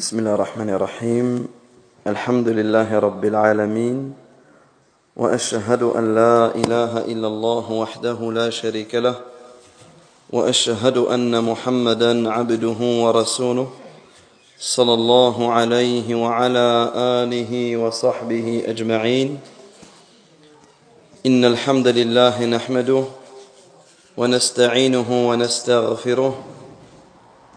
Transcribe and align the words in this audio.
بسم 0.00 0.18
الله 0.18 0.34
الرحمن 0.34 0.70
الرحيم 0.70 1.48
الحمد 2.06 2.48
لله 2.48 2.98
رب 2.98 3.24
العالمين 3.24 4.12
واشهد 5.16 5.82
ان 5.82 6.14
لا 6.14 6.54
اله 6.56 6.98
الا 7.04 7.26
الله 7.26 7.72
وحده 7.72 8.32
لا 8.32 8.50
شريك 8.50 8.94
له 8.94 9.14
واشهد 10.32 10.96
ان 10.96 11.44
محمدا 11.44 12.32
عبده 12.32 12.80
ورسوله 12.80 13.68
صلى 14.58 14.94
الله 14.94 15.52
عليه 15.52 16.14
وعلى 16.14 16.68
اله 16.96 17.76
وصحبه 17.76 18.62
اجمعين 18.66 19.38
ان 21.26 21.44
الحمد 21.44 21.88
لله 21.88 22.44
نحمده 22.44 23.04
ونستعينه 24.16 25.28
ونستغفره 25.28 26.44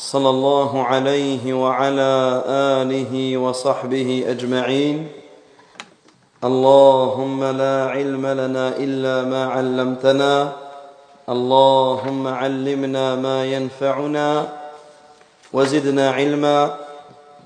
صلى 0.00 0.30
الله 0.30 0.84
عليه 0.84 1.44
وعلى 1.52 2.12
آله 2.48 3.12
وصحبه 3.36 4.24
أجمعين. 4.32 5.08
اللهم 6.44 7.44
لا 7.44 7.76
علم 7.92 8.24
لنا 8.26 8.80
إلا 8.80 9.28
ما 9.28 9.42
علمتنا. 9.52 10.52
اللهم 11.28 12.26
علمنا 12.26 13.14
ما 13.14 13.44
ينفعنا 13.44 14.48
وزدنا 15.52 16.10
علما 16.10 16.74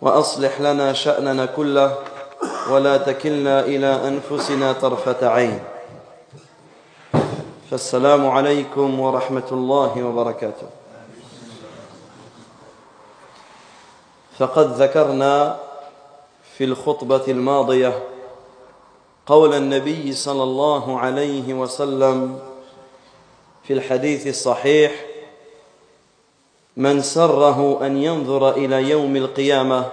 وأصلح 0.01 0.61
لنا 0.61 0.93
شأننا 0.93 1.47
كله 1.59 1.95
ولا 2.71 2.97
تكلنا 2.97 3.67
إلى 3.67 3.91
أنفسنا 4.15 4.73
طرفة 4.73 5.27
عين. 5.27 5.59
فالسلام 7.71 8.23
عليكم 8.27 9.01
ورحمة 9.01 9.49
الله 9.53 9.93
وبركاته. 10.03 10.84
فقد 14.39 14.83
ذكرنا 14.83 15.57
في 16.57 16.65
الخطبة 16.65 17.23
الماضية 17.29 18.03
قول 19.27 19.55
النبي 19.55 20.13
صلى 20.13 20.43
الله 20.43 20.99
عليه 20.99 21.55
وسلم 21.55 22.39
في 23.65 23.73
الحديث 23.73 24.27
الصحيح 24.27 25.05
من 26.77 27.03
سره 27.03 27.87
أن 27.87 27.97
ينظر 27.97 28.51
إلى 28.51 28.91
يوم 28.91 29.17
القيامة 29.17 29.85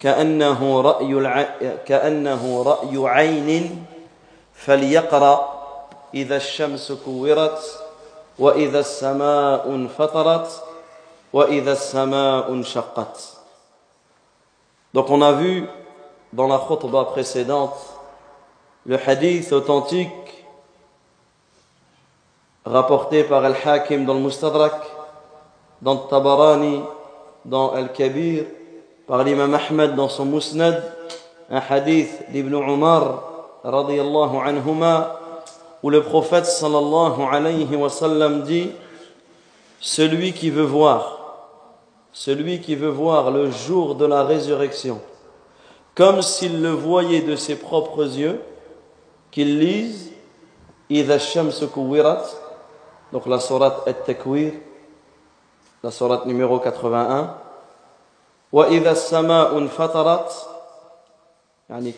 كأنه 0.00 0.80
رأي 0.80 1.12
الع... 1.12 1.42
كأنه 1.86 2.62
رأي 2.62 3.08
عين 3.08 3.84
فليقرأ 4.54 5.54
إذا 6.14 6.36
الشمس 6.36 6.92
كورت 7.04 7.80
وإذا 8.38 8.80
السماء 8.80 9.68
انفطرت 9.68 10.62
وإذا 11.32 11.72
السماء 11.72 12.52
انشقت. 12.52 13.33
Donc 14.94 15.10
on 15.10 15.20
a 15.22 15.32
vu 15.32 15.64
dans 16.32 16.46
la 16.46 16.58
khutbah 16.68 17.06
précédente 17.06 17.74
le 18.86 18.96
hadith 18.96 19.52
authentique 19.52 20.08
rapporté 22.64 23.24
par 23.24 23.44
Al-Hakim 23.44 24.04
dans 24.04 24.14
le 24.14 24.20
Mustadrak, 24.20 24.80
dans 25.82 25.94
le 25.94 26.08
Tabarani, 26.08 26.80
dans 27.44 27.72
Al-Kabir, 27.72 28.44
par 29.08 29.24
l'imam 29.24 29.52
Ahmed 29.52 29.96
dans 29.96 30.08
son 30.08 30.26
Musnad, 30.26 30.80
un 31.50 31.60
hadith 31.68 32.30
d'Ibn 32.30 32.54
Umar 32.54 33.22
radiyallahu 33.64 34.36
anhuma, 34.46 35.18
où 35.82 35.90
le 35.90 36.04
prophète 36.04 36.46
sallallahu 36.46 37.20
alayhi 37.32 37.74
wa 37.74 37.90
sallam 37.90 38.42
dit 38.42 38.70
Celui 39.80 40.32
qui 40.32 40.50
veut 40.50 40.62
voir, 40.62 41.23
celui 42.14 42.60
qui 42.60 42.76
veut 42.76 42.88
voir 42.88 43.32
le 43.32 43.50
jour 43.50 43.96
de 43.96 44.06
la 44.06 44.22
résurrection, 44.22 45.00
comme 45.96 46.22
s'il 46.22 46.62
le 46.62 46.70
voyait 46.70 47.22
de 47.22 47.34
ses 47.34 47.56
propres 47.56 48.04
yeux, 48.04 48.40
qu'il 49.32 49.58
lise 49.58 50.12
donc 53.12 53.26
la 53.26 53.40
sourate 53.40 53.88
At-Takwir, 53.88 54.52
la 55.82 55.90
sourate 55.90 56.26
numéro 56.26 56.60
81, 56.60 57.34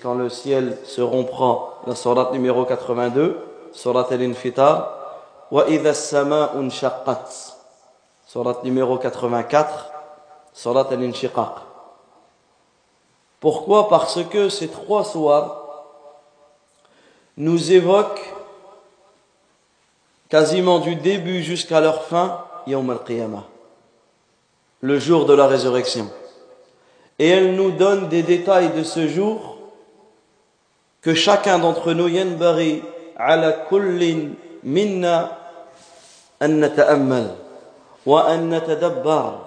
quand 0.01 0.15
le 0.15 0.31
ciel 0.31 0.79
se 0.85 1.03
rompra, 1.03 1.83
la 1.87 1.95
sourate 1.95 2.33
numéro 2.33 2.65
82, 2.65 3.39
sourate 3.73 4.13
Al-Infitar, 4.13 4.95
sourate 8.27 8.65
numéro 8.65 8.97
84, 8.97 9.91
sourate 10.57 10.93
Al-Inshiqaq. 10.93 11.53
Pourquoi? 13.39 13.89
Parce 13.91 14.25
que 14.25 14.49
ces 14.49 14.69
trois 14.69 15.05
sourates 15.05 15.53
nous 17.37 17.73
évoque 17.73 18.19
quasiment 20.31 20.79
du 20.79 20.97
début 20.97 21.43
jusqu'à 21.43 21.81
leur 21.81 22.05
fin, 22.05 22.43
Yawm 22.67 22.89
al-Qiyamah, 22.89 23.45
le 24.81 24.99
jour 24.99 25.27
de 25.27 25.35
la 25.35 25.47
résurrection. 25.47 26.11
Et 27.19 27.29
elle 27.29 27.55
nous 27.55 27.71
donne 27.71 28.09
des 28.09 28.23
détails 28.23 28.71
de 28.71 28.83
ce 28.83 29.07
jour 29.09 29.59
que 31.03 31.15
chacun 31.15 31.59
d'entre 31.59 31.93
nous, 31.93 32.09
yanbari 32.09 32.83
ala 33.19 33.53
kullin 33.53 34.31
minna 34.65 35.39
an 36.41 36.49
nata'ammal 36.49 37.35
wa 38.07 38.27
an 38.27 38.39
natadabbar 38.49 39.46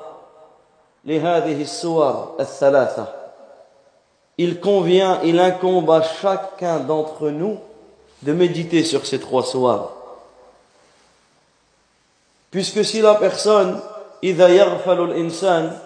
لهذه 1.04 1.62
السور 1.62 2.36
الثلاثة. 2.40 3.06
Il 4.36 4.60
convient, 4.60 5.20
il 5.22 5.38
incombe 5.38 5.90
à 5.90 6.02
chacun 6.02 6.80
d'entre 6.80 7.30
nous 7.30 7.58
de 8.22 8.32
méditer 8.32 8.82
sur 8.82 9.06
ces 9.06 9.20
trois 9.20 9.44
soirs. 9.44 9.92
Puisque 12.50 12.84
si 12.84 13.00
la 13.00 13.14
personne, 13.14 13.80
إذا 14.24 14.48
يغفل 14.48 15.00
الإنسان 15.00 15.78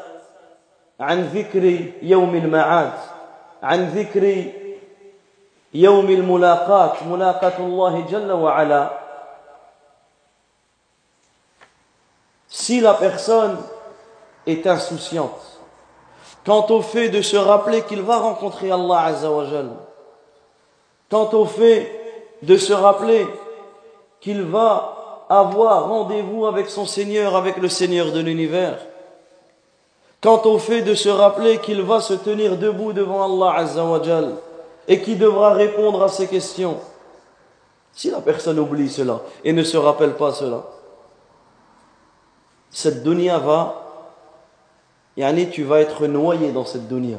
عن 1.00 1.25
ذكر 1.34 1.65
يوم 2.03 2.34
المعاد 2.34 2.93
عن 3.62 3.89
ذكر 3.89 4.44
يوم 5.75 6.06
الملاقاة 6.11 7.05
ملاقاة 7.05 7.59
الله 7.59 8.06
جل 8.11 8.33
وعلا 8.33 8.91
si 12.49 12.81
la 12.81 12.94
personne 12.94 13.59
est 14.48 14.68
insouciante 14.68 15.59
quant 16.46 16.66
au 16.70 16.81
fait 16.81 17.09
de 17.09 17.22
se 17.22 17.38
rappeler 17.38 17.84
qu'il 17.84 18.02
va 18.02 18.18
rencontrer 18.18 18.72
Allah 18.72 19.02
Azza 19.06 19.31
wa 19.31 19.46
Jal 19.46 19.70
quant 21.09 21.30
au 21.34 21.46
fait 21.46 22.04
de 22.42 22.58
se 22.58 22.74
rappeler 22.74 23.28
qu'il 24.20 24.42
va 24.44 25.26
avoir 25.30 25.88
rendez-vous 25.88 26.46
avec 26.46 26.70
son 26.70 26.86
Seigneur, 26.86 27.36
avec 27.36 27.58
le 27.58 27.70
Seigneur 27.70 28.12
de 28.12 28.20
l'univers. 28.20 28.80
Quant 30.22 30.42
au 30.46 30.58
fait 30.58 30.82
de 30.82 30.96
se 30.96 31.09
rappeler 31.09 31.58
qu'il 31.59 31.82
va 31.82 32.00
se 32.00 32.14
tenir 32.14 32.58
debout 32.58 32.94
devant 32.94 33.23
Allah 33.26 33.59
Azzawajal 33.59 34.35
et 34.88 35.02
qu'il 35.02 35.17
devra 35.17 35.53
répondre 35.53 36.02
à 36.02 36.08
ses 36.08 36.28
questions. 36.28 36.78
Si 37.91 38.09
la 38.09 38.22
personne 38.22 38.58
oublie 38.59 38.90
cela 38.90 39.22
et 39.44 39.53
ne 39.53 39.64
se 39.64 39.78
rappelle 39.78 40.14
pas 40.14 40.32
cela, 40.32 40.64
cette 42.72 43.03
dunya 43.03 43.38
va, 43.38 43.83
yani 45.18 45.50
tu 45.50 45.64
vas 45.64 45.80
être 45.80 46.08
noyé 46.08 46.52
dans 46.52 46.66
cette 46.66 46.88
dunya. 46.88 47.18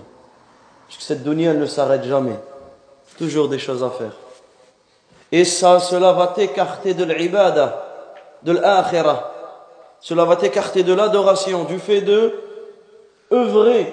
Parce 0.86 0.98
que 0.98 1.02
cette 1.02 1.22
dunya 1.22 1.54
ne 1.54 1.66
s'arrête 1.66 2.04
jamais. 2.04 2.38
Toujours 3.18 3.48
des 3.48 3.58
choses 3.58 3.82
à 3.82 3.90
faire. 3.90 4.12
Et 5.32 5.44
ça, 5.44 5.80
cela 5.80 6.12
va 6.12 6.28
t'écarter 6.28 6.94
de 6.94 7.04
l'ibada, 7.04 7.84
de 8.42 8.52
l'akhirah. 8.52 9.32
Cela 10.00 10.24
va 10.24 10.36
t'écarter 10.36 10.82
de 10.82 10.92
l'adoration, 10.92 11.64
du 11.64 11.78
fait 11.78 12.02
de 12.02 12.34
œuvrer 13.32 13.92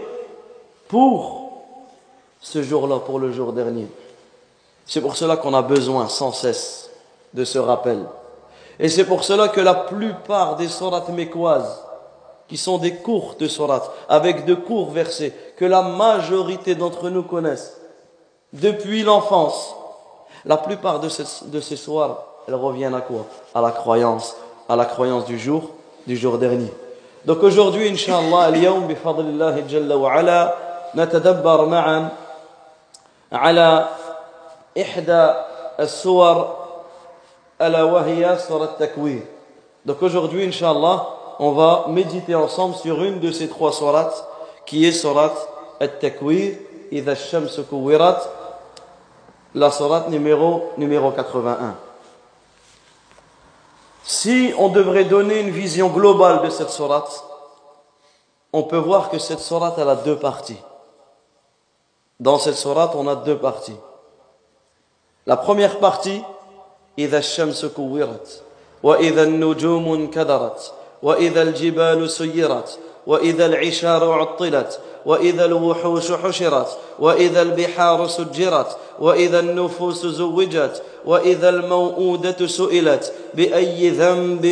pour 0.88 1.63
ce 2.42 2.62
jour-là, 2.62 3.00
pour 3.00 3.19
le 3.19 3.31
jour 3.31 3.53
dernier. 3.53 3.88
C'est 4.86 5.01
pour 5.01 5.15
cela 5.15 5.38
qu'on 5.38 5.53
a 5.53 5.62
besoin 5.62 6.07
sans 6.09 6.31
cesse 6.31 6.89
de 7.33 7.45
ce 7.45 7.59
rappel. 7.59 8.00
Et 8.80 8.89
c'est 8.89 9.06
pour 9.06 9.24
cela 9.24 9.48
que 9.48 9.62
la 9.62 9.75
plupart 9.75 10.56
des 10.57 10.68
sourates 10.68 11.09
mécoises, 11.09 11.83
qui 12.50 12.56
sont 12.56 12.78
des 12.78 12.94
courtes 12.96 13.46
sourates, 13.48 13.90
avec 14.08 14.44
de 14.44 14.54
courts 14.54 14.90
versets, 14.90 15.32
que 15.56 15.64
la 15.64 15.82
majorité 15.82 16.74
d'entre 16.74 17.10
nous 17.10 17.24
connaissent, 17.24 17.80
depuis 18.52 19.02
l'enfance. 19.02 19.74
La 20.44 20.56
plupart 20.56 21.00
de 21.00 21.08
ces, 21.08 21.24
de 21.46 21.60
ces 21.60 21.76
soirs, 21.76 22.22
elles 22.46 22.54
reviennent 22.54 22.94
à 22.94 23.00
quoi 23.00 23.26
À 23.54 23.60
la 23.60 23.72
croyance, 23.72 24.36
à 24.68 24.76
la 24.76 24.84
croyance 24.84 25.24
du 25.24 25.38
jour, 25.38 25.70
du 26.06 26.16
jour 26.16 26.38
dernier. 26.38 26.72
Donc 27.24 27.42
aujourd'hui, 27.42 27.88
Inch'Allah, 27.88 28.48
اليوم 28.48 28.86
بفضل 28.86 29.24
الله 29.24 29.60
جل 29.60 29.92
وعلا 29.92 30.54
نتدبر 30.94 31.64
معا 31.66 32.08
على 33.32 33.88
إحدى 34.80 35.34
السور 35.80 36.56
ألا 37.60 37.82
وهي 37.82 38.38
سورة 38.38 38.64
التكوير. 38.78 39.22
Donc 39.84 40.02
aujourd'hui, 40.02 40.44
Inch'Allah, 40.44 41.06
on 41.40 41.52
va 41.52 41.86
méditer 41.88 42.34
ensemble 42.34 42.74
sur 42.74 43.02
une 43.02 43.20
de 43.20 43.30
ces 43.30 43.48
trois 43.48 43.72
sourates 43.72 44.26
qui 44.64 44.86
est 44.86 44.92
surat 44.92 45.34
At-Takwir, 45.80 46.54
إذا 46.92 47.12
الشمس 47.12 47.60
كورت, 47.70 48.28
la 49.54 49.70
sourate 49.70 50.08
numéro, 50.08 50.70
numéro 50.78 51.10
81. 51.10 51.74
Si 54.04 54.52
on 54.58 54.68
devrait 54.68 55.04
donner 55.04 55.40
une 55.40 55.50
vision 55.50 55.88
globale 55.88 56.42
de 56.42 56.50
cette 56.50 56.70
sourate, 56.70 57.24
on 58.52 58.62
peut 58.62 58.76
voir 58.76 59.10
que 59.10 59.18
cette 59.18 59.40
sourate 59.40 59.74
elle 59.78 59.88
a 59.88 59.96
deux 59.96 60.16
parties. 60.16 60.60
Dans 62.20 62.38
cette 62.38 62.54
sourate, 62.54 62.92
on 62.94 63.08
a 63.08 63.16
deux 63.16 63.36
parties. 63.36 63.76
La 65.26 65.36
première 65.36 65.78
partie, 65.78 66.22
إذا 66.98 67.18
الشمس 67.18 67.64
كورت 67.64 68.42
وإذا 68.82 69.22
النجوم 69.22 69.92
انكدرت 69.92 70.72
وإذا 71.03 71.42
الجبال 71.42 72.09
سيرت 72.09 72.80
وإذا 73.07 73.45
العشار 73.45 74.12
عطلت 74.12 74.80
وإذا 75.06 75.45
الوحوش 75.45 76.12
حشرت 76.12 76.77
وإذا 77.00 77.42
البحار 77.42 78.07
سجرت 78.07 78.77
وإذا 79.00 79.39
النفوس 79.39 80.06
زوجت 80.06 80.83
وإذا 81.06 81.50
الموءودة 81.50 82.48
سئلت 82.48 83.13
بأي 83.33 83.89
ذنب 83.89 84.45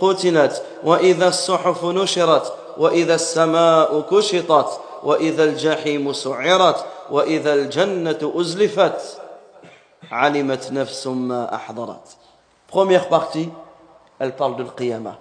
قتلت؟ 0.00 0.62
وإذا 0.84 1.28
الصحف 1.28 1.84
نشرت 1.84 2.52
وإذا 2.78 3.14
السماء 3.14 4.00
كشطت 4.10 4.80
وإذا 5.04 5.44
الجحيم 5.44 6.12
سعرت 6.12 6.84
وإذا 7.10 7.54
الجنة 7.54 8.32
أزلفت. 8.36 9.18
علمت 10.12 10.72
نفس 10.72 11.06
ما 11.06 11.54
أحضرت. 11.54 12.16
Première 12.68 13.08
partie, 13.08 13.50
elle 14.18 14.34
parle 14.34 14.56
de 14.56 14.62
l'Qiyamah, 14.62 15.18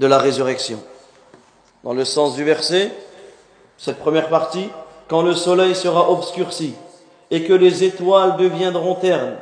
de 0.00 0.06
la 0.06 0.18
résurrection. 0.18 0.78
Dans 1.84 1.92
le 1.92 2.06
sens 2.06 2.34
du 2.34 2.42
verset, 2.42 2.90
cette 3.76 3.98
première 3.98 4.30
partie, 4.30 4.68
quand 5.08 5.20
le 5.20 5.34
soleil 5.34 5.74
sera 5.74 6.10
obscurci 6.10 6.72
et 7.30 7.44
que 7.44 7.52
les 7.52 7.84
étoiles 7.84 8.36
deviendront 8.38 8.94
ternes 8.94 9.36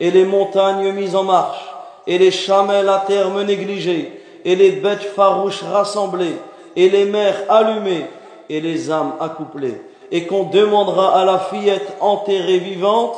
et 0.00 0.10
les 0.10 0.26
montagnes 0.26 0.92
mises 0.92 1.16
en 1.16 1.24
marche 1.24 1.64
et 2.06 2.18
les 2.18 2.30
chamelles 2.30 2.90
à 2.90 3.04
terme 3.06 3.42
négligées 3.42 4.22
et 4.44 4.54
les 4.54 4.72
bêtes 4.72 5.02
farouches 5.16 5.62
rassemblées 5.62 6.36
et 6.76 6.90
les 6.90 7.06
mers 7.06 7.44
allumées 7.48 8.06
et 8.50 8.60
les 8.60 8.90
âmes 8.90 9.14
accouplées 9.18 9.80
et 10.10 10.26
qu'on 10.26 10.44
demandera 10.44 11.18
à 11.18 11.24
la 11.24 11.38
fillette 11.38 11.96
enterrée 12.00 12.58
vivante 12.58 13.16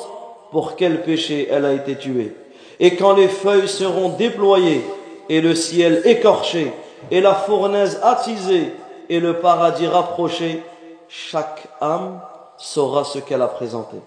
pour 0.52 0.76
quel 0.76 1.02
péché 1.02 1.48
elle 1.50 1.64
a 1.64 1.72
été 1.72 1.96
tuée. 1.96 2.36
Et 2.78 2.94
quand 2.94 3.14
les 3.14 3.28
feuilles 3.28 3.68
seront 3.68 4.10
déployées 4.10 4.84
et 5.29 5.41
le 5.41 5.55
ciel 5.55 6.01
écorché 6.05 6.73
et 7.11 7.21
la 7.21 7.33
fournaise 7.33 7.99
attisée 8.03 8.73
et 9.09 9.19
le 9.19 9.39
paradis 9.39 9.87
rapproché, 9.87 10.63
chaque 11.07 11.67
âme 11.81 12.19
saura 12.57 13.03
ce 13.03 13.19
qu'elle 13.19 13.41
a 13.41 13.47
présenté. 13.47 13.97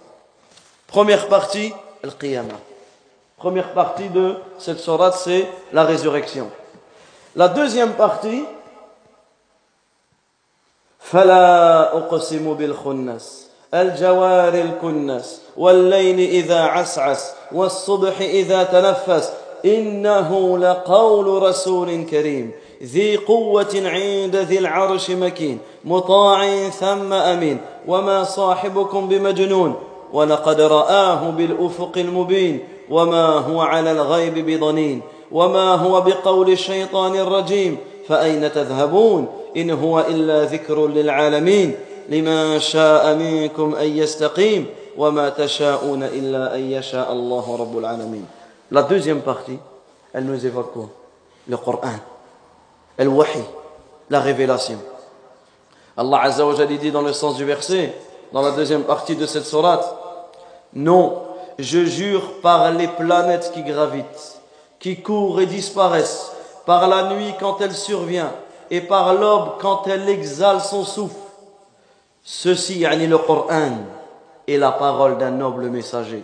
Première 0.86 1.28
partie, 1.28 1.72
Al-Qiyamah. 2.04 2.60
Première 3.36 3.72
partie 3.72 4.08
de 4.08 4.36
cette 4.58 4.78
sourate, 4.78 5.14
c'est 5.14 5.48
la 5.72 5.84
résurrection. 5.84 6.50
La 7.34 7.48
deuxième 7.48 7.94
partie, 7.94 8.44
فلا 11.12 11.96
أقسم 11.96 12.54
بالخنس 12.54 13.46
الجوار 13.74 14.54
الكنس 14.54 15.40
والليل 15.56 16.18
إذا 16.30 16.60
عسعس 16.60 17.32
والصبح 17.52 18.20
إذا 18.20 18.62
تنفس 18.62 19.32
إنه 19.65 20.57
لقول 20.57 21.43
رسول 21.43 22.03
كريم. 22.03 22.51
ذي 22.83 23.15
قوة 23.15 23.73
عند 23.75 24.35
ذي 24.35 24.59
العرش 24.59 25.11
مكين. 25.11 25.57
مطاع 25.85 26.69
ثم 26.69 27.13
أمين. 27.13 27.57
وما 27.87 28.23
صاحبكم 28.23 29.07
بمجنون. 29.07 29.75
ولقد 30.13 30.61
رآه 30.61 31.29
بالأفق 31.29 31.91
المبين. 31.97 32.59
وما 32.89 33.25
هو 33.25 33.61
على 33.61 33.91
الغيب 33.91 34.45
بضنين. 34.45 35.01
وما 35.31 35.75
هو 35.75 36.01
بقول 36.01 36.49
الشيطان 36.49 37.15
الرجيم. 37.15 37.77
فأين 38.07 38.51
تذهبون؟ 38.51 39.27
إن 39.57 39.69
هو 39.69 39.99
إلا 39.99 40.43
ذكر 40.43 40.87
للعالمين. 40.87 41.75
لمن 42.09 42.59
شاء 42.59 43.15
منكم 43.15 43.75
أن 43.75 43.97
يستقيم. 43.97 44.65
وما 44.97 45.29
تشاءون 45.29 46.03
إلا 46.03 46.55
أن 46.55 46.71
يشاء 46.71 47.11
الله 47.11 47.57
رب 47.59 47.77
العالمين. 47.77 48.25
La 48.71 48.83
deuxième 48.83 49.21
partie, 49.21 49.57
elle 50.13 50.25
nous 50.25 50.45
évoque 50.45 50.73
quoi? 50.73 50.89
Le 51.47 51.57
Coran. 51.57 51.93
Al-Wahi, 52.97 53.43
la 54.09 54.19
révélation. 54.19 54.79
Allah 55.95 56.21
Azza 56.23 56.45
wa 56.45 56.65
dit 56.65 56.91
dans 56.91 57.01
le 57.01 57.13
sens 57.13 57.37
du 57.37 57.45
verset, 57.45 57.93
dans 58.33 58.41
la 58.41 58.51
deuxième 58.51 58.83
partie 58.83 59.15
de 59.15 59.25
cette 59.25 59.45
sourate, 59.45 59.95
non, 60.73 61.23
je 61.57 61.85
jure 61.85 62.41
par 62.41 62.71
les 62.71 62.87
planètes 62.87 63.51
qui 63.53 63.63
gravitent, 63.63 64.41
qui 64.79 65.01
courent 65.01 65.41
et 65.41 65.45
disparaissent, 65.45 66.31
par 66.65 66.87
la 66.87 67.13
nuit 67.13 67.33
quand 67.39 67.61
elle 67.61 67.73
survient, 67.73 68.31
et 68.69 68.81
par 68.81 69.13
l'aube 69.13 69.53
quand 69.59 69.87
elle 69.87 70.09
exhale 70.09 70.61
son 70.61 70.83
souffle. 70.83 71.15
Ceci, 72.23 72.79
yani 72.79 73.07
le 73.07 73.17
Coran, 73.17 73.71
est 74.47 74.57
la 74.57 74.71
parole 74.71 75.17
d'un 75.17 75.31
noble 75.31 75.69
messager. 75.69 76.23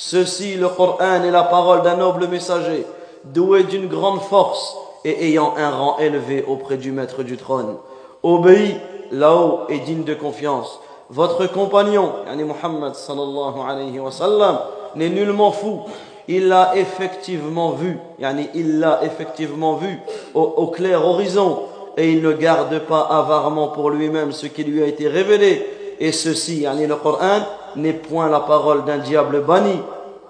Ceci, 0.00 0.54
le 0.54 0.68
Coran, 0.68 1.24
est 1.24 1.30
la 1.32 1.42
parole 1.42 1.82
d'un 1.82 1.96
noble 1.96 2.28
messager, 2.28 2.86
doué 3.24 3.64
d'une 3.64 3.88
grande 3.88 4.20
force 4.20 4.76
et 5.04 5.26
ayant 5.26 5.54
un 5.56 5.70
rang 5.70 5.98
élevé 5.98 6.44
auprès 6.46 6.76
du 6.76 6.92
maître 6.92 7.24
du 7.24 7.36
trône. 7.36 7.74
Obéis 8.22 8.76
là-haut 9.10 9.62
et 9.68 9.80
digne 9.80 10.04
de 10.04 10.14
confiance. 10.14 10.78
Votre 11.10 11.48
compagnon, 11.48 12.12
yani 12.28 12.44
Muhammad 12.44 12.94
sallallahu 12.94 13.58
alayhi 13.68 13.98
wa 13.98 14.12
sallam, 14.12 14.60
n'est 14.94 15.08
nullement 15.08 15.50
fou. 15.50 15.80
Il 16.28 16.46
l'a 16.46 16.76
effectivement 16.76 17.70
vu, 17.70 17.98
yani 18.20 18.50
il 18.54 18.78
l'a 18.78 19.00
effectivement 19.02 19.74
vu 19.74 19.98
au 20.32 20.68
clair 20.68 21.04
horizon 21.04 21.58
et 21.96 22.12
il 22.12 22.22
ne 22.22 22.32
garde 22.34 22.78
pas 22.86 23.00
avarement 23.00 23.66
pour 23.66 23.90
lui-même 23.90 24.30
ce 24.30 24.46
qui 24.46 24.62
lui 24.62 24.80
a 24.80 24.86
été 24.86 25.08
révélé 25.08 25.66
Et 25.99 26.11
ceci, 26.11 26.61
yani 26.61 26.87
le 26.87 26.95
Coran, 26.95 27.41
n'est 27.75 27.93
point 27.93 28.29
la 28.29 28.41
parole 28.41 28.85
d'un 28.85 28.97
diable 28.97 29.41
banni. 29.41 29.79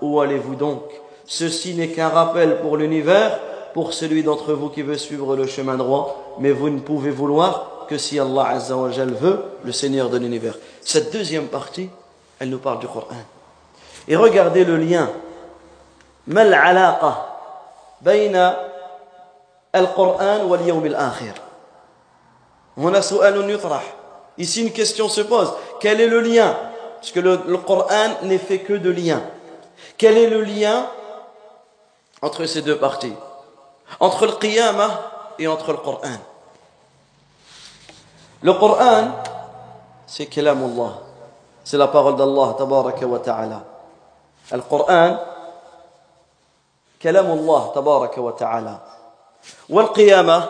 Où 0.01 0.19
allez-vous 0.19 0.55
donc 0.55 0.81
Ceci 1.25 1.73
n'est 1.75 1.89
qu'un 1.89 2.09
rappel 2.09 2.59
pour 2.61 2.77
l'univers, 2.77 3.39
pour 3.73 3.93
celui 3.93 4.23
d'entre 4.23 4.53
vous 4.53 4.69
qui 4.69 4.81
veut 4.81 4.97
suivre 4.97 5.35
le 5.35 5.47
chemin 5.47 5.75
droit, 5.75 6.35
mais 6.39 6.51
vous 6.51 6.69
ne 6.69 6.79
pouvez 6.79 7.11
vouloir 7.11 7.85
que 7.87 7.97
si 7.97 8.19
Allah 8.19 8.47
Azza 8.49 8.75
wa 8.75 8.91
Jal 8.91 9.13
veut, 9.13 9.39
le 9.63 9.71
Seigneur 9.71 10.09
de 10.09 10.17
l'univers. 10.17 10.55
Cette 10.81 11.13
deuxième 11.13 11.47
partie, 11.47 11.89
elle 12.39 12.49
nous 12.49 12.59
parle 12.59 12.79
du 12.79 12.87
Coran. 12.87 13.07
Et 14.07 14.15
regardez 14.15 14.65
le 14.65 14.77
lien. 14.77 15.09
mal 16.27 16.53
alaqa 16.53 17.25
bayna 18.01 18.57
al-Qur'an 19.71 20.45
wal 20.45 20.61
yawm 20.65 20.85
al-akhir. 20.85 21.33
هنا 22.77 23.01
سؤال 23.01 23.49
يطرح 23.49 23.93
Ici, 24.37 24.63
une 24.63 24.71
question 24.71 25.09
se 25.09 25.21
pose. 25.21 25.53
Quel 25.79 26.01
est 26.01 26.07
le 26.07 26.21
lien 26.21 26.55
Parce 26.95 27.11
que 27.11 27.19
le, 27.19 27.41
le 27.47 27.57
Coran 27.57 28.09
n'est 28.23 28.37
fait 28.37 28.59
que 28.59 28.73
de 28.73 28.89
liens. 28.89 29.21
Quel 29.97 30.17
est 30.17 30.29
le 30.29 30.41
lien 30.41 30.87
entre 32.21 32.45
ces 32.45 32.61
deux 32.61 32.77
parties 32.77 33.13
Entre 33.99 34.25
le 34.25 34.33
Qiyamah 34.33 35.01
et 35.37 35.47
entre 35.47 35.71
le 35.71 35.77
Coran. 35.77 36.17
Le 38.41 38.53
Coran, 38.53 39.11
c'est 40.07 40.25
Kalam 40.25 40.63
Allah. 40.63 40.93
C'est 41.63 41.77
la 41.77 41.87
parole 41.87 42.15
d'Allah, 42.15 42.55
tabaraka 42.57 43.05
wa 43.05 43.19
ta'ala. 43.19 43.63
Le 44.51 44.61
Coran, 44.61 45.17
Kalam 46.99 47.31
Allah, 47.31 47.71
tabaraka 47.73 48.21
wa 48.21 48.31
ta'ala. 48.33 48.83
والقيامة 49.69 50.49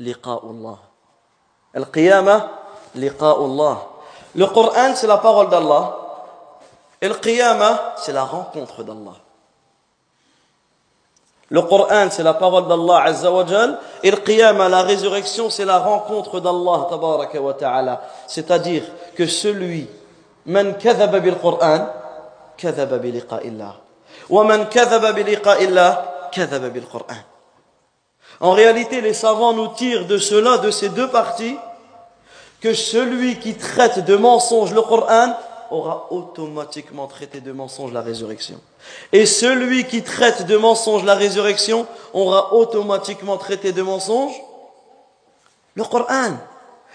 لقاء 0.00 0.46
الله 0.46 0.78
القيامة 1.76 2.48
liqa'ullah. 2.95 3.87
Le 4.35 4.45
Coran, 4.47 4.95
c'est 4.95 5.07
la 5.07 5.17
parole 5.17 5.49
d'Allah. 5.49 5.97
Et 7.01 7.07
le 7.07 7.15
Qiyamah, 7.15 7.95
c'est 7.97 8.13
la 8.13 8.23
rencontre 8.23 8.83
d'Allah. 8.83 9.17
Le 11.49 11.61
Coran, 11.63 12.07
c'est 12.09 12.23
la 12.23 12.33
parole 12.35 12.67
d'Allah 12.67 13.03
Azzawajal. 13.05 13.77
Et 14.03 14.11
le 14.11 14.17
Qiyamah, 14.17 14.69
la 14.69 14.83
résurrection, 14.83 15.49
c'est 15.49 15.65
la 15.65 15.79
rencontre 15.79 16.39
d'Allah 16.39 16.87
Tabaraka 16.89 17.41
wa 17.41 17.53
Ta'ala. 17.53 18.01
C'est-à-dire 18.27 18.83
que 19.15 19.27
celui, 19.27 19.89
man 20.45 20.77
kadhaba 20.77 21.19
bil 21.19 21.35
Coran, 21.35 21.87
kadhaba 22.57 22.97
liqa'illah. 22.97 23.75
Wa 24.29 24.43
man 24.45 24.69
kadhaba 24.69 25.11
bi 25.11 25.23
liqa'illah, 25.23 26.29
kadhaba 26.31 26.69
bil 26.69 26.85
Coran. 26.85 27.19
En 28.39 28.51
réalité, 28.51 29.01
les 29.01 29.13
savants 29.13 29.53
nous 29.53 29.67
tirent 29.69 30.07
de 30.07 30.17
cela, 30.17 30.57
de 30.59 30.71
ces 30.71 30.89
deux 30.89 31.09
parties, 31.09 31.57
que 32.60 32.74
celui 32.74 33.38
qui 33.38 33.54
traite 33.54 34.04
de 34.04 34.16
mensonge 34.16 34.72
le 34.72 34.82
Coran 34.82 35.34
aura 35.70 36.06
automatiquement 36.10 37.06
traité 37.06 37.40
de 37.40 37.52
mensonge 37.52 37.92
la 37.92 38.00
résurrection. 38.00 38.60
Et 39.12 39.26
celui 39.26 39.84
qui 39.84 40.02
traite 40.02 40.46
de 40.46 40.56
mensonge 40.56 41.04
la 41.04 41.14
résurrection 41.14 41.86
aura 42.12 42.54
automatiquement 42.54 43.36
traité 43.36 43.72
de 43.72 43.82
mensonge 43.82 44.32
le 45.74 45.84
Coran. 45.84 46.36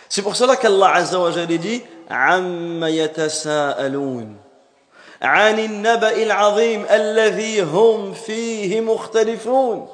C'est 0.10 0.22
pour 0.22 0.36
cela 0.36 0.56
qu'Allah 0.56 0.96
Azza 0.96 1.20
wa 1.20 1.32
Jalla 1.32 1.58
dit 1.58 1.82
عَمَّ 2.10 2.84
يَتَسَاءَلُونَ 2.84 4.36
عَنِ 5.22 5.60
النَّبَإِ 5.60 6.24
الْعَظِيمِ 6.24 6.86
الَّذِي 6.90 7.62
هُمْ 7.62 8.14
فِيهِ 8.14 8.82
مُخْتَلِفُونَ 8.82 9.88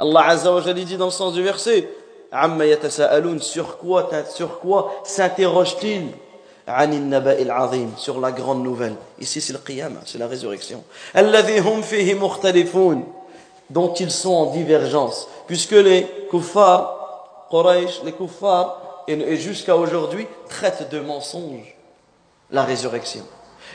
Allah 0.00 0.26
Azza 0.26 0.52
wa 0.52 0.60
Jalla 0.60 0.82
dit 0.82 0.96
dans 0.96 1.06
le 1.06 1.10
sens 1.12 1.34
du 1.34 1.42
verset 1.42 1.88
عَمَّ 2.32 2.62
يَتَسَاءَلُونَ 2.62 3.40
Sur 3.40 3.78
quoi, 3.78 4.08
sur 4.34 4.60
quoi 4.60 4.92
s'interroge-t-il 5.04 6.08
عن 6.68 6.92
النبأ 6.92 7.42
العظيم 7.42 7.94
sur 7.96 8.20
la 8.20 8.30
grande 8.30 8.62
nouvelle 8.62 8.94
ici 9.18 9.40
c'est 9.40 9.52
le 9.52 9.58
qiyamah 9.58 10.00
c'est 10.06 10.18
la 10.18 10.28
résurrection 10.28 10.82
الذي 11.16 11.58
هم 11.60 11.82
فيه 11.82 12.14
مختلفون 12.14 13.04
dont 13.70 13.92
ils 13.94 14.10
sont 14.10 14.32
en 14.32 14.46
divergence 14.46 15.28
puisque 15.46 15.72
les 15.72 16.06
kuffars 16.30 17.46
Quraysh 17.50 18.02
les 18.04 18.12
kuffars 18.12 19.04
et 19.08 19.36
jusqu'à 19.36 19.76
aujourd'hui 19.76 20.26
traitent 20.48 20.88
de 20.90 21.00
mensonge 21.00 21.76
la 22.52 22.62
résurrection 22.62 23.24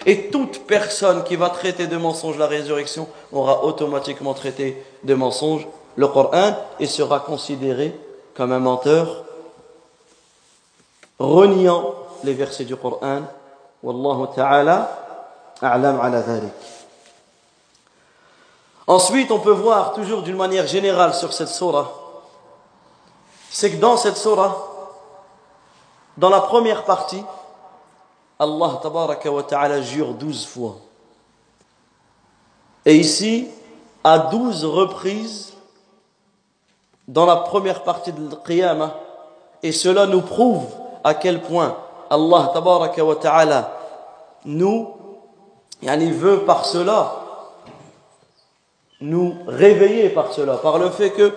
et 0.06 0.30
toute 0.30 0.66
personne 0.66 1.24
qui 1.26 1.36
va 1.36 1.50
traiter 1.50 1.88
de 1.88 1.98
mensonge 1.98 2.38
la 2.38 2.48
résurrection 2.48 3.08
aura 3.34 3.66
automatiquement 3.66 4.34
traité 4.34 4.82
de 5.04 5.14
mensonge 5.14 5.68
le 5.98 6.08
Coran 6.08 6.56
et 6.80 6.86
sera 6.86 7.20
considéré 7.20 7.94
comme 8.35 8.53
un 8.53 8.59
menteur 8.59 9.25
reniant 11.19 11.95
les 12.25 12.35
versets 12.35 12.65
du 12.65 12.77
Coran. 12.77 13.23
Wallahu 13.83 14.27
ta'ala 14.35 14.99
a'lam 15.61 16.01
ala 16.01 16.21
dhalik. 16.23 16.53
Ensuite, 18.87 19.31
on 19.31 19.41
peut 19.41 19.53
voir 19.53 19.93
toujours 19.93 20.23
d'une 20.23 20.37
manière 20.37 20.67
générale 20.67 21.15
sur 21.15 21.33
cette 21.33 21.49
surah, 21.49 21.91
c'est 23.51 23.71
que 23.73 23.77
dans 23.77 23.97
cette 23.97 24.17
surah, 24.17 24.57
dans 26.17 26.31
la 26.31 26.41
première 26.41 26.85
partie, 26.85 27.23
Allah 28.39 28.81
tabaraka 28.83 29.31
wa 29.31 29.43
ta'ala 29.43 29.83
jure 29.83 30.15
douze 30.15 30.47
fois. 30.47 30.77
Et 32.85 32.97
ici, 32.97 33.49
à 34.03 34.19
douze 34.19 34.65
reprises, 34.65 35.52
dans 37.09 37.27
la 37.27 37.37
première 37.37 37.83
partie 37.83 38.13
de 38.13 38.35
Qiyamah, 38.47 38.95
et 39.63 39.73
cela 39.73 40.07
nous 40.07 40.23
prouve 40.23 40.65
à 41.05 41.15
quel 41.15 41.41
point 41.41 41.77
Allah 42.11 42.53
ta'ala 43.21 43.73
nous, 44.45 44.89
il 45.83 46.13
veut 46.13 46.41
par 46.41 46.65
cela 46.65 47.13
nous 49.01 49.35
réveiller 49.47 50.11
par 50.11 50.33
cela, 50.33 50.55
par 50.55 50.79
le 50.79 50.91
fait 50.91 51.11
que 51.11 51.33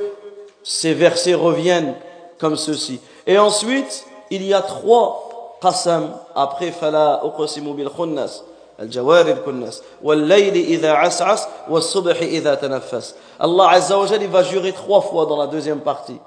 ces 0.64 0.94
versets 0.94 1.34
reviennent 1.34 1.96
comme 2.40 2.56
ceci. 2.56 3.00
Et 3.26 3.38
ensuite, 3.40 4.06
il 4.30 4.44
y 4.44 4.54
a 4.54 4.62
trois 4.62 5.58
qasam 5.62 6.12
après 6.36 6.72
fala 6.72 7.22
uqsimu 7.24 7.74
bil 7.74 7.90
khunnas 7.90 8.44
الجوار 8.80 9.28
الكنس 9.28 9.84
والليل 10.04 10.54
إذا 10.54 10.92
عسعس 10.92 11.48
والصبح 11.70 12.18
إذا 12.22 12.56
تنفس. 12.56 13.16
الله 13.42 13.68
عز 13.68 13.94
وجل 13.94 14.30
va 14.30 14.44
jurer 14.44 14.74
trois 14.74 15.02
fois 15.02 15.26
dans 15.26 15.38
la 15.38 15.48
deuxième 15.48 15.80
partie. 15.80 16.20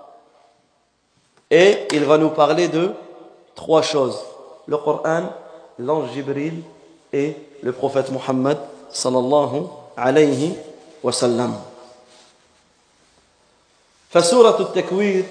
Et 1.51 1.87
il 1.93 2.05
va 2.05 2.19
nous 2.19 2.31
parler 2.31 2.69
de 2.69 2.91
trois 3.55 3.83
choses. 3.83 4.19
Le 4.67 4.77
Coran 4.77 5.25
l'ange 5.79 6.11
Jibril 6.13 6.63
et 7.13 7.37
le 7.63 7.73
prophète 7.73 8.11
Muhammad 8.11 8.59
صلى 8.93 9.19
الله 9.19 9.71
عليه 9.99 10.53
وسلم 11.05 11.61
فسورة 14.11 14.57
التكوير 14.61 15.25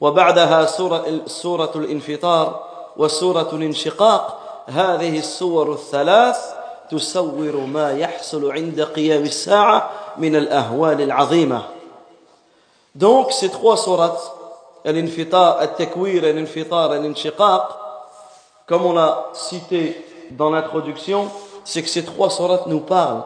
وبعدها 0.00 0.66
سورة, 0.66 1.20
سورة 1.26 1.72
الانفطار 1.74 2.64
وسورة 2.96 3.50
الانشقاق 3.52 4.39
هذه 4.67 5.19
السور 5.19 5.73
الثلاث 5.73 6.37
تصور 6.89 7.55
ما 7.55 7.91
يحصل 7.91 8.51
عند 8.51 8.81
قيام 8.81 9.23
الساعة 9.23 9.89
من 10.17 10.35
الأهوال 10.35 11.01
العظيمة 11.01 11.61
Donc 12.95 13.33
ces 13.33 13.49
trois 13.49 13.75
sourates, 13.75 14.31
الانفطار, 14.85 15.61
التكوير, 15.61 16.29
الانفطار, 16.29 16.95
الانشقاق, 16.95 17.81
comme 18.67 18.85
on 18.85 18.93
l'a 18.93 19.29
cité 19.33 20.05
dans 20.31 20.49
l'introduction, 20.49 21.29
c'est 21.65 21.81
que 21.81 21.89
ces 21.89 22.05
trois 22.05 22.29
sourates 22.29 22.67
nous 22.67 22.79
parlent 22.79 23.23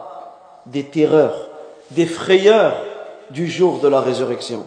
des 0.66 0.84
terreurs, 0.84 1.48
des 1.92 2.06
frayeurs 2.06 2.76
du 3.30 3.48
jour 3.48 3.78
de 3.78 3.88
la 3.88 4.00
résurrection. 4.00 4.66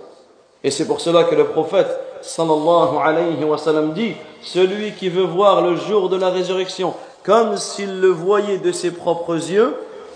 Et 0.63 0.71
c'est 0.71 0.87
pour 0.87 1.01
cela 1.01 1.25
que 1.25 1.35
le 1.35 1.47
prophète 1.47 1.99
sallallahu 2.21 2.97
alayhi 2.97 3.43
wa 3.43 3.57
sallam 3.57 3.93
dit 3.93 4.15
celui 4.41 4.93
qui 4.93 5.09
veut 5.09 5.25
voir 5.25 5.61
le 5.61 5.75
jour 5.75 6.09
de 6.09 6.17
la 6.17 6.29
résurrection 6.29 6.93
comme 7.23 7.57
s'il 7.57 7.99
le 7.99 8.09
voyait 8.09 8.57
de 8.57 8.71
ses 8.71 8.91
propres 8.91 9.51
yeux 9.51 9.75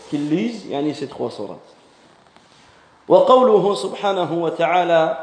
qu'il 0.09 0.29
lise 0.29 0.65
yani 0.69 0.93
ces 0.95 1.07
trois 1.07 1.31
sourates. 1.31 1.73
وقوله 3.07 3.75
سبحانه 3.75 4.43
وتعالى 4.43 5.17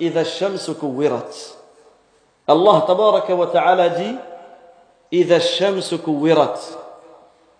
إذا 0.00 0.20
الشمس 0.20 0.70
كورت 0.70 1.56
الله 2.50 2.78
تبارك 2.80 3.30
وتعالى 3.30 3.90
dit 3.96 4.16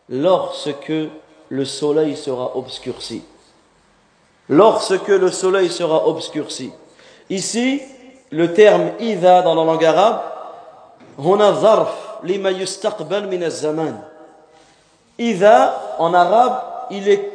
lorsque 0.09 0.92
le 1.49 1.64
soleil 1.64 2.16
sera 2.16 2.56
obscurci. 2.56 3.23
Lorsque 4.49 5.09
le 5.09 5.30
soleil 5.30 5.68
sera 5.68 6.06
obscurci. 6.06 6.73
Ici, 7.28 7.82
le 8.32 8.53
terme 8.53 8.91
ida 9.00 9.41
dans 9.41 9.55
la 9.55 9.63
langue 9.63 9.86
arabe, 9.86 10.22
on 11.17 11.39
a 11.39 11.53
zarf 11.53 12.20
lima 12.24 12.51
min 12.51 13.50
zaman. 13.50 13.96
Ida 15.17 15.96
en 16.00 16.13
arabe, 16.13 16.62
il 16.91 17.08
est, 17.08 17.32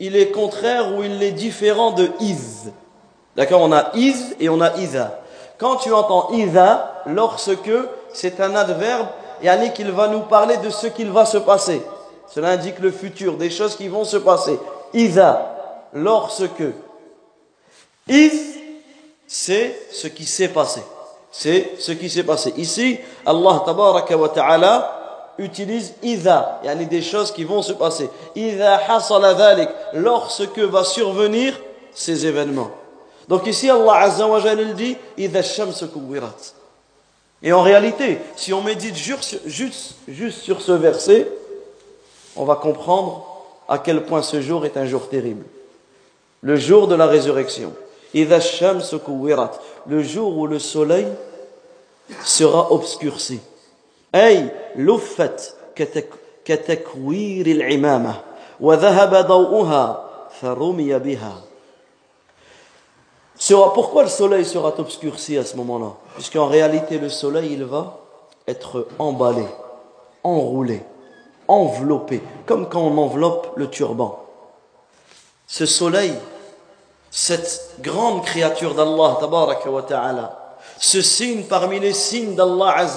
il 0.00 0.16
est 0.16 0.30
contraire 0.30 0.94
ou 0.96 1.02
il 1.02 1.22
est 1.22 1.32
différent 1.32 1.92
de 1.92 2.10
iz. 2.20 2.70
D'accord 3.36 3.60
On 3.62 3.72
a 3.72 3.90
iz 3.94 4.34
et 4.40 4.48
on 4.48 4.60
a 4.60 4.76
ida. 4.76 5.20
Quand 5.58 5.76
tu 5.76 5.92
entends 5.92 6.30
ida, 6.32 7.02
lorsque 7.06 7.70
c'est 8.12 8.40
un 8.40 8.54
adverbe, 8.56 9.06
yani 9.42 9.72
qu'il 9.72 9.92
va 9.92 10.08
nous 10.08 10.22
parler 10.22 10.56
de 10.56 10.70
ce 10.70 10.88
qu'il 10.88 11.10
va 11.10 11.24
se 11.24 11.38
passer. 11.38 11.82
Cela 12.28 12.50
indique 12.50 12.78
le 12.78 12.90
futur, 12.90 13.36
des 13.36 13.50
choses 13.50 13.76
qui 13.76 13.88
vont 13.88 14.04
se 14.04 14.16
passer. 14.16 14.58
Ida, 14.94 15.54
lorsque. 15.92 16.64
Iz 18.08 18.61
c'est 19.34 19.74
ce 19.90 20.08
qui 20.08 20.26
s'est 20.26 20.48
passé. 20.48 20.82
C'est 21.30 21.70
ce 21.78 21.92
qui 21.92 22.10
s'est 22.10 22.22
passé. 22.22 22.52
Ici, 22.58 22.98
Allah 23.24 23.62
tabaraka 23.64 24.14
wa 24.14 24.28
ta'ala 24.28 25.32
utilise 25.38 25.94
iza, 26.02 26.60
yani 26.62 26.84
des 26.84 27.00
choses 27.00 27.32
qui 27.32 27.42
vont 27.42 27.62
se 27.62 27.72
passer. 27.72 28.10
Iza 28.36 28.78
hasala 28.86 29.32
dhalik, 29.32 29.70
lorsque 29.94 30.58
va 30.58 30.84
survenir 30.84 31.58
ces 31.94 32.26
événements. 32.26 32.70
Donc 33.26 33.46
ici, 33.46 33.70
Allah 33.70 34.00
azza 34.00 34.26
wa 34.26 34.38
jalla 34.38 34.64
dit, 34.74 34.98
iza 35.16 35.42
shams 35.42 35.88
kuwirat. 35.90 36.52
Et 37.42 37.54
en 37.54 37.62
réalité, 37.62 38.18
si 38.36 38.52
on 38.52 38.60
médite 38.60 38.96
juste, 38.96 39.40
juste, 39.46 39.94
sur 40.42 40.60
ce 40.60 40.72
verset, 40.72 41.26
on 42.36 42.44
va 42.44 42.56
comprendre 42.56 43.26
à 43.66 43.78
quel 43.78 44.04
point 44.04 44.20
ce 44.20 44.42
jour 44.42 44.66
est 44.66 44.76
un 44.76 44.84
jour 44.84 45.08
terrible. 45.08 45.46
Le 46.42 46.56
jour 46.56 46.86
de 46.86 46.94
la 46.94 47.06
résurrection. 47.06 47.72
Le 48.14 50.02
jour 50.02 50.36
où 50.36 50.46
le 50.46 50.58
soleil 50.58 51.06
sera 52.24 52.72
obscurci. 52.72 53.40
pourquoi 63.74 64.02
le 64.04 64.08
soleil 64.08 64.44
sera 64.44 64.78
obscurci 64.78 65.36
à 65.38 65.44
ce 65.44 65.56
moment-là? 65.56 65.94
Puisqu'en 66.14 66.46
réalité, 66.46 66.98
le 66.98 67.08
soleil, 67.08 67.54
il 67.54 67.64
va 67.64 67.98
être 68.46 68.86
emballé, 68.98 69.46
enroulé, 70.22 70.82
enveloppé, 71.48 72.22
comme 72.46 72.68
quand 72.68 72.82
on 72.82 72.98
enveloppe 72.98 73.52
le 73.56 73.68
turban. 73.68 74.22
Ce 75.46 75.66
soleil 75.66 76.12
cette 77.11 77.75
grande 77.81 78.23
créature 78.23 78.75
d'Allah, 78.75 79.17
ta'ala, 79.87 80.57
ce 80.77 81.01
signe 81.01 81.43
parmi 81.43 81.79
les 81.79 81.93
signes 81.93 82.35
d'Allah 82.35 82.87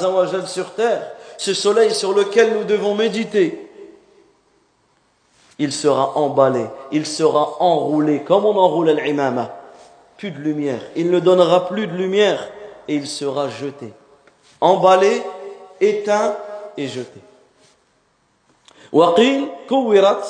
sur 0.46 0.74
terre, 0.74 1.12
ce 1.38 1.54
soleil 1.54 1.94
sur 1.94 2.12
lequel 2.12 2.54
nous 2.54 2.64
devons 2.64 2.94
méditer, 2.94 3.70
il 5.58 5.72
sera 5.72 6.16
emballé, 6.16 6.66
il 6.90 7.06
sera 7.06 7.56
enroulé 7.60 8.22
comme 8.22 8.46
on 8.46 8.56
enroule 8.56 8.90
l'imama. 8.90 9.54
Plus 10.16 10.30
de 10.30 10.38
lumière, 10.38 10.80
il 10.96 11.10
ne 11.10 11.20
donnera 11.20 11.68
plus 11.68 11.86
de 11.86 11.92
lumière 11.92 12.48
et 12.88 12.94
il 12.94 13.06
sera 13.06 13.48
jeté. 13.48 13.92
Emballé, 14.60 15.22
éteint 15.80 16.34
et 16.76 16.88
jeté. 16.88 17.20
وقيل 18.92 19.48
كورت 19.68 20.24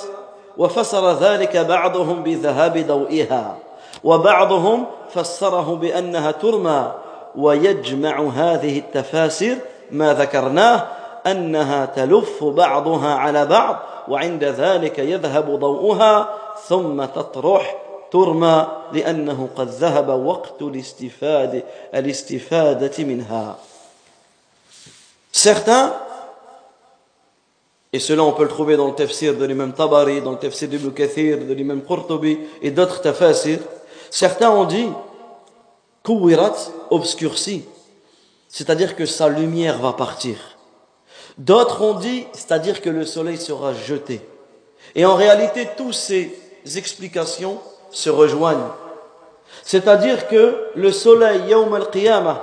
وفسر 0.59 1.13
ذلك 1.13 1.57
بعضهم 1.57 2.23
بذهاب 2.23 2.87
ضوئها 2.87 3.59
وبعضهم 4.06 4.86
فسره 5.14 5.76
بأنها 5.76 6.32
ترمى 6.32 6.92
ويجمع 7.36 8.20
هذه 8.20 8.80
التفاسير 8.80 9.58
ما 9.92 10.14
ذكرناه 10.14 10.88
أنها 11.28 11.86
تلف 11.86 12.44
بعضها 12.44 13.14
على 13.14 13.46
بعض 13.46 13.80
وعند 14.08 14.44
ذلك 14.44 15.00
يذهب 15.00 15.60
ضوءها 15.60 16.30
ثم 16.68 17.06
تطرح 17.06 17.76
ترمى 18.12 18.68
لأنه 18.94 19.50
قد 19.56 19.68
ذهب 19.68 20.10
وقت 20.10 20.62
الاستفادة, 20.62 21.64
الاستفادة 21.96 23.04
منها. 23.04 23.56
Certains, 25.32 25.94
et 27.92 28.00
cela 28.00 28.24
on 28.24 28.32
peut 28.32 28.44
le 28.44 28.50
trouver 28.50 28.78
dans 28.78 28.88
le 28.88 28.94
tafsir 28.94 29.36
de 29.36 29.44
l'imam 29.44 29.74
Tabari, 29.74 30.22
dans 30.22 30.32
le 30.32 30.38
tafsir 30.38 30.70
d'Ibn 30.70 30.92
Kathir, 30.92 31.40
de 31.40 31.54
l'imam 31.54 31.82
Qurtubi 31.82 32.40
et 32.62 32.72
d'autres 32.72 33.02
tafsirs, 33.02 33.60
certains 34.16 34.50
ont 34.50 34.64
dit 34.64 34.88
Kuwirat 36.02 36.56
obscurci, 36.90 37.66
c'est-à-dire 38.48 38.96
que 38.96 39.06
sa 39.06 39.28
lumière 39.28 39.80
va 39.80 39.92
partir. 39.92 40.38
D'autres 41.38 41.82
ont 41.82 41.96
dit, 41.96 42.26
c'est-à-dire 42.32 42.82
que 42.82 42.90
le 42.90 43.06
soleil 43.06 43.38
sera 43.38 43.74
jeté. 43.74 44.22
Et 44.96 45.06
en 45.06 45.16
réalité, 45.16 45.68
toutes 45.76 45.96
ces 45.96 46.34
explications 46.78 47.60
se 47.92 48.10
rejoignent. 48.10 48.72
C'est-à-dire 49.64 50.30
que 50.30 50.70
le 50.76 50.94
soleil, 50.94 51.50
Yawm 51.50 51.74
al-Qiyamah, 51.74 52.42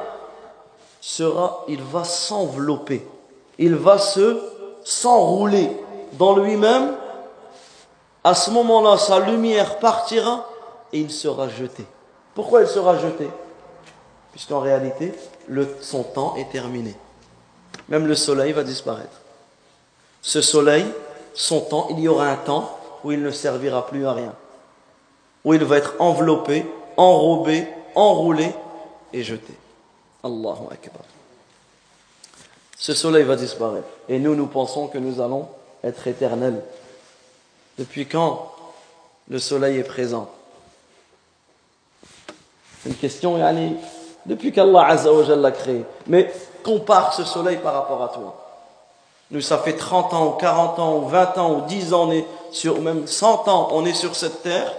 sera, 1.00 1.64
il 1.68 1.82
va 1.82 2.04
s'envelopper, 2.04 3.02
il 3.58 3.76
va 3.76 3.96
se 3.96 4.38
s'enrouler 4.84 5.70
dans 6.18 6.36
lui-même. 6.36 6.92
À 8.22 8.34
ce 8.34 8.50
moment-là, 8.50 8.98
sa 8.98 9.20
lumière 9.20 9.78
partira 9.78 10.51
et 10.92 10.98
il 11.00 11.10
sera 11.10 11.48
jeté. 11.48 11.84
Pourquoi 12.34 12.62
il 12.62 12.68
sera 12.68 12.98
jeté? 12.98 13.28
Puisqu'en 14.32 14.60
réalité, 14.60 15.12
son 15.80 16.02
temps 16.02 16.36
est 16.36 16.50
terminé. 16.50 16.96
Même 17.88 18.06
le 18.06 18.14
soleil 18.14 18.52
va 18.52 18.64
disparaître. 18.64 19.20
Ce 20.22 20.40
soleil, 20.40 20.86
son 21.34 21.60
temps, 21.60 21.88
il 21.90 22.00
y 22.00 22.08
aura 22.08 22.28
un 22.28 22.36
temps 22.36 22.78
où 23.04 23.12
il 23.12 23.22
ne 23.22 23.30
servira 23.30 23.86
plus 23.86 24.06
à 24.06 24.12
rien. 24.12 24.34
Où 25.44 25.54
il 25.54 25.64
va 25.64 25.76
être 25.76 25.94
enveloppé, 25.98 26.64
enrobé, 26.96 27.66
enroulé 27.94 28.54
et 29.12 29.22
jeté. 29.22 29.52
Allahu 30.22 30.66
Akbar. 30.70 31.02
Ce 32.78 32.94
soleil 32.94 33.24
va 33.24 33.36
disparaître. 33.36 33.88
Et 34.08 34.18
nous, 34.18 34.34
nous 34.34 34.46
pensons 34.46 34.88
que 34.88 34.98
nous 34.98 35.20
allons 35.20 35.48
être 35.84 36.06
éternels. 36.06 36.62
Depuis 37.78 38.06
quand 38.06 38.52
le 39.28 39.38
soleil 39.38 39.78
est 39.78 39.84
présent? 39.84 40.30
Une 42.86 42.94
question, 42.94 43.38
Yani, 43.38 43.76
depuis 44.26 44.52
qu'Allah 44.52 44.86
Azza 44.86 45.10
l'a 45.36 45.50
créé. 45.50 45.84
Mais 46.06 46.32
compare 46.62 47.14
ce 47.14 47.24
soleil 47.24 47.58
par 47.58 47.74
rapport 47.74 48.02
à 48.02 48.08
toi. 48.08 48.34
Nous, 49.30 49.40
ça 49.40 49.58
fait 49.58 49.74
30 49.74 50.12
ans, 50.14 50.26
ou 50.26 50.30
40 50.32 50.78
ans, 50.78 50.96
ou 50.96 51.08
20 51.08 51.38
ans, 51.38 51.52
ou 51.52 51.60
10 51.62 51.94
ans, 51.94 52.06
même 52.80 53.06
100 53.06 53.48
ans, 53.48 53.68
on 53.72 53.84
est 53.86 53.94
sur 53.94 54.14
cette 54.14 54.42
terre. 54.42 54.72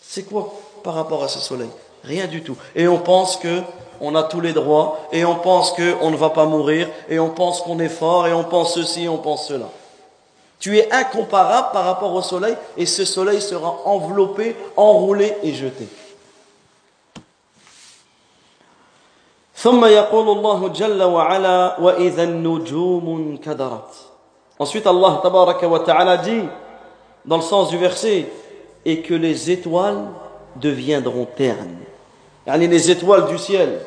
C'est 0.00 0.22
quoi 0.22 0.52
par 0.84 0.94
rapport 0.94 1.24
à 1.24 1.28
ce 1.28 1.40
soleil? 1.40 1.70
Rien 2.04 2.26
du 2.26 2.42
tout. 2.42 2.56
Et 2.74 2.86
on 2.88 2.98
pense 2.98 3.36
que 3.36 3.60
on 4.00 4.14
a 4.14 4.22
tous 4.22 4.40
les 4.40 4.52
droits, 4.54 4.98
et 5.12 5.24
on 5.24 5.34
pense 5.34 5.72
qu'on 5.72 6.10
ne 6.10 6.16
va 6.16 6.30
pas 6.30 6.46
mourir, 6.46 6.88
et 7.08 7.18
on 7.18 7.28
pense 7.28 7.60
qu'on 7.60 7.78
est 7.80 7.90
fort, 7.90 8.26
et 8.26 8.32
on 8.32 8.44
pense 8.44 8.74
ceci, 8.74 9.04
et 9.04 9.08
on 9.08 9.18
pense 9.18 9.46
cela. 9.46 9.66
Tu 10.58 10.78
es 10.78 10.90
incomparable 10.90 11.68
par 11.72 11.84
rapport 11.84 12.14
au 12.14 12.22
soleil, 12.22 12.56
et 12.76 12.86
ce 12.86 13.04
soleil 13.04 13.42
sera 13.42 13.76
enveloppé, 13.84 14.56
enroulé 14.76 15.36
et 15.42 15.52
jeté. 15.52 15.86
ثم 19.59 19.85
يقول 19.85 20.37
الله 20.37 20.67
جل 20.67 21.03
وعلا 21.03 21.79
وإذا 21.79 22.23
النجوم 22.23 23.37
كدرت 23.37 23.91
Ensuite 24.57 24.87
Allah 24.87 25.19
tabaraka 25.21 25.67
wa 25.67 25.79
ta'ala 25.79 26.17
dit 26.17 26.43
dans 27.25 27.35
le 27.37 27.41
sens 27.41 27.69
du 27.69 27.77
verset 27.77 28.25
et 28.85 29.01
que 29.01 29.13
les 29.13 29.51
étoiles 29.51 30.07
deviendront 30.55 31.25
ternes. 31.35 31.75
Yani 32.47 32.67
les 32.67 32.89
étoiles 32.89 33.25
du 33.25 33.37
ciel. 33.37 33.81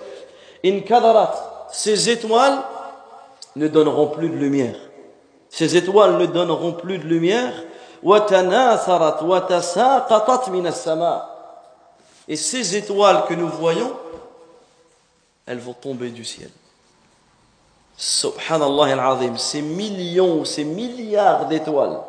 In 0.62 0.81
kadarat, 0.81 1.68
ces 1.73 2.11
étoiles 2.11 2.59
ne 3.57 3.66
donneront 3.68 4.09
plus 4.09 4.29
de 4.29 4.37
lumière. 4.37 4.77
Ces 5.49 5.75
étoiles 5.77 6.18
ne 6.18 6.27
donneront 6.27 6.73
plus 6.73 6.99
de 6.99 7.05
lumière. 7.05 7.53
وتناثرت 8.03 9.23
وتساقطت 9.23 10.49
من 10.49 10.66
السماء. 10.66 11.23
Et 12.29 12.37
ces 12.37 12.77
étoiles 12.77 13.25
que 13.27 13.35
nous 13.35 13.49
voyons 13.49 13.90
elles 15.45 15.60
vont 15.60 15.73
tomber 15.73 16.10
du 16.10 16.23
ciel. 16.23 16.49
Subhanallah 17.97 18.93
al-Azim, 18.93 19.38
ces 19.38 19.62
millions, 19.62 20.45
ces 20.45 20.63
milliards 20.63 21.47
d'étoiles 21.47 21.99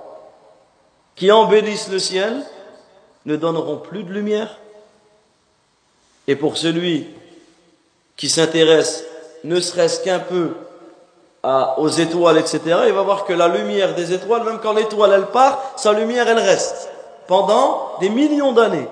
qui 1.15 1.31
embellissent 1.31 1.91
le 1.91 1.99
ciel 1.99 2.43
ne 3.27 3.37
donneront 3.37 3.79
plus 3.79 4.03
de 4.05 4.13
lumière. 4.13 4.59
Et 6.27 6.37
pour 6.37 6.57
celui 6.57 7.07
qui 8.17 8.29
s'intéresse 8.29 9.05
ne 9.45 9.61
serait-ce 9.61 10.03
qu'un 10.03 10.21
peu 10.21 10.55
aux 11.77 11.89
étoiles, 11.89 12.39
etc., 12.39 12.61
il 12.87 12.93
va 12.95 13.03
voir 13.03 13.25
que 13.27 13.35
la 13.35 13.49
lumière 13.49 13.95
des 13.95 14.15
étoiles, 14.15 14.45
même 14.45 14.61
quand 14.61 14.73
l'étoile 14.73 15.13
elle 15.13 15.27
part, 15.27 15.75
sa 15.77 15.93
lumière 15.93 16.27
elle 16.27 16.39
reste 16.39 16.89
pendant 17.27 17.99
des 18.01 18.09
millions 18.09 18.53
d'années. 18.53 18.89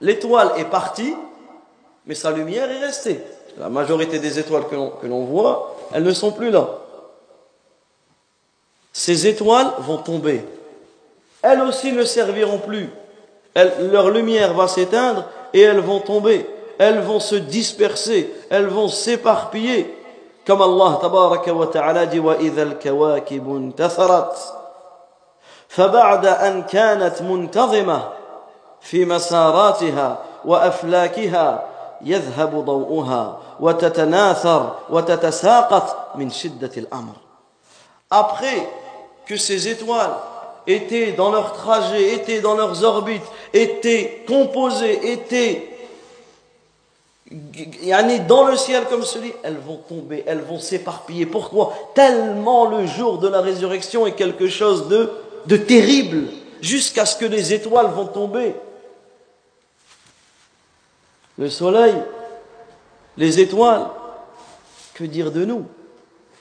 L'étoile 0.00 0.52
est 0.56 0.64
partie, 0.64 1.14
mais 2.09 2.15
sa 2.15 2.31
lumière 2.31 2.69
est 2.69 2.79
restée. 2.85 3.21
La 3.57 3.69
majorité 3.69 4.19
des 4.19 4.37
étoiles 4.37 4.65
que 4.67 5.07
l'on 5.07 5.25
voit, 5.25 5.75
elles 5.93 6.03
ne 6.03 6.13
sont 6.13 6.31
plus 6.31 6.51
là. 6.51 6.67
Ces 8.91 9.27
étoiles 9.27 9.71
vont 9.79 9.97
tomber. 9.97 10.43
Elles 11.41 11.61
aussi 11.61 11.91
ne 11.91 12.03
serviront 12.03 12.59
plus. 12.59 12.89
leur 13.55 14.09
lumière 14.09 14.53
va 14.53 14.67
s'éteindre 14.67 15.25
et 15.53 15.61
elles 15.61 15.79
vont 15.79 15.99
tomber. 15.99 16.45
Elles 16.77 16.99
vont 16.99 17.19
se 17.19 17.35
disperser. 17.35 18.33
Elles 18.49 18.67
vont 18.67 18.87
s'éparpiller. 18.87 19.93
Comme 20.45 20.61
Allah 20.61 20.99
tabaraka 21.01 21.53
wa 21.53 21.67
ta'ala 21.67 22.05
dit 22.05 22.19
وَإِذَا 22.19 22.63
الْكَوَاكِبُ 22.63 23.47
انْتَثَرَتْ 23.47 24.55
فبعد 25.75 26.25
أن 26.25 26.63
كانت 26.63 27.21
منتظمة 27.21 28.09
في 28.81 29.05
مساراتها 29.05 30.19
وأفلاكها 30.45 31.63
يذهب 32.01 32.65
ضوءها 32.65 33.41
وتتناثر 33.59 34.75
وتتساقط 34.89 36.15
من 36.15 36.29
شدة 36.29 36.71
الأمر 36.77 37.13
Après 38.11 38.67
que 39.25 39.35
ces 39.35 39.67
étoiles 39.67 40.13
étaient 40.67 41.13
dans 41.13 41.31
leur 41.31 41.53
trajet, 41.53 42.13
étaient 42.13 42.39
dans 42.39 42.55
leurs 42.55 42.83
orbites, 42.83 43.23
étaient 43.53 44.23
composées, 44.27 45.11
étaient 45.11 45.75
dans 48.27 48.45
le 48.45 48.55
ciel 48.55 48.83
comme 48.85 49.03
celui, 49.03 49.33
elles 49.43 49.57
vont 49.57 49.77
tomber, 49.77 50.23
elles 50.27 50.41
vont 50.41 50.59
s'éparpiller. 50.59 51.25
Pourquoi 51.25 51.73
Tellement 51.95 52.69
le 52.69 52.85
jour 52.85 53.17
de 53.17 53.27
la 53.27 53.41
résurrection 53.41 54.05
est 54.05 54.13
quelque 54.13 54.47
chose 54.47 54.87
de, 54.87 55.11
de 55.47 55.57
terrible, 55.57 56.27
jusqu'à 56.61 57.05
ce 57.05 57.15
que 57.17 57.25
les 57.25 57.53
étoiles 57.53 57.87
vont 57.87 58.05
tomber 58.05 58.53
le 61.40 61.48
soleil, 61.48 61.94
les 63.16 63.40
étoiles. 63.40 63.86
Que 64.94 65.04
dire 65.04 65.32
de 65.32 65.46
nous? 65.46 65.64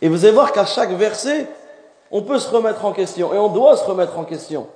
Et 0.02 0.10
vous 0.10 0.26
allez 0.26 0.34
voir 0.34 0.52
qu'à 0.52 0.66
chaque 0.66 0.92
verset, 0.92 1.48
on 2.12 2.22
peut 2.22 2.38
se 2.38 2.50
remettre 2.50 2.84
en 2.84 2.92
question 2.92 3.34
et 3.34 3.38
on 3.38 3.48
doit 3.48 3.78
se 3.78 3.86
remettre 3.86 4.20
en 4.20 4.26
question. 4.26 4.68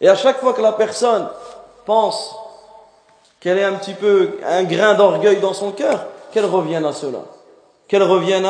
Et 0.00 0.08
à 0.08 0.16
chaque 0.16 0.40
fois 0.40 0.52
que 0.52 0.60
la 0.60 0.72
personne 0.72 1.28
pense 1.86 2.34
qu'elle 3.38 3.58
est 3.58 3.64
un 3.64 3.74
petit 3.74 3.94
peu 3.94 4.38
un 4.44 4.64
grain 4.64 4.94
d'orgueil 4.94 5.38
dans 5.38 5.54
son 5.54 5.70
cœur, 5.70 6.06
qu'elle 6.32 6.46
revienne 6.46 6.84
à 6.84 6.92
cela. 6.92 7.20
Qu'elle 7.86 8.02
revienne 8.02 8.46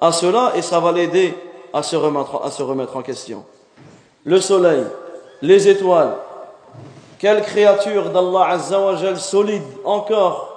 à, 0.00 0.12
cela 0.12 0.52
et 0.54 0.62
ça 0.62 0.80
va 0.80 0.92
l'aider 0.92 1.36
à 1.74 1.82
se 1.82 1.96
remettre 1.96 2.96
en 2.96 3.02
question. 3.02 3.44
Le 4.24 4.40
soleil, 4.40 4.82
les 5.42 5.68
étoiles, 5.68 6.14
quelle 7.18 7.42
créature 7.42 8.10
d'Allah 8.10 8.50
Azzawajal 8.50 9.18
solide 9.18 9.62
encore 9.84 10.52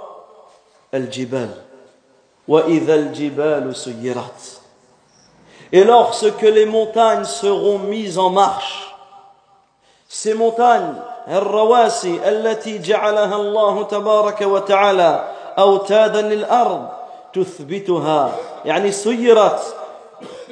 Al-Jibal, 0.92 1.50
سيرت 3.74 4.62
Et 5.72 5.84
lorsque 5.84 6.42
les 6.42 6.66
montagnes 6.66 7.26
seront 7.26 7.78
mises 7.78 8.18
en 8.18 8.32
marche, 8.32 8.96
ces 10.08 10.34
montagnes, 10.34 10.96
الرواسي 11.30 12.30
التي 12.30 12.78
جعلها 12.78 13.36
الله 13.36 13.84
تبارك 13.84 14.42
وتعالى 14.42 15.28
أوتادا 15.60 16.22
للأرض 16.22 16.88
تثبتها 17.34 18.32
يعني 18.66 18.92
سيرت 18.92 19.76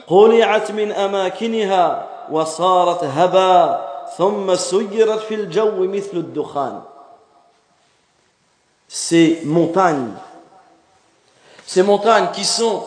قلعت 0.08 0.72
من 0.72 0.92
أماكنها 0.92 2.06
وصارت 2.32 3.04
هبا 3.04 3.88
ثم 4.17 4.55
سيرت 4.55 5.19
في 5.19 5.35
الجو 5.35 5.85
مثل 5.87 6.17
الدخان 6.17 6.83
Ces 8.95 9.41
montagnes, 9.45 10.13
ces 11.67 11.83
montagnes 11.83 12.29
qui 12.35 12.45
sont 12.45 12.85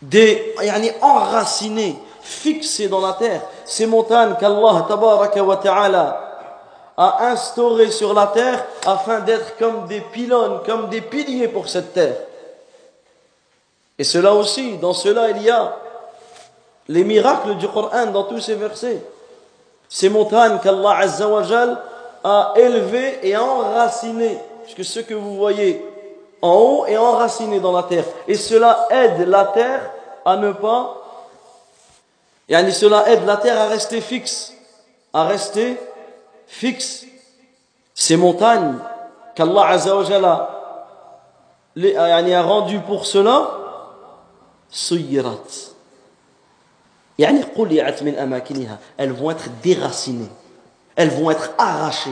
des, 0.00 0.54
yani 0.62 0.92
enracinées, 1.00 1.98
fixées 2.20 2.86
dans 2.86 3.00
la 3.00 3.14
terre, 3.14 3.42
ces 3.64 3.86
montagnes 3.86 4.36
qu'Allah 4.38 4.86
tabaraka 4.86 5.42
wa 5.42 5.56
ta'ala 5.56 6.32
a 6.96 7.26
instaurées 7.30 7.90
sur 7.90 8.14
la 8.14 8.28
terre 8.28 8.64
afin 8.86 9.18
d'être 9.18 9.56
comme 9.56 9.86
des 9.86 10.00
pylônes, 10.00 10.60
comme 10.64 10.88
des 10.88 11.00
piliers 11.00 11.48
pour 11.48 11.68
cette 11.68 11.92
terre. 11.92 12.16
Et 13.98 14.04
cela 14.04 14.32
aussi, 14.34 14.76
dans 14.78 14.92
cela 14.92 15.30
il 15.30 15.42
y 15.42 15.50
a 15.50 15.76
les 16.87 17.03
miracles 17.03 17.55
du 17.55 17.67
Coran 17.67 18.07
dans 18.07 18.23
tous 18.23 18.39
ces 18.39 18.55
versets. 18.55 19.01
Ces 19.89 20.09
montagnes 20.09 20.59
qu'Allah 20.59 20.97
Azzawajal 20.97 21.77
a 22.23 22.53
élevées 22.55 23.19
et 23.23 23.37
enracinées, 23.37 24.37
puisque 24.63 24.83
ce 24.83 24.99
que 24.99 25.13
vous 25.13 25.35
voyez 25.35 25.83
en 26.41 26.53
haut 26.53 26.85
est 26.85 26.97
enraciné 26.97 27.59
dans 27.59 27.71
la 27.71 27.83
terre. 27.83 28.03
Et 28.27 28.35
cela 28.35 28.87
aide 28.89 29.27
la 29.27 29.45
terre 29.45 29.91
à 30.25 30.35
ne 30.37 30.51
pas 30.51 30.97
Yani 32.49 32.71
cela 32.71 33.09
aide 33.09 33.25
la 33.25 33.37
terre 33.37 33.59
à 33.59 33.67
rester 33.67 33.99
fixe, 33.99 34.53
à 35.13 35.25
rester 35.25 35.77
fixe. 36.47 37.05
Ces 37.93 38.15
montagnes 38.15 38.77
qu'Allah 39.35 39.67
Azzawajal 39.67 40.23
a, 40.23 40.49
a 41.75 42.41
rendues 42.43 42.79
pour 42.79 43.05
cela, 43.05 43.49
suyirat. 44.69 45.33
Yani 45.33 45.35
quli'at 45.37 45.55
min 45.55 45.55
amakiniha. 45.57 47.06
Elles 47.19 49.11
vont 49.11 49.31
être 49.31 49.49
déracinées, 49.63 50.29
elles 50.95 51.09
vont 51.09 51.31
être 51.31 51.51
arrachées, 51.57 52.09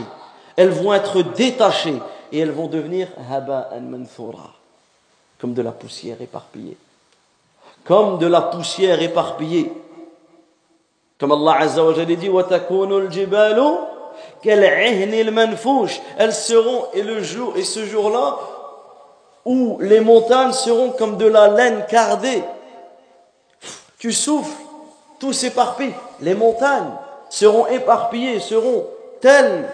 elles 0.56 0.70
vont 0.70 0.94
être 0.94 1.22
détachées. 1.22 2.02
Et 2.32 2.39
elles 2.39 2.52
vont 2.52 2.68
devenir 2.68 3.08
comme 5.39 5.54
de 5.54 5.62
la 5.62 5.72
poussière 5.72 6.22
éparpillée. 6.22 6.76
Comme 7.86 8.18
de 8.18 8.26
la 8.26 8.41
poussière 8.41 9.02
éparpillée. 9.02 9.72
Comme 11.18 11.32
Allah 11.32 11.58
Azza 11.60 11.84
wa 11.84 11.94
Jalla 11.94 12.15
dit 12.15 12.30
Elles 16.18 16.34
seront 16.34 16.86
et 16.94 17.04
le 17.04 17.24
jour 17.24 17.56
et 17.56 17.63
ce 17.63 17.86
jour-là 17.86 18.38
où 19.46 19.78
les 19.80 20.02
montagnes 20.02 20.52
seront 20.52 20.89
comme 20.91 21.18
de 21.18 21.28
la 21.28 21.48
laine 21.48 21.86
cardée. 21.88 22.44
Tu 24.00 24.12
souffles 24.12 24.64
tout 25.18 25.33
s'éparpille. 25.33 25.94
Les 26.20 26.35
montagnes 26.35 26.92
seront 27.29 27.66
éparpillées, 27.66 28.40
seront 28.40 28.87
telles 29.20 29.68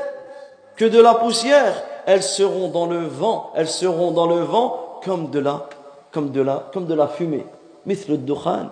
que 0.77 0.85
de 0.85 1.01
la 1.01 1.15
poussière. 1.15 1.83
Elles 2.07 2.23
seront 2.23 2.69
dans 2.69 2.87
le 2.87 3.07
vent, 3.07 3.53
elles 3.57 3.69
seront 3.69 4.13
dans 4.13 4.27
le 4.27 4.41
vent 4.41 5.01
comme 5.05 5.31
de 5.31 5.41
la, 5.41 5.67
comme 6.13 6.31
de 6.31 6.41
la, 6.41 6.65
comme 6.73 6.87
de 6.87 6.95
la 6.95 7.09
fumée. 7.09 7.47
مثل 7.87 8.13
الدخان 8.13 8.69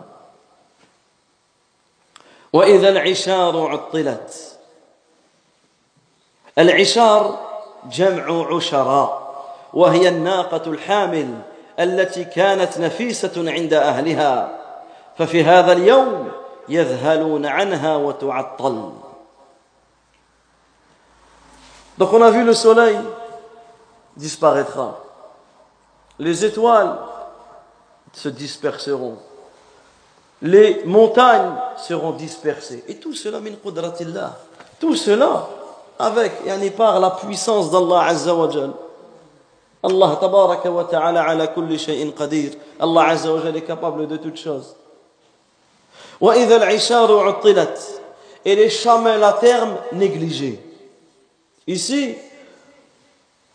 وإذا 2.53 2.89
العشار 2.89 3.69
عطلت 3.71 4.57
العشار 6.59 7.41
جمع 7.91 8.57
عشراء 8.57 9.45
وهي 9.75 10.09
الناقة 10.09 10.71
الحامل 10.71 11.39
التي 11.81 12.25
كانت 12.25 12.79
نفيسة 12.79 13.33
عند 13.37 13.75
أهلها 13.75 14.59
ففي 15.19 15.45
هذا 15.45 15.73
اليوم 15.73 16.28
يذهلون 16.70 17.46
عنها 17.46 17.96
وتعطل 17.96 18.92
Donc 21.98 22.14
on 22.14 22.22
a 22.22 22.32
vu 22.32 22.46
le 22.46 22.54
soleil 22.54 22.98
disparaîtra. 24.16 25.00
Les 26.18 26.46
étoiles 26.46 26.96
se 28.14 28.30
disperseront. 28.30 29.18
Les 30.42 30.84
montagnes 30.86 31.56
seront 31.78 32.12
dispersées. 32.12 32.86
Et 32.88 32.96
tout 32.96 33.14
cela, 33.14 33.42
min 33.42 33.52
qudratillah. 33.62 34.38
Tout 34.80 34.96
cela 34.96 35.48
avec, 36.00 36.32
yani 36.46 36.70
par 36.72 36.98
la 37.02 37.12
puissance 37.12 37.70
d'Allah 37.70 38.06
Azza 38.06 38.34
wa 38.34 38.50
Jal. 38.50 38.72
Allah 39.84 40.18
tabaraka 40.20 40.72
wa 40.72 40.86
ta'ala 40.86 41.24
ala 41.24 41.48
kulli 41.48 41.78
shay'in 41.78 42.12
qadir. 42.12 42.54
Allah 42.80 43.10
Azza 43.10 43.34
wa 43.34 43.42
Jal 43.42 43.58
est 43.58 43.64
capable 43.64 44.08
de 44.08 44.16
toutes 44.16 44.38
choses. 44.38 44.76
Et 48.46 48.56
les 48.56 48.70
chemins, 48.70 49.18
la 49.18 49.34
terme, 49.34 49.76
négligés. 49.94 50.60
Ici, 51.68 52.16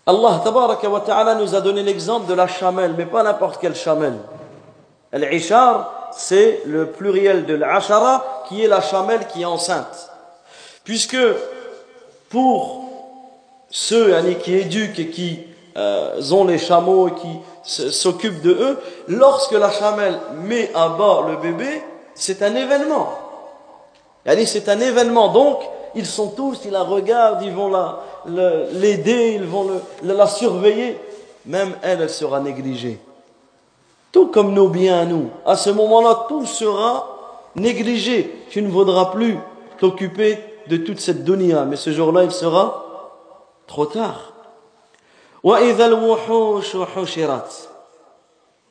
Allah 0.07 0.41
tabaraka 0.45 0.89
wa 0.89 1.01
ta'ala 1.01 1.35
nous 1.35 1.55
a 1.55 1.61
donné 1.61 1.83
l'exemple 1.83 2.27
de 2.27 2.35
la 2.35 2.47
chamelle, 2.47 2.95
mais 2.97 3.07
pas 3.07 3.23
n'importe 3.23 3.61
quelle 3.61 3.75
chamelle. 3.75 4.19
Al-Ishar, 5.13 6.11
c'est 6.17 6.63
le 6.67 6.87
pluriel 6.87 7.47
de 7.47 7.55
l'Ashara, 7.55 8.45
qui 8.49 8.63
est 8.63 8.69
la 8.69 8.81
chamelle 8.81 9.27
qui 9.27 9.43
est 9.43 9.47
enceinte. 9.47 10.11
Puisque 10.85 11.17
pour 12.29 12.85
ceux 13.71 14.15
qui 14.43 14.55
éduquent 14.55 14.99
et 14.99 15.09
qui 15.09 15.41
euh, 15.77 16.21
ont 16.31 16.45
les 16.45 16.59
chameaux 16.59 17.09
et 17.09 17.15
qui 17.15 17.39
s'occupent 17.63 18.43
de 18.43 18.51
eux, 18.51 18.79
lorsque 19.09 19.53
la 19.53 19.71
chamelle 19.71 20.19
met 20.43 20.71
à 20.75 20.91
bas 20.91 21.25
le 21.29 21.37
bébé, 21.37 21.83
c'est 22.16 22.42
un 22.42 22.56
événement. 22.56 23.10
C'est 24.46 24.70
un 24.70 24.80
événement. 24.80 25.30
Donc, 25.30 25.60
ils 25.96 26.06
sont 26.06 26.30
tous, 26.30 26.62
ils 26.66 26.72
la 26.72 26.84
regardent, 26.84 27.42
ils 27.42 27.54
vont 27.54 27.72
l'aider, 28.26 29.34
ils 29.36 29.46
vont 29.46 29.82
la 30.04 30.28
surveiller. 30.28 31.00
Même 31.46 31.76
elle, 31.82 32.02
elle 32.02 32.10
sera 32.10 32.40
négligée. 32.40 33.00
Tout 34.12 34.28
comme 34.28 34.54
nos 34.54 34.70
biens 34.70 35.02
à 35.02 35.06
nous. 35.06 35.30
À 35.46 35.56
ce 35.56 35.70
moment-là, 35.70 36.26
tout 36.28 36.46
sera 36.46 37.08
négligé. 37.56 38.44
Tu 38.50 38.62
ne 38.62 38.70
voudras 38.70 39.06
plus 39.06 39.38
t'occuper 39.80 40.40
de 40.68 40.78
toute 40.78 41.00
cette 41.00 41.24
dunya. 41.24 41.66
Mais 41.66 41.76
ce 41.76 41.92
jour-là, 41.92 42.24
il 42.24 42.32
sera 42.32 42.86
trop 43.68 43.86
tard. 43.86 44.34
وإذا 45.44 45.86
الوحوش 45.86 46.78
حشرت 46.96 47.52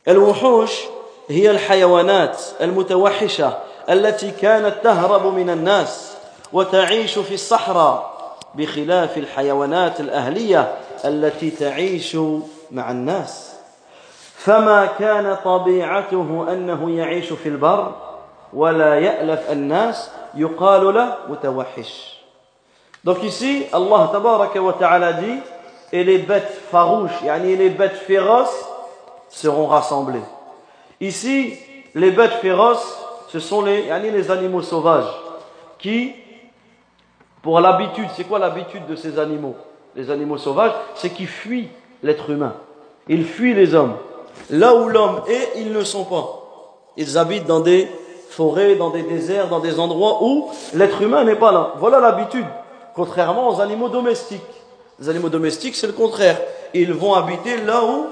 الوحوش 0.09 0.85
هي 1.30 1.52
الحيوانات 1.52 2.42
المتوحشة 2.62 3.58
التي 3.90 4.32
كانت 4.32 4.76
تهرب 4.84 5.34
من 5.34 5.50
الناس 5.50 6.14
وتعيش 6.54 7.20
في 7.20 7.34
الصحراء 7.34 8.14
بخلاف 8.56 9.18
الحيوانات 9.18 10.00
الأهلية 10.00 10.76
التي 11.06 11.52
تعيش 11.52 12.18
مع 12.72 12.92
الناس 12.92 13.54
فما 14.36 14.86
كان 14.86 15.38
طبيعته 15.46 16.46
أنه 16.50 16.92
يعيش 16.92 17.34
في 17.34 17.50
البر 17.50 17.96
ولا 18.54 18.96
يألف 19.00 19.52
الناس 19.52 20.10
يقال 20.36 20.94
له 20.94 21.18
متوحش 21.30 22.14
Donc 23.04 23.22
ici, 23.22 23.68
Allah 23.74 24.10
tabaraka 24.14 24.62
wa 24.62 24.74
ta'ala 24.74 25.12
dit, 25.14 25.40
et 25.92 26.06
les 26.06 26.20
bêtes 26.20 26.62
farouches, 26.72 27.22
yani 27.22 27.58
les 27.58 27.70
bêtes 27.70 27.98
féroces, 27.98 28.66
seront 29.30 29.68
rassemblées. 29.68 30.24
Ici, 31.02 31.54
les 31.96 32.12
bêtes 32.12 32.34
féroces, 32.42 32.98
ce 33.30 33.40
sont 33.40 33.62
les, 33.62 33.90
les 34.12 34.32
animaux 34.32 34.62
sauvages, 34.62 35.12
qui, 35.80 36.14
pour 37.42 37.60
l'habitude, 37.60 38.08
c'est 38.16 38.24
quoi 38.24 38.40
l'habitude 38.40 38.86
de 38.88 38.96
ces 38.96 39.20
animaux? 39.20 39.56
Les 39.96 40.10
animaux 40.10 40.38
sauvages, 40.38 40.74
c'est 40.96 41.10
qu'ils 41.10 41.28
fuient 41.28 41.70
l'être 42.02 42.30
humain. 42.30 42.54
Ils 43.08 43.26
fuient 43.26 43.54
les 43.54 43.76
hommes. 43.76 43.96
Là 44.50 44.76
où 44.76 44.88
l'homme 44.88 45.22
est, 45.28 45.60
ils 45.60 45.72
ne 45.72 45.84
sont 45.84 46.06
pas. 46.06 46.42
Ils 46.98 47.18
habitent 47.18 47.46
dans 47.46 47.60
des 47.60 47.88
forêts, 48.30 48.76
dans 48.76 48.90
des 48.90 49.04
déserts, 49.04 49.50
dans 49.50 49.60
des 49.60 49.80
endroits 49.80 50.24
où 50.24 50.50
l'être 50.74 51.02
humain 51.02 51.24
n'est 51.24 51.36
pas 51.36 51.52
là. 51.52 51.74
Voilà 51.78 52.00
l'habitude. 52.00 52.46
Contrairement 52.96 53.50
aux 53.50 53.62
animaux 53.62 53.90
domestiques. 53.90 54.42
Les 55.00 55.10
animaux 55.10 55.30
domestiques, 55.30 55.76
c'est 55.76 55.88
le 55.88 55.94
contraire. 55.94 56.40
Ils 56.74 56.94
vont 56.94 57.14
habiter 57.14 57.58
là 57.58 57.84
où 57.84 58.06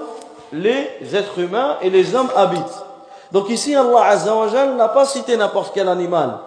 les 0.54 0.90
êtres 1.14 1.40
humains 1.40 1.78
et 1.82 1.90
les 1.90 2.16
hommes 2.16 2.30
habitent. 2.36 2.84
Donc 3.32 3.50
ici, 3.50 3.76
Allah 3.76 4.06
Azzawajal 4.06 4.76
n'a 4.76 4.90
pas 4.90 5.06
cité 5.06 5.38
n'importe 5.38 5.72
quel 5.74 5.88
animal. 5.88 6.40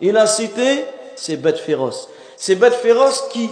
Il 0.00 0.16
a 0.16 0.26
cité 0.26 0.84
ces 1.16 1.36
bêtes 1.36 1.58
féroces. 1.58 2.08
Ces 2.36 2.56
bêtes 2.56 2.74
féroces 2.74 3.28
qui, 3.30 3.50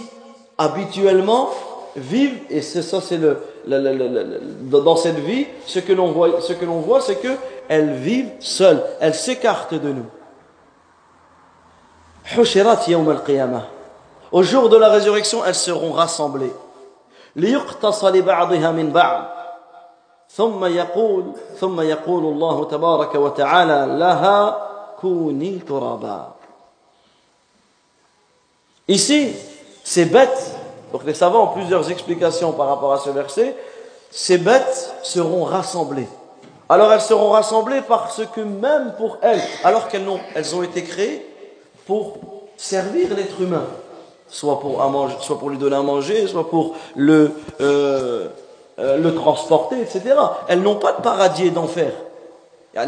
habituellement, 0.57 1.49
vivent, 1.95 2.39
et 2.49 2.61
c'est 2.61 2.81
ça, 2.81 2.99
c'est 3.01 3.17
le, 3.17 3.37
dans 3.65 4.95
cette 4.95 5.19
vie, 5.19 5.47
ce 5.67 5.79
que 5.79 5.93
l'on 5.93 6.11
voit, 6.11 6.41
ce 6.41 6.53
que 6.53 6.65
l'on 6.65 6.79
voit, 6.79 7.01
c'est 7.01 7.15
que 7.15 7.35
elles 7.69 7.93
vivent 7.93 8.31
seules. 8.39 8.83
Elles 8.99 9.15
s'écartent 9.15 9.73
de 9.75 9.89
nous. 9.89 10.05
Au 14.31 14.43
jour 14.43 14.69
de 14.69 14.77
la 14.77 14.89
résurrection, 14.89 15.45
elles 15.45 15.55
seront 15.55 15.91
rassemblées. 15.91 16.51
ثم 20.32 20.64
يقول 20.64 21.24
ثم 21.60 21.80
يقول 21.80 22.24
الله 22.24 22.64
تبارك 22.64 23.14
وتعالى 23.14 23.98
لها 23.98 24.68
كوني 25.00 25.58
ترابا. 25.58 26.32
Ici, 28.88 29.34
ces 29.84 30.06
bêtes, 30.06 30.54
donc 30.92 31.04
les 31.04 31.14
savants 31.14 31.44
ont 31.44 31.54
plusieurs 31.54 31.90
explications 31.90 32.52
par 32.52 32.68
rapport 32.68 32.92
à 32.92 32.98
ce 32.98 33.10
verset, 33.10 33.54
ces 34.10 34.38
bêtes 34.38 34.94
seront 35.02 35.44
rassemblées. 35.44 36.08
Alors 36.68 36.92
elles 36.92 37.00
seront 37.00 37.30
rassemblées 37.30 37.82
parce 37.86 38.22
que 38.34 38.40
même 38.40 38.94
pour 38.96 39.18
elles, 39.22 39.42
alors 39.64 39.88
qu'elles 39.88 40.08
ont, 40.08 40.20
elles 40.34 40.54
ont 40.54 40.62
été 40.62 40.82
créées 40.84 41.26
pour 41.86 42.18
servir 42.56 43.14
l'être 43.14 43.40
humain, 43.40 43.64
soit 44.28 44.60
pour, 44.60 44.82
à 44.82 44.88
manger, 44.88 45.16
soit 45.20 45.38
pour 45.38 45.50
lui 45.50 45.58
donner 45.58 45.76
à 45.76 45.82
manger, 45.82 46.26
soit 46.26 46.48
pour 46.48 46.74
le, 46.96 47.32
euh, 47.60 48.28
euh, 48.79 48.97
le 48.97 49.13
transporter, 49.13 49.79
etc. 49.81 50.15
Elles 50.47 50.61
n'ont 50.61 50.77
pas 50.77 50.93
de 50.93 51.01
paradis 51.01 51.47
et 51.47 51.51
d'enfer. 51.51 51.91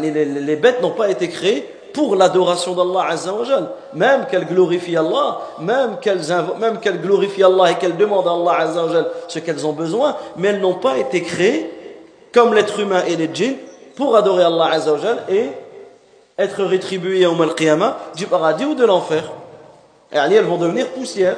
Les, 0.00 0.56
bêtes 0.56 0.82
n'ont 0.82 0.90
pas 0.90 1.08
été 1.08 1.28
créées 1.28 1.64
pour 1.92 2.16
l'adoration 2.16 2.74
d'Allah 2.74 3.06
Azza 3.10 3.32
wa 3.32 3.44
Jal. 3.44 3.68
Même 3.94 4.26
qu'elles 4.26 4.46
glorifient 4.46 4.96
Allah, 4.96 5.40
même 5.60 5.98
qu'elles 6.00 6.24
même 6.58 6.80
qu'elles 6.80 7.00
glorifient 7.00 7.44
Allah 7.44 7.70
et 7.70 7.74
qu'elles 7.76 7.96
demandent 7.96 8.26
à 8.26 8.32
Allah 8.32 8.64
Azza 8.68 8.84
wa 8.84 8.92
Jal 8.92 9.06
ce 9.28 9.38
qu'elles 9.38 9.64
ont 9.64 9.72
besoin, 9.72 10.16
mais 10.36 10.48
elles 10.48 10.60
n'ont 10.60 10.74
pas 10.74 10.98
été 10.98 11.22
créées 11.22 11.70
comme 12.34 12.52
l'être 12.52 12.80
humain 12.80 13.04
et 13.06 13.14
les 13.14 13.30
djinns 13.32 13.56
pour 13.94 14.16
adorer 14.16 14.42
Allah 14.42 14.70
Azza 14.72 14.92
wa 14.92 14.98
Jal 14.98 15.22
et 15.28 15.50
être 16.36 16.64
rétribuées 16.64 17.26
au 17.26 17.40
al-qiyamah 17.40 17.96
du 18.16 18.26
paradis 18.26 18.64
ou 18.64 18.74
de 18.74 18.84
l'enfer. 18.84 19.30
Yani 20.12 20.34
elles 20.34 20.44
vont 20.44 20.58
devenir 20.58 20.88
poussière. 20.88 21.36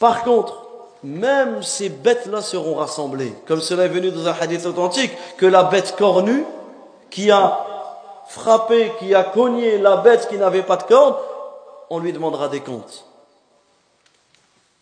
Par 0.00 0.24
contre, 0.24 0.63
même 1.04 1.62
ces 1.62 1.90
bêtes-là 1.90 2.40
seront 2.40 2.76
rassemblées, 2.76 3.34
comme 3.46 3.60
cela 3.60 3.84
est 3.84 3.88
venu 3.88 4.10
dans 4.10 4.26
un 4.26 4.34
hadith 4.40 4.64
authentique, 4.64 5.12
que 5.36 5.44
la 5.44 5.64
bête 5.64 5.94
cornue 5.96 6.44
qui 7.10 7.30
a 7.30 7.66
frappé, 8.26 8.90
qui 8.98 9.14
a 9.14 9.22
cogné 9.22 9.76
la 9.76 9.98
bête 9.98 10.26
qui 10.28 10.38
n'avait 10.38 10.62
pas 10.62 10.76
de 10.76 10.84
corne, 10.84 11.14
on 11.90 11.98
lui 11.98 12.12
demandera 12.12 12.48
des 12.48 12.60
comptes. 12.60 13.04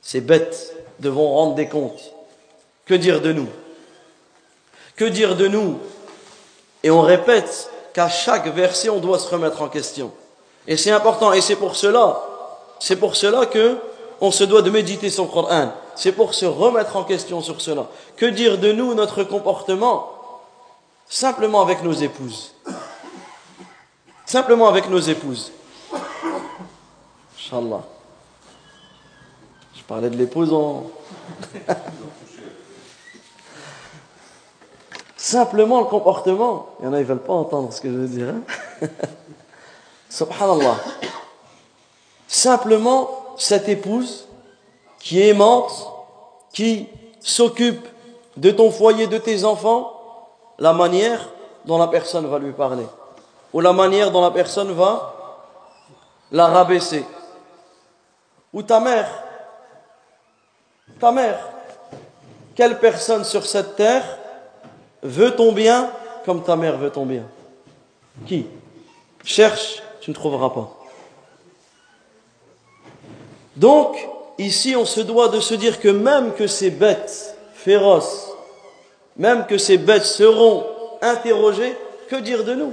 Ces 0.01 0.21
bêtes 0.21 0.77
devront 1.01 1.35
rendre 1.35 1.55
des 1.57 1.69
comptes. 1.69 2.15
Que 2.87 2.95
dire 2.95 3.21
de 3.21 3.33
nous? 3.33 3.49
Que 4.95 5.05
dire 5.05 5.35
de 5.35 5.49
nous? 5.49 5.81
Et 6.85 6.91
on 6.91 7.01
répète 7.01 7.69
qu'à 7.93 8.09
chaque 8.09 8.47
verset, 8.47 8.91
on 8.91 8.99
doit 8.99 9.19
se 9.19 9.29
remettre 9.29 9.61
en 9.61 9.69
question. 9.69 10.13
Et 10.69 10.77
c'est 10.77 10.93
important, 10.93 11.33
et 11.33 11.41
c'est 11.41 11.57
pour 11.57 11.75
cela, 11.75 12.23
c'est 12.79 12.97
pour 12.97 13.17
cela 13.17 13.47
que 13.47 13.77
on 14.21 14.31
se 14.31 14.45
doit 14.45 14.63
de 14.63 14.71
méditer 14.71 15.09
le 15.09 15.25
Coran. 15.25 15.73
C'est 15.95 16.13
pour 16.13 16.35
se 16.35 16.47
remettre 16.47 16.97
en 16.97 17.05
question 17.05 17.41
sur 17.41 17.61
cela. 17.61 17.87
Que 18.17 18.27
dire 18.27 18.59
de 18.59 18.73
nous, 18.73 18.95
notre 18.95 19.25
comportement 19.25 20.11
Simplement 21.07 21.61
avec 21.61 21.83
nos 21.83 21.93
épouses. 21.93 22.55
Simplement 24.25 24.69
avec 24.69 24.89
nos 24.89 25.01
épouses. 25.01 25.53
Inch'Allah. 27.37 27.83
Je 29.75 29.83
parlais 29.83 30.09
de 30.11 30.17
l'épouse 30.17 30.53
en... 30.53 30.85
Simplement 35.17 35.81
le 35.81 35.87
comportement. 35.87 36.69
Il 36.81 36.87
y 36.87 36.89
en 36.89 36.93
a, 36.95 37.01
ils 37.01 37.07
veulent 37.07 37.23
pas 37.23 37.33
entendre 37.35 37.73
ce 37.73 37.81
que 37.81 37.89
je 37.89 37.95
veux 37.95 38.09
dire. 38.09 38.29
hein. 38.29 38.43
Subhanallah. 40.09 40.77
Simplement 42.27 43.35
cette 43.37 43.69
épouse 43.69 44.27
qui 45.03 45.21
aimante, 45.21 45.93
qui 46.53 46.89
s'occupe 47.21 47.87
de 48.37 48.51
ton 48.51 48.71
foyer, 48.71 49.09
de 49.09 49.19
tes 49.19 49.45
enfants, 49.45 50.01
la 50.59 50.73
manière 50.73 51.29
dont 51.65 51.77
la 51.77 51.89
personne 51.89 52.27
va 52.27 52.39
lui 52.39 52.53
parler, 52.53 52.87
ou 53.53 53.61
la 53.61 53.73
manière 53.73 54.13
dont 54.13 54.23
la 54.23 54.31
personne 54.31 54.73
va 54.73 55.15
la 56.31 56.47
rabaisser, 56.47 57.05
ou 58.53 58.63
ta 58.63 58.79
mère, 58.79 59.09
ta 61.01 61.11
mère, 61.11 61.49
quelle 62.55 62.79
personne 62.79 63.25
sur 63.25 63.45
cette 63.45 63.75
terre 63.75 64.05
veut 65.03 65.35
ton 65.35 65.53
bien 65.53 65.91
comme 66.25 66.45
ta 66.45 66.55
mère 66.55 66.77
veut 66.79 66.91
ton 66.91 67.07
bien? 67.07 67.25
Qui? 68.27 68.47
Cherche, 69.25 69.83
tu 70.01 70.11
ne 70.11 70.15
trouveras 70.15 70.51
pas. 70.51 70.71
Donc, 73.57 73.97
ici 74.39 74.75
on 74.77 74.85
se 74.85 75.01
doit 75.01 75.29
de 75.29 75.41
se 75.41 75.55
dire 75.55 75.81
que 75.81 75.89
même 75.89 76.33
que 76.35 76.47
ces 76.47 76.71
bêtes 76.71 77.37
féroces, 77.55 78.31
même 79.17 79.47
que 79.47 79.59
ces 79.59 79.79
bêtes 79.79 80.05
seront 80.05 80.65
interrogées, 81.01 81.77
que 82.09 82.17
dire 82.17 82.45
de 82.45 82.55
nous? 82.55 82.73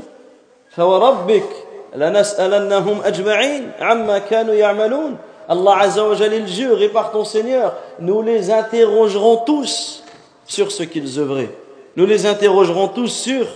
Allah 5.49 5.79
Azza 5.79 6.07
wa 6.07 6.15
Jal, 6.15 6.33
il 6.33 6.47
jure, 6.47 6.79
et 6.79 6.89
par 6.89 7.11
ton 7.11 7.25
Seigneur, 7.25 7.73
nous 7.99 8.21
les 8.21 8.51
interrogerons 8.51 9.37
tous 9.37 10.03
sur 10.45 10.71
ce 10.71 10.83
qu'ils 10.83 11.17
œuvraient. 11.19 11.49
Nous 11.95 12.05
les 12.05 12.27
interrogerons 12.27 12.89
tous 12.89 13.07
sur, 13.07 13.47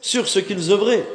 sur 0.00 0.26
ce 0.26 0.40
qu'ils 0.40 0.72
œuvraient. 0.72 1.06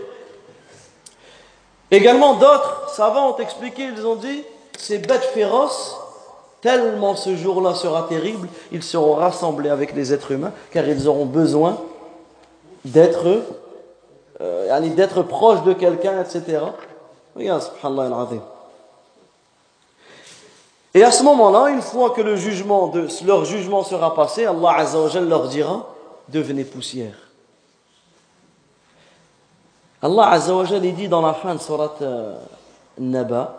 Également, 1.91 2.35
d'autres 2.35 2.89
savants 2.95 3.33
ont 3.33 3.37
expliqué, 3.37 3.89
ils 3.95 4.07
ont 4.07 4.15
dit, 4.15 4.43
ces 4.77 4.97
bêtes 4.97 5.29
féroces, 5.33 5.97
tellement 6.62 7.14
ce 7.16 7.37
jour-là 7.37 7.74
sera 7.74 8.02
terrible, 8.08 8.48
ils 8.72 8.82
seront 8.82 9.14
rassemblés 9.14 9.70
avec 9.70 9.94
les 9.94 10.12
êtres 10.12 10.32
humains, 10.32 10.52
car 10.70 10.87
ils 10.87 11.08
auront 11.08 11.26
besoin 11.26 11.78
d'être 12.84 13.42
euh, 14.40 14.66
yani 14.68 14.90
d'être 14.90 15.22
proches 15.22 15.62
de 15.64 15.72
quelqu'un, 15.72 16.20
etc. 16.22 16.61
Regarde, 17.37 17.62
subhanallah 17.62 18.16
al-azim. 18.16 18.42
Et 20.94 21.04
à 21.04 21.11
ce 21.11 21.22
moment-là, 21.22 21.70
une 21.70 21.82
fois 21.82 22.11
que 22.11 22.22
le 22.22 22.37
jugement 22.37 22.88
de, 22.88 23.06
leur 23.26 23.44
jugement 23.44 23.84
sera 23.84 24.14
passé, 24.14 24.46
Allah 24.46 24.74
Azza 24.78 25.00
wa 25.00 25.08
Jalla 25.08 25.26
leur 25.26 25.48
dira 25.48 25.87
devenez 26.28 26.64
poussière. 26.64 27.14
Allah 30.02 30.30
Azza 30.30 30.54
wa 30.54 30.64
Jalla 30.64 30.87
il 30.87 30.94
dit 30.94 31.08
dans 31.08 31.22
la 31.22 31.34
fin 31.34 31.54
de 31.54 31.61
surat 31.61 31.94
euh, 32.02 32.34
Naba 32.98 33.54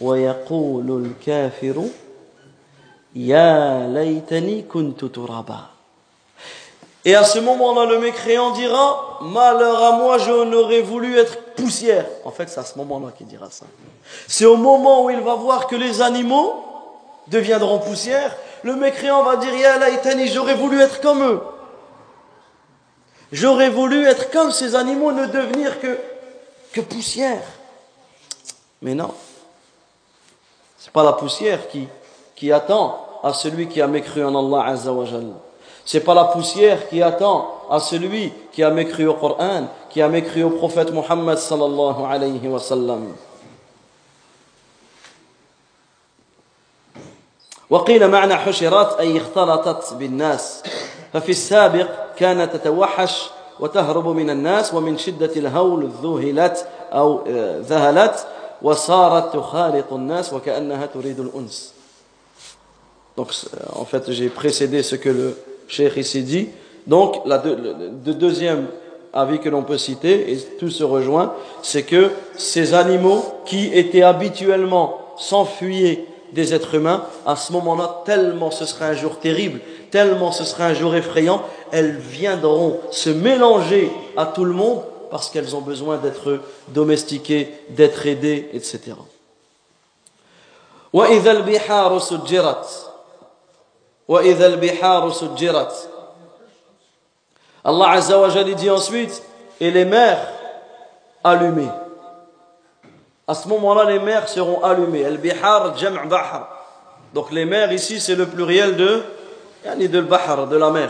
ويقول 0.00 1.04
الكافر 1.04 1.82
Ya 3.13 3.87
laytani. 3.87 4.65
Et 7.03 7.15
à 7.15 7.23
ce 7.23 7.39
moment-là, 7.39 7.85
le 7.85 7.99
mécréant 7.99 8.51
dira 8.51 9.19
Malheur 9.21 9.83
à 9.83 9.91
moi, 9.93 10.17
je 10.17 10.43
n'aurais 10.45 10.81
voulu 10.81 11.17
être 11.17 11.53
poussière. 11.55 12.05
En 12.23 12.31
fait, 12.31 12.49
c'est 12.49 12.59
à 12.59 12.65
ce 12.65 12.77
moment-là 12.77 13.11
qu'il 13.17 13.27
dira 13.27 13.49
ça. 13.49 13.65
C'est 14.27 14.45
au 14.45 14.55
moment 14.55 15.05
où 15.05 15.09
il 15.09 15.19
va 15.19 15.35
voir 15.35 15.67
que 15.67 15.75
les 15.75 16.01
animaux 16.01 16.63
deviendront 17.27 17.79
poussière, 17.79 18.35
le 18.63 18.75
mécréant 18.75 19.23
va 19.23 19.35
dire 19.37 19.53
Ya 19.55 19.77
laytani, 19.77 20.27
j'aurais 20.27 20.55
voulu 20.55 20.79
être 20.79 21.01
comme 21.01 21.23
eux. 21.23 21.41
J'aurais 23.31 23.69
voulu 23.69 24.05
être 24.05 24.29
comme 24.29 24.51
ces 24.51 24.75
animaux, 24.75 25.11
ne 25.11 25.25
devenir 25.25 25.79
que, 25.79 25.97
que 26.73 26.81
poussière. 26.81 27.43
Mais 28.81 28.93
non, 28.93 29.13
c'est 30.77 30.91
pas 30.91 31.03
la 31.03 31.13
poussière 31.13 31.67
qui 31.69 31.87
qui 32.41 32.51
attend 32.51 32.97
à 33.21 33.33
celui 33.33 33.67
qui 33.67 33.79
a 33.83 33.85
mécru 33.85 34.25
en 34.25 34.33
Allah 34.35 34.71
Azza 34.71 34.91
wa 34.91 35.05
Jalla. 35.05 35.37
C'est 35.85 35.99
pas 35.99 36.15
la 36.15 36.23
poussière 36.23 36.89
qui 36.89 36.99
attend 37.03 37.53
à 37.69 37.79
celui 37.79 38.33
qui 38.51 38.63
a 38.63 38.71
mécru 38.71 39.05
au 39.05 39.13
Coran, 39.13 39.67
qui 39.91 40.01
a 40.01 40.09
mécru 40.09 40.41
au 40.41 40.49
prophète 40.49 40.91
Muhammad 40.91 41.37
sallallahu 41.37 42.03
alayhi 42.03 42.47
wa 42.47 42.59
sallam. 42.59 43.13
وقيل 47.69 48.07
معنى 48.07 48.35
حشرات 48.35 48.99
أي 48.99 49.17
اختلطت 49.17 49.93
بالناس 49.93 50.63
ففي 51.13 51.31
السابق 51.31 51.87
كانت 52.17 52.55
تتوحش 52.55 53.29
وتهرب 53.59 54.07
من 54.07 54.29
الناس 54.29 54.73
ومن 54.73 54.97
شدة 54.97 55.31
الهول 55.35 55.89
ذهلت 56.03 56.67
أو 56.93 57.23
آه، 57.27 57.59
ذهلت 57.59 58.27
وصارت 58.61 59.33
تخالط 59.33 59.93
الناس 59.93 60.33
وكأنها 60.33 60.85
تريد 60.85 61.19
الأنس 61.19 61.80
Donc, 63.20 63.32
en 63.74 63.84
fait, 63.84 64.10
j'ai 64.12 64.28
précédé 64.28 64.82
ce 64.82 64.96
que 64.96 65.08
le 65.08 65.36
cheikh 65.68 65.96
ici 65.96 66.22
dit. 66.22 66.48
Donc, 66.86 67.22
la 67.24 67.38
deux- 67.38 67.56
le, 67.56 67.74
le 68.04 68.14
deuxième 68.14 68.66
avis 69.12 69.38
que 69.40 69.48
l'on 69.48 69.62
peut 69.62 69.78
citer, 69.78 70.32
et 70.32 70.36
tout 70.58 70.70
se 70.70 70.84
rejoint, 70.84 71.32
c'est 71.62 71.82
que 71.84 72.10
ces 72.36 72.74
animaux 72.74 73.24
qui 73.46 73.72
étaient 73.72 74.02
habituellement 74.02 74.98
s'enfuyaient 75.16 76.04
des 76.32 76.52
êtres 76.52 76.74
humains, 76.74 77.04
à 77.24 77.34
ce 77.36 77.52
moment-là, 77.52 78.02
tellement 78.04 78.50
ce 78.50 78.66
sera 78.66 78.86
un 78.86 78.94
jour 78.94 79.18
terrible, 79.18 79.60
tellement 79.90 80.32
ce 80.32 80.44
sera 80.44 80.66
un 80.66 80.74
jour 80.74 80.94
effrayant, 80.94 81.40
elles 81.72 81.96
viendront 81.96 82.78
se 82.90 83.08
mélanger 83.08 83.90
à 84.16 84.26
tout 84.26 84.44
le 84.44 84.52
monde 84.52 84.82
parce 85.10 85.30
qu'elles 85.30 85.56
ont 85.56 85.60
besoin 85.62 85.96
d'être 85.96 86.40
domestiquées, 86.68 87.54
d'être 87.70 88.06
aidées, 88.06 88.50
etc. 88.52 88.92
وإذا 90.92 91.30
البحار 91.32 91.98
سجرت 91.98 92.66
وإذا 94.11 94.47
البحار 94.47 95.11
سجرت 95.11 95.87
Allah 97.63 97.91
Azza 97.91 98.17
wa 98.17 98.27
Jalla 98.27 98.53
dit 98.55 98.69
ensuite 98.71 99.21
et 99.61 99.69
les 99.71 99.85
mers 99.85 100.17
allumées 101.23 101.69
à 103.27 103.35
ce 103.35 103.47
moment-là 103.47 103.85
les 103.85 103.99
mers 103.99 104.27
seront 104.27 104.63
allumées 104.63 105.05
al-bihar 105.05 105.77
jam' 105.77 106.09
bahr 106.09 106.49
donc 107.13 107.31
les 107.31 107.45
mers 107.45 107.71
ici 107.71 108.01
c'est 108.01 108.15
le 108.15 108.25
pluriel 108.25 108.75
de 108.75 109.03
yani 109.63 109.87
de 109.87 109.99
al-bahr 109.99 110.47
de 110.47 110.57
la 110.57 110.71
mer 110.71 110.89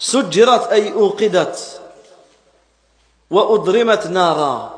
سجرت 0.00 0.72
أي 0.72 0.92
أوقدت 0.92 1.80
وأضرمت 3.30 4.06
نارا 4.06 4.74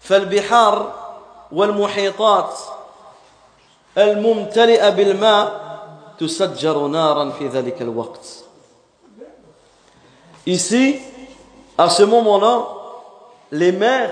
فالبحار 0.00 0.92
والمحيطات 1.52 2.58
الممتلئة 3.98 4.90
بالماء 4.90 5.67
تسجر 6.19 6.87
نارا 6.87 7.29
في 7.29 7.47
ذلك 7.47 7.81
الوقت 7.81 8.43
Ici, 10.45 10.99
à 11.77 11.89
ce 11.89 12.03
moment-là, 12.03 12.67
les 13.51 13.71
mers 13.71 14.11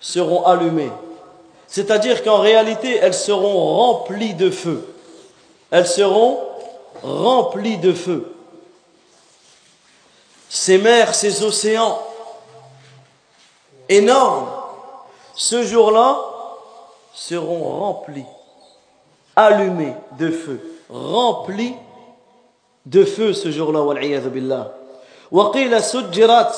seront 0.00 0.44
allumées. 0.44 0.90
C'est-à-dire 1.68 2.24
qu'en 2.24 2.38
réalité, 2.38 2.96
elles 2.96 3.14
seront 3.14 3.76
remplies 3.76 4.34
de 4.34 4.50
feu. 4.50 4.92
Elles 5.70 5.86
seront 5.86 6.40
remplies 7.02 7.78
de 7.78 7.92
feu. 7.92 8.34
Ces 10.48 10.78
mers, 10.78 11.14
ces 11.14 11.44
océans 11.44 12.00
énormes, 13.88 14.48
ce 15.34 15.62
jour-là, 15.62 16.18
seront 17.12 17.78
remplis, 17.80 18.24
allumés 19.36 19.94
de 20.18 20.30
feu, 20.30 20.60
remplis 20.90 21.74
de 22.86 23.04
feu 23.04 23.32
ce 23.32 23.50
jour-là, 23.50 23.82
wal 23.82 23.98
billah. 24.30 24.72
وقيل 25.32 25.82
سجرت 25.82 26.54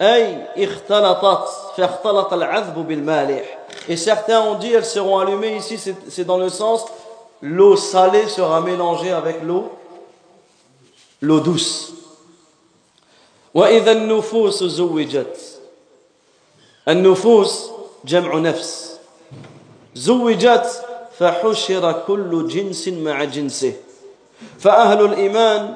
أي 0.00 0.46
اختلطت 0.64 1.48
فاختلط 1.76 2.32
العذب 2.32 2.78
بالمالح 2.88 3.58
et 3.88 3.96
certains 3.96 4.40
ont 4.40 4.54
dit 4.54 4.72
elles 4.72 4.84
seront 4.84 5.18
allumées 5.18 5.56
ici 5.56 5.78
c'est 6.08 6.24
dans 6.24 6.38
le 6.38 6.48
sens 6.48 6.84
l'eau 7.40 7.76
salée 7.76 8.28
sera 8.28 8.60
mélangée 8.60 9.10
avec 9.10 9.42
l'eau 9.42 9.72
l'eau 11.20 11.40
douce 11.40 11.92
وإذا 13.54 13.92
النفوس 13.92 14.64
زوجت 14.64 15.36
النفوس 16.88 17.70
جمع 18.04 18.38
نفس 18.38 18.98
زوجت 19.94 20.84
فحشر 21.19 22.01
كل 22.07 22.47
جنس 22.47 22.87
مع 22.87 23.23
جنسه. 23.23 23.73
فأهل 24.59 25.05
الإيمان 25.05 25.73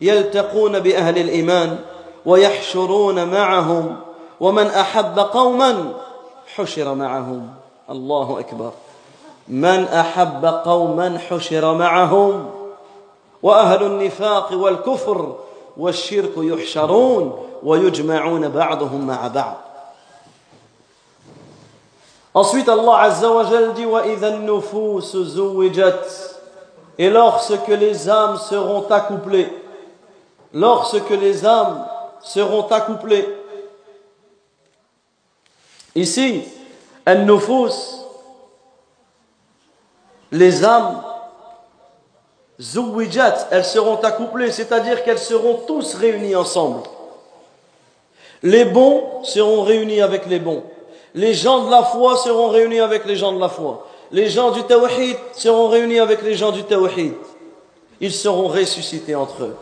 يلتقون 0.00 0.80
بأهل 0.80 1.18
الإيمان 1.18 1.78
ويحشرون 2.26 3.24
معهم 3.24 3.96
ومن 4.40 4.66
أحب 4.66 5.18
قوما 5.18 5.92
حشر 6.54 6.94
معهم. 6.94 7.48
الله 7.90 8.40
أكبر. 8.40 8.72
من 9.48 9.84
أحب 9.84 10.46
قوما 10.46 11.18
حشر 11.18 11.74
معهم. 11.74 12.50
وأهل 13.42 13.82
النفاق 13.82 14.52
والكفر 14.52 15.36
والشرك 15.76 16.32
يحشرون 16.36 17.46
ويجمعون 17.62 18.48
بعضهم 18.48 19.06
مع 19.06 19.28
بعض. 19.28 19.65
Ensuite, 22.36 22.68
Allah 22.68 22.98
Azza 22.98 23.32
wa 23.32 23.44
dit 23.44 23.86
Et 26.98 27.08
lorsque 27.08 27.68
les 27.68 28.10
âmes 28.10 28.36
seront 28.36 28.86
accouplées, 28.90 29.50
lorsque 30.52 31.10
les 31.18 31.46
âmes 31.46 31.86
seront 32.20 32.66
accouplées. 32.66 33.26
Ici, 35.94 36.42
An-Nufus, 37.06 38.02
les 40.30 40.62
âmes, 40.62 41.02
elles 42.58 43.64
seront 43.64 43.96
accouplées, 44.02 44.52
c'est-à-dire 44.52 45.02
qu'elles 45.04 45.18
seront 45.18 45.62
tous 45.66 45.94
réunies 45.94 46.36
ensemble. 46.36 46.82
Les 48.42 48.66
bons 48.66 49.24
seront 49.24 49.62
réunis 49.62 50.02
avec 50.02 50.26
les 50.26 50.38
bons 50.38 50.62
les 51.16 51.32
gens 51.32 51.64
de 51.64 51.70
la 51.70 51.82
foi 51.82 52.18
seront 52.18 52.50
réunis 52.50 52.78
avec 52.78 53.06
les 53.06 53.16
gens 53.16 53.32
de 53.32 53.40
la 53.40 53.48
foi. 53.48 53.86
Les 54.12 54.28
gens 54.28 54.50
du 54.50 54.62
tawhid 54.64 55.16
seront 55.32 55.68
réunis 55.68 55.98
avec 55.98 56.20
les 56.20 56.34
gens 56.34 56.52
du 56.52 56.62
tawhid. 56.62 57.14
Ils 58.00 58.12
seront 58.12 58.48
ressuscités 58.48 59.14
entre 59.14 59.44
eux. 59.44 59.56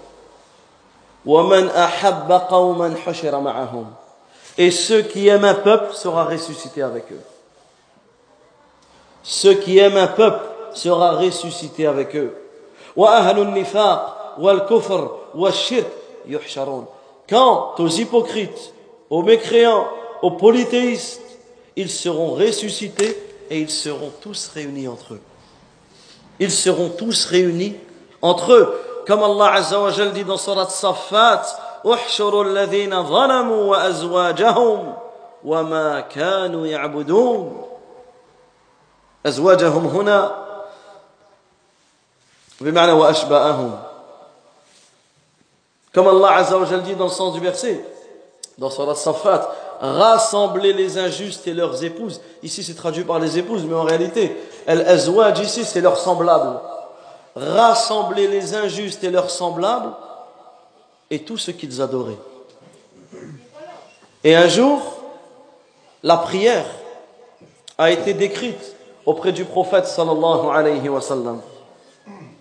Et 4.59 4.71
ceux 4.73 5.03
qui 5.03 5.29
aiment 5.29 5.45
un 5.45 5.55
peuple 5.55 5.95
sera 5.95 6.25
ressuscité 6.25 6.83
avec 6.83 7.13
eux. 7.13 7.23
Ceux 9.23 9.55
qui 9.55 9.79
aiment 9.79 9.97
un 9.97 10.09
peuple 10.09 10.45
sera 10.73 11.13
ressuscité 11.13 11.87
avec 11.87 12.17
eux. 12.17 12.35
Quant 17.29 17.75
aux 17.79 17.89
hypocrites, 17.89 18.75
aux 19.09 19.23
mécréants, 19.23 19.87
aux 20.21 20.33
polythéistes, 20.33 21.24
ils 21.76 21.90
seront 21.90 22.34
ressuscités 22.34 23.18
et 23.50 23.60
ils 23.60 23.70
seront 23.70 24.12
tous 24.22 24.52
réunis 24.54 24.88
entre 24.88 25.16
eux. 25.16 25.22
Ils 26.40 26.52
seront 26.52 26.90
tous 26.90 27.26
réunis 27.26 27.76
entre 28.22 28.54
eux. 28.54 28.80
Comme 29.08 29.24
Allah 29.24 29.54
Azza 29.54 29.80
wa 29.80 29.92
Jal 29.92 30.12
dit 30.14 30.24
dans 30.24 30.38
Surat 30.38 30.70
Safat, 30.70 31.44
احشروا 31.86 32.44
الذين 32.44 33.04
ظلموا 33.04 33.64
وأزواجهم 33.64 34.94
وما 35.44 36.00
كانوا 36.00 36.68
يعبدون 36.68 37.66
أزواجهم 39.26 39.88
هنا 39.88 40.46
بمعنى 42.62 42.92
وأشباءهم 42.92 43.80
Comme 45.92 46.08
Allah 46.08 46.36
Azza 46.36 46.58
wa 46.58 46.66
Jal 46.66 46.84
dit 46.84 46.96
dans 46.96 47.06
le 47.06 47.12
sens 47.12 47.34
du 47.34 47.40
verset, 47.40 47.84
dans 48.60 48.70
Surat 48.70 48.94
Safat, 48.94 49.50
rassembler 49.85 50.73
les 50.73 50.99
injustes 50.99 51.47
et 51.47 51.55
leurs 51.55 51.85
épouses. 51.85 52.21
Ici, 52.43 52.63
c'est 52.63 52.75
traduit 52.75 53.05
par 53.05 53.19
les 53.19 53.39
épouses, 53.39 53.65
mais 53.65 53.75
en 53.75 53.83
réalité, 53.83 54.37
al-azwaj 54.67 55.41
ici, 55.41 55.65
c'est 55.65 55.81
leurs 55.81 55.99
semblables. 55.99 56.59
Rassembler 57.37 58.29
les 58.29 58.55
injustes 58.55 59.05
et 59.05 59.11
leurs 59.11 59.31
semblables 59.31 59.93
et 61.11 61.21
tout 61.21 61.37
ce 61.37 61.51
qu'ils 61.51 61.83
adoraient. 61.83 62.19
Et 64.23 64.35
un 64.35 64.49
jour, 64.49 64.81
la 66.03 66.17
prière 66.17 66.65
a 67.77 67.91
été 67.91 68.15
décrite 68.15 68.75
auprès 69.05 69.33
du 69.33 69.45
prophète 69.45 69.87
sallallahu 69.87 70.49
alayhi 70.51 70.89
wa 70.89 71.01
sallam. 71.01 71.41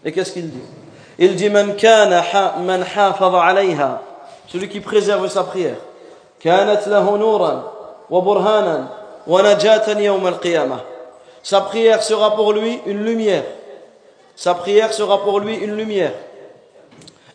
Et 0.05 0.11
qu'est-ce 0.11 0.31
qu'il 0.31 0.49
dit? 0.49 0.63
Il 1.17 1.35
dit 1.35 1.49
man 1.49 1.75
kana 1.75 2.23
man 2.59 2.85
alayha, 2.95 4.01
celui 4.47 4.69
qui 4.69 4.79
préserve 4.79 5.27
sa 5.27 5.43
prière. 5.43 5.77
كانت 6.42 6.88
له 6.88 7.16
نورا 7.16 7.72
وبرهانا 8.10 8.86
ونجاة 9.26 9.98
يوم 9.98 10.26
القيامة 10.26 10.78
Sa 11.42 11.62
prière 11.62 12.02
sera 12.02 12.34
pour 12.34 12.52
lui 12.52 12.78
une 12.84 13.04
lumière. 13.04 13.44
Sa 14.36 14.54
prière 14.54 14.92
sera 14.92 15.22
pour 15.22 15.40
lui 15.40 15.54
une 15.54 15.76
lumière. 15.76 16.12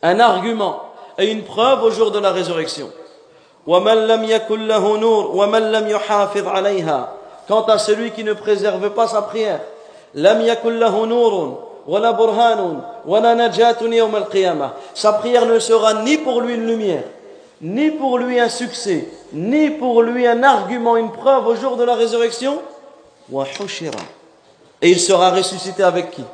Un 0.04 0.20
argument 0.20 0.84
et 1.18 1.32
une 1.32 1.42
preuve 1.44 1.84
au 1.84 1.90
jour 1.90 2.12
de 2.12 2.20
la 2.20 2.32
résurrection. 2.32 2.90
ومن 3.68 4.08
لم 4.08 4.24
يكن 4.24 4.68
له 4.68 4.98
نور 4.98 5.36
ومن 5.36 5.72
لم 5.72 5.88
يحافظ 5.88 6.48
عليها 6.48 7.10
Quant 7.48 7.64
à 7.64 7.78
celui 7.78 8.12
qui 8.12 8.24
ne 8.24 8.34
préserve 8.34 8.90
pas 8.92 9.08
sa 9.08 9.22
prière, 9.22 9.60
لم 10.16 10.42
يكن 10.42 10.80
له 10.80 11.06
نور 11.06 11.64
ولا 11.88 12.12
برهان 12.12 12.82
ولا 13.06 13.34
نجاة 13.34 13.82
يوم 13.82 14.16
القيامة 14.16 14.70
Sa 14.94 15.14
prière 15.14 15.46
ne 15.46 15.60
sera 15.60 15.94
ni 16.04 16.18
pour 16.18 16.42
lui 16.42 16.56
une 16.56 16.68
lumière, 16.68 17.04
ni 17.61 17.91
pour 17.91 18.19
lui 18.19 18.39
un 18.39 18.49
succès, 18.49 19.09
ni 19.33 19.71
pour 19.71 20.03
lui 20.03 20.27
un 20.27 20.43
argument, 20.43 20.97
une 20.97 21.11
preuve 21.11 21.47
au 21.47 21.57
jour 21.57 21.77
de 21.77 21.85
la 21.85 21.95
résurrection. 21.95 22.61
Et 24.81 24.91
il 24.91 25.01
sera 25.01 25.31
ressuscité 25.31 25.83
avec 25.83 26.11
qui? 26.13 26.25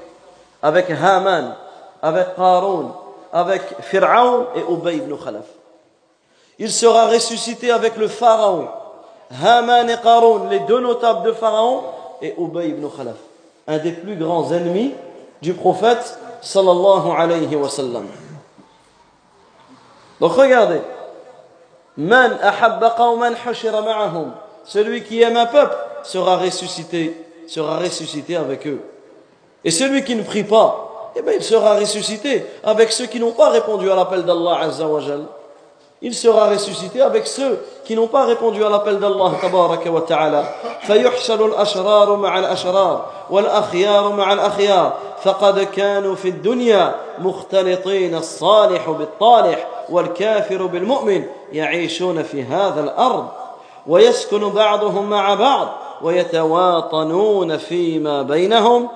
Avec 0.62 0.90
Haman, 0.90 1.56
avec 2.02 2.36
Qarun, 2.36 2.94
avec 3.32 3.62
Fir'aun 3.80 4.46
et 4.54 4.60
Ubay 4.70 4.96
ibn 4.96 5.14
Khalaf. 5.16 5.46
Il 6.58 6.70
sera 6.70 7.08
ressuscité 7.08 7.70
avec 7.70 7.96
le 7.96 8.06
Pharaon, 8.06 8.68
Haman 9.42 9.88
et 9.90 9.96
Qarun, 10.02 10.48
les 10.50 10.60
deux 10.60 10.80
notables 10.80 11.26
de 11.26 11.32
Pharaon, 11.32 11.82
et 12.22 12.34
Ubay 12.38 12.68
ibn 12.68 12.86
Khalaf, 12.94 13.16
un 13.66 13.78
des 13.78 13.92
plus 13.92 14.16
grands 14.16 14.52
ennemis 14.52 14.94
du 15.42 15.54
prophète 15.54 16.18
sallallahu 16.40 17.10
alayhi 17.16 17.56
wa 17.56 17.68
sallam. 17.68 18.06
Donc 20.20 20.32
regardez, 20.32 20.80
Man 21.96 22.38
ahabba 22.42 22.94
qawman 22.96 23.34
hushira 23.46 23.80
ma'ahum. 23.82 24.32
Celui 24.64 25.02
qui 25.02 25.22
aime 25.22 25.36
un 25.36 25.46
peuple 25.46 25.76
sera 26.02 26.36
ressuscité, 26.36 27.16
sera 27.46 27.78
ressuscité 27.78 28.36
avec 28.36 28.66
eux. 28.66 28.80
Et 29.64 29.70
celui 29.70 30.04
qui 30.04 30.16
ne 30.16 30.22
prie 30.22 30.44
pas, 30.44 31.12
eh 31.16 31.22
bien, 31.22 31.34
il 31.34 31.42
sera 31.42 31.74
ressuscité 31.76 32.44
avec 32.64 32.90
ceux 32.92 33.06
qui 33.06 33.20
n'ont 33.20 33.32
pas 33.32 33.50
répondu 33.50 33.90
à 33.90 33.94
l'appel 33.94 34.24
d'Allah 34.24 34.58
Azza 34.62 34.86
wa 34.86 35.00
Jal. 35.00 35.24
Il 36.02 36.14
sera 36.14 36.50
ressuscité 36.50 37.00
avec 37.00 37.26
ceux 37.26 37.64
qui 37.84 37.94
n'ont 37.94 38.08
pas 38.08 38.24
répondu 38.26 38.62
à 38.64 38.68
l'appel 38.68 38.98
d'Allah 38.98 39.32
tabaraka 39.40 39.90
wa 39.90 40.00
ta'ala. 40.02 40.44
فيحشر 40.86 41.46
الأشرار 41.46 42.16
مع 42.16 42.38
الأشرار 42.38 43.06
والأخيار 43.30 44.12
مع 44.12 44.32
الأخيار 44.32 44.92
فقد 45.22 45.60
كانوا 45.60 46.14
في 46.14 46.28
الدنيا 46.28 46.94
مختلطين 47.18 48.14
الصالح 48.14 48.90
بالطالح 48.90 49.68
والكافر 49.88 50.66
بالمؤمن 50.66 51.24
يعيشون 51.52 52.22
في 52.22 52.42
هذا 52.42 52.80
الأرض 52.80 53.28
ويسكن 53.86 54.48
بعضهم 54.48 55.10
مع 55.10 55.34
بعض 55.34 55.68
ويتواطنون 56.02 57.56
فيما 57.56 58.22
بينهم 58.22 58.88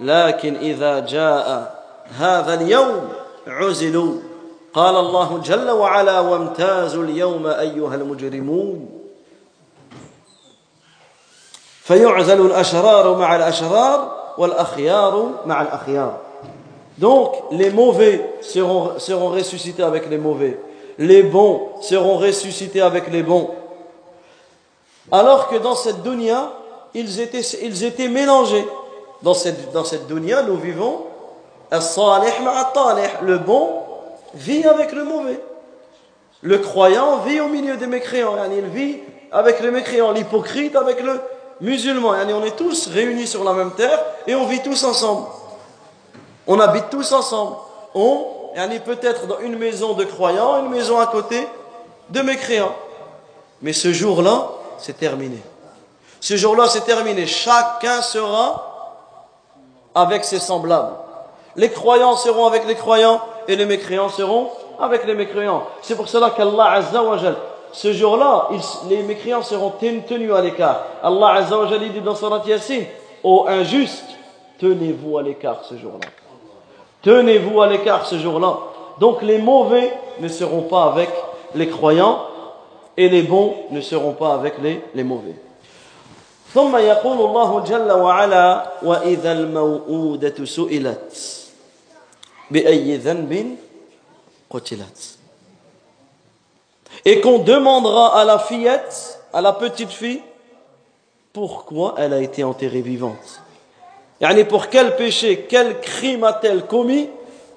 لكن 0.00 0.56
إذا 0.56 0.98
جاء 0.98 1.74
هذا 2.18 2.54
اليوم 2.54 3.08
عزلوا. 3.46 4.14
قال 4.74 4.96
الله 4.96 5.40
جل 5.44 5.70
وعلا 5.70 6.20
وامتازوا 6.20 7.04
اليوم 7.04 7.46
أيها 7.46 7.94
المجرمون 7.94 8.88
فيعزل 11.82 12.46
الأشرار 12.46 13.18
مع 13.18 13.36
الأشرار 13.36 14.12
والأخيار 14.38 15.30
مع 15.46 15.62
الأخيار. 15.62 16.23
Donc, 16.98 17.34
les 17.50 17.70
mauvais 17.70 18.34
seront, 18.40 18.92
ressuscités 19.28 19.82
avec 19.82 20.08
les 20.08 20.18
mauvais. 20.18 20.58
Les 20.98 21.22
bons 21.22 21.70
seront 21.80 22.18
ressuscités 22.18 22.80
avec 22.80 23.10
les 23.10 23.22
bons. 23.22 23.50
Alors 25.10 25.48
que 25.48 25.56
dans 25.56 25.74
cette 25.74 26.02
dunya, 26.02 26.52
ils 26.94 27.20
étaient, 27.20 27.42
ils 27.62 27.84
étaient 27.84 28.08
mélangés. 28.08 28.66
Dans 29.22 29.34
cette, 29.34 29.72
dans 29.72 29.84
cette 29.84 30.06
dunya, 30.06 30.42
nous 30.42 30.56
vivons 30.56 31.06
le 33.22 33.38
bon 33.38 33.68
vit 34.34 34.64
avec 34.64 34.92
le 34.92 35.04
mauvais. 35.04 35.40
Le 36.42 36.58
croyant 36.58 37.18
vit 37.18 37.40
au 37.40 37.48
milieu 37.48 37.76
des 37.76 37.86
mécréants. 37.86 38.36
Il 38.54 38.66
vit 38.66 38.98
avec 39.32 39.60
les 39.60 39.70
mécréants. 39.70 40.12
L'hypocrite 40.12 40.76
avec 40.76 41.02
le 41.02 41.20
musulman. 41.60 42.14
On 42.30 42.44
est 42.44 42.56
tous 42.56 42.88
réunis 42.88 43.26
sur 43.26 43.44
la 43.44 43.52
même 43.54 43.72
terre 43.72 43.98
et 44.26 44.34
on 44.34 44.46
vit 44.46 44.60
tous 44.62 44.84
ensemble. 44.84 45.26
On 46.46 46.60
habite 46.60 46.90
tous 46.90 47.12
ensemble. 47.12 47.56
On 47.94 48.52
est 48.54 48.84
peut-être 48.84 49.26
dans 49.26 49.40
une 49.40 49.58
maison 49.58 49.94
de 49.94 50.04
croyants, 50.04 50.60
une 50.64 50.70
maison 50.70 50.98
à 51.00 51.06
côté 51.06 51.46
de 52.10 52.20
mécréants. 52.20 52.74
Mais 53.62 53.72
ce 53.72 53.92
jour-là, 53.92 54.48
c'est 54.78 54.98
terminé. 54.98 55.38
Ce 56.20 56.36
jour-là, 56.36 56.66
c'est 56.68 56.84
terminé. 56.84 57.26
Chacun 57.26 58.02
sera 58.02 58.70
avec 59.94 60.24
ses 60.24 60.38
semblables. 60.38 60.94
Les 61.56 61.70
croyants 61.70 62.16
seront 62.16 62.46
avec 62.46 62.66
les 62.66 62.74
croyants 62.74 63.20
et 63.46 63.56
les 63.56 63.66
mécréants 63.66 64.08
seront 64.08 64.50
avec 64.80 65.06
les 65.06 65.14
mécréants. 65.14 65.64
C'est 65.82 65.94
pour 65.94 66.08
cela 66.08 66.30
qu'Allah 66.30 66.72
Azza 66.72 67.02
wa 67.02 67.16
Jal, 67.16 67.36
ce 67.72 67.92
jour-là, 67.92 68.48
les 68.88 69.02
mécréants 69.02 69.42
seront 69.42 69.70
tenus 69.70 70.32
à 70.32 70.40
l'écart. 70.40 70.84
Allah 71.02 71.34
Azza 71.34 71.58
wa 71.58 71.66
dit 71.78 72.00
dans 72.00 72.14
Surat 72.14 72.42
Yassin, 72.46 72.82
ô 73.22 73.46
injustes, 73.48 74.04
tenez-vous 74.58 75.18
à 75.18 75.22
l'écart 75.22 75.58
ce 75.68 75.76
jour-là. 75.76 76.08
Tenez-vous 77.03 77.61
à 77.61 77.67
l'écart 77.67 78.05
ce 78.05 78.17
jour-là. 78.17 78.57
Donc 78.99 79.21
les 79.21 79.37
mauvais 79.37 79.93
ne 80.19 80.27
seront 80.27 80.63
pas 80.63 80.85
avec 80.85 81.09
les 81.55 81.69
croyants 81.69 82.25
et 82.97 83.07
les 83.09 83.23
bons 83.23 83.55
ne 83.71 83.81
seront 83.81 84.13
pas 84.13 84.33
avec 84.33 84.55
les, 84.61 84.81
les 84.93 85.03
mauvais. 85.03 85.35
ثم 86.53 86.77
يقول 86.77 87.19
الله 87.29 87.59
جل 87.59 87.91
وعلا 87.91 88.71
وإذا 88.83 89.31
الموءودة 89.31 90.45
سئلت 90.45 91.13
بأي 92.51 92.97
ذنب 92.97 93.55
قتلت 94.49 95.19
Et 97.05 97.21
qu'on 97.21 97.39
demandera 97.39 98.19
à 98.19 98.25
la 98.25 98.39
fillette, 98.39 99.19
à 99.31 99.41
la 99.41 99.53
petite 99.53 99.91
fille, 99.91 100.21
pourquoi 101.31 101.95
elle 101.97 102.13
a 102.13 102.19
été 102.19 102.43
enterrée 102.43 102.81
vivante. 102.81 103.41
Yani 104.23 104.43
pour 104.43 104.67
quel 104.69 104.95
péché, 104.95 105.45
quel 105.49 105.79
crime 105.79 106.23
a-t-elle 106.23 106.65
commis 106.65 107.09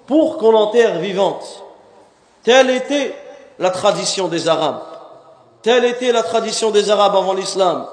pour 0.07 0.39
qu'on 0.39 0.53
l'enterre 0.53 0.99
vivante 0.99 1.65
Telle 2.45 2.71
était 2.71 3.15
la 3.59 3.71
tradition 3.71 4.29
des 4.29 4.49
Arabes. 4.49 4.83
Telle 5.63 5.85
était 5.85 6.13
la 6.13 6.23
tradition 6.23 6.71
des 6.71 6.91
Arabes 6.91 7.17
avant 7.17 7.35
l'islam. 7.35 7.87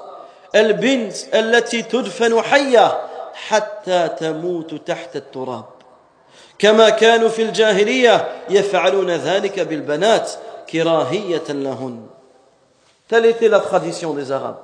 البنت 0.54 1.34
التي 1.34 1.82
تدفن 1.82 2.42
حية 2.42 3.00
حتى 3.34 4.08
تموت 4.18 4.74
تحت 4.74 5.16
التراب 5.16 5.64
كما 6.58 6.90
كانوا 6.90 7.28
في 7.28 7.42
الجاهلية 7.42 8.28
يفعلون 8.50 9.10
ذلك 9.10 9.60
بالبنات 9.60 10.30
كراهية 10.72 11.48
لهن 11.48 12.06
Telle 13.08 13.26
était 13.26 13.48
la 13.48 13.58
tradition 13.58 14.14
des 14.14 14.30
Arabes. 14.30 14.60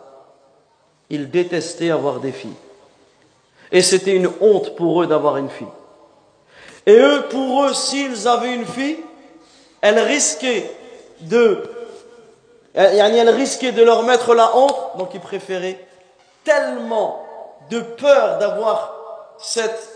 Ils 1.11 1.31
détestaient 1.31 1.91
avoir 1.91 2.21
des 2.21 2.31
filles. 2.31 2.51
Et 3.72 3.82
c'était 3.82 4.16
une 4.16 4.30
honte 4.42 4.76
pour 4.76 5.02
eux 5.02 5.08
d'avoir 5.08 5.38
une 5.38 5.50
fille. 5.50 5.68
Et 6.86 6.98
eux, 6.98 7.24
pour 7.30 7.66
eux, 7.66 7.74
s'ils 7.74 8.28
avaient 8.28 8.54
une 8.54 8.66
fille, 8.66 8.98
elle 9.82 10.00
risquait 10.00 10.70
de, 11.22 11.64
elle 12.74 13.30
risquait 13.30 13.72
de 13.72 13.84
leur 13.84 14.04
mettre 14.04 14.34
la 14.34 14.56
honte, 14.56 14.98
donc 14.98 15.10
ils 15.14 15.20
préféraient 15.20 15.80
tellement 16.44 17.26
de 17.70 17.80
peur 17.80 18.40
d'avoir 18.40 18.96
cette, 19.38 19.90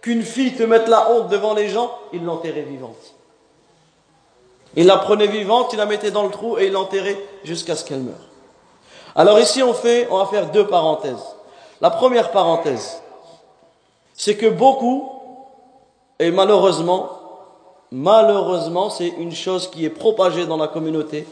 qu'une 0.00 0.22
fille 0.22 0.54
te 0.54 0.62
mette 0.62 0.88
la 0.88 1.10
honte 1.10 1.28
devant 1.28 1.54
les 1.54 1.68
gens, 1.68 1.90
ils 2.12 2.24
l'enterraient 2.24 2.62
vivante. 2.62 3.14
Ils 4.74 4.86
la 4.86 4.98
prenaient 4.98 5.26
vivante, 5.26 5.72
ils 5.72 5.78
la 5.78 5.86
mettaient 5.86 6.10
dans 6.10 6.24
le 6.24 6.30
trou 6.30 6.58
et 6.58 6.66
ils 6.66 6.72
l'enterraient 6.72 7.18
jusqu'à 7.44 7.76
ce 7.76 7.84
qu'elle 7.84 8.00
meure. 8.00 8.14
Alors 9.14 9.40
ici, 9.40 9.62
on 9.62 9.72
fait, 9.72 10.06
on 10.10 10.18
va 10.18 10.26
faire 10.26 10.50
deux 10.50 10.66
parenthèses. 10.66 11.35
La 11.80 11.90
première 11.90 12.30
parenthèse, 12.30 13.02
c'est 14.14 14.36
que 14.36 14.46
beaucoup, 14.46 15.10
et 16.18 16.30
malheureusement, 16.30 17.10
malheureusement, 17.92 18.90
c'est 18.90 19.08
une 19.08 19.34
chose 19.34 19.68
qui 19.70 19.84
est 19.84 19.90
propagée 19.90 20.46
dans 20.46 20.56
la 20.56 20.68
communauté, 20.68 21.26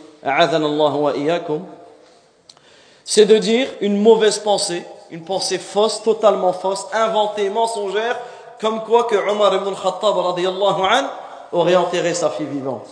c'est 3.05 3.27
de 3.27 3.39
dire 3.39 3.69
une 3.81 4.01
mauvaise 4.01 4.39
pensée, 4.39 4.85
une 5.11 5.25
pensée 5.25 5.59
fausse, 5.59 6.03
totalement 6.03 6.53
fausse, 6.53 6.87
inventée, 6.93 7.49
mensongère, 7.51 8.19
comme 8.61 8.83
quoi 8.85 9.05
que 9.05 9.17
Omar 9.17 9.55
ibn 9.55 9.69
al-Khattab 9.69 10.17
aurait 11.53 11.77
enterré 11.77 12.15
sa 12.15 12.31
fille 12.31 12.47
vivante. 12.47 12.87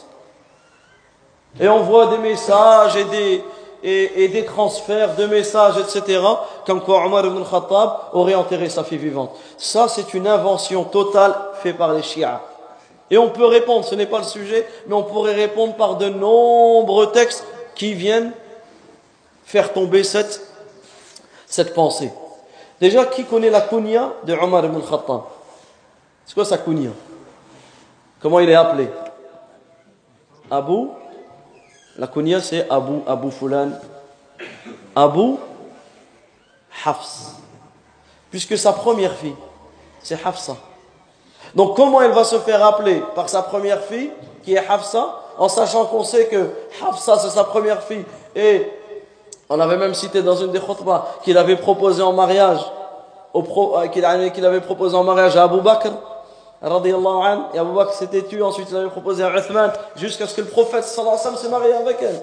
Et 1.61 1.68
on 1.68 1.80
voit 1.80 2.07
des 2.07 2.18
messages 2.18 2.96
et 2.96 3.05
des, 3.05 3.44
et, 3.83 4.28
des 4.28 4.45
transferts 4.45 5.16
de 5.16 5.26
messages, 5.26 5.74
etc., 5.78 6.20
comme 6.64 6.83
quoi 6.83 7.05
Omar 7.05 7.26
ibn 7.26 7.43
Khattab 7.43 8.11
aurait 8.12 8.35
enterré 8.35 8.68
sa 8.68 8.85
fille 8.85 8.99
vivante. 8.99 9.37
Ça, 9.59 9.89
c'est 9.89 10.14
une 10.14 10.26
invention 10.26 10.85
totale 10.85 11.35
faite 11.62 11.76
par 11.76 11.93
les 11.93 12.03
chiites. 12.03 12.26
Et 13.11 13.18
on 13.18 13.28
peut 13.28 13.45
répondre, 13.45 13.85
ce 13.85 13.95
n'est 13.95 14.07
pas 14.07 14.18
le 14.18 14.24
sujet, 14.24 14.66
mais 14.87 14.95
on 14.95 15.03
pourrait 15.03 15.35
répondre 15.35 15.74
par 15.74 15.97
de 15.97 16.09
nombreux 16.09 17.11
textes 17.12 17.45
qui 17.74 17.95
viennent 17.95 18.33
faire 19.45 19.72
tomber 19.72 20.05
cette, 20.05 20.41
cette 21.47 21.74
pensée. 21.74 22.12
Déjà, 22.80 23.05
qui 23.07 23.24
connaît 23.24 23.51
la 23.51 23.61
kunya 23.61 24.12
de 24.24 24.35
Omar 24.35 24.64
ibn 24.64 24.80
Khattab? 24.80 25.22
C'est 26.24 26.35
quoi 26.35 26.45
sa 26.45 26.59
kunya? 26.59 26.91
Comment 28.20 28.39
il 28.39 28.49
est 28.49 28.55
appelé? 28.55 28.89
Abu 30.51 30.89
la 31.99 32.07
kunya 32.07 32.40
c'est 32.40 32.68
Abu, 32.70 33.01
Abu 33.07 33.30
Fulan. 33.30 33.70
Abu 34.95 35.36
Hafs. 36.84 37.36
Puisque 38.30 38.57
sa 38.57 38.72
première 38.72 39.12
fille, 39.12 39.34
c'est 40.03 40.18
Hafsa. 40.24 40.57
Donc 41.55 41.76
comment 41.76 42.01
elle 42.01 42.12
va 42.12 42.24
se 42.24 42.38
faire 42.38 42.64
appeler 42.64 43.03
par 43.14 43.28
sa 43.28 43.43
première 43.43 43.82
fille, 43.82 44.11
qui 44.43 44.55
est 44.55 44.66
Hafsa, 44.66 45.20
en 45.38 45.49
sachant 45.49 45.84
qu'on 45.84 46.05
sait 46.05 46.26
que 46.26 46.51
Hafsa 46.82 47.18
c'est 47.18 47.30
sa 47.30 47.45
première 47.45 47.82
fille, 47.82 48.05
et 48.34 48.70
on 49.49 49.61
avait 49.61 49.76
même 49.76 49.95
cité 49.95 50.22
dans 50.22 50.36
une 50.36 50.51
des 50.51 50.61
khutbah 50.61 51.09
qu'il 51.22 51.36
avait 51.36 51.57
proposé 51.57 52.03
en 52.03 52.12
mariage, 52.12 52.61
euh, 53.34 53.88
qu'il 53.88 54.05
avait 54.05 54.61
proposé 54.61 54.97
en 54.97 55.05
mariage 55.05 55.36
à 55.36 55.45
Abu 55.45 55.61
Bakr, 55.61 55.90
anhu, 56.62 57.42
et 57.54 57.58
Abu 57.58 57.72
Bakr 57.72 57.92
s'était 57.94 58.22
tué, 58.22 58.42
ensuite 58.42 58.68
il 58.70 58.76
avait 58.76 58.88
proposé 58.88 59.24
à 59.24 59.36
Uthman, 59.36 59.72
jusqu'à 59.96 60.26
ce 60.26 60.34
que 60.34 60.42
le 60.42 60.46
prophète 60.46 60.84
sallallahu 60.84 61.14
alayhi 61.14 61.26
wa 61.26 61.36
sallam 61.36 61.36
s'est 61.36 61.48
marié 61.48 61.72
avec 61.72 61.96
elle. 62.00 62.22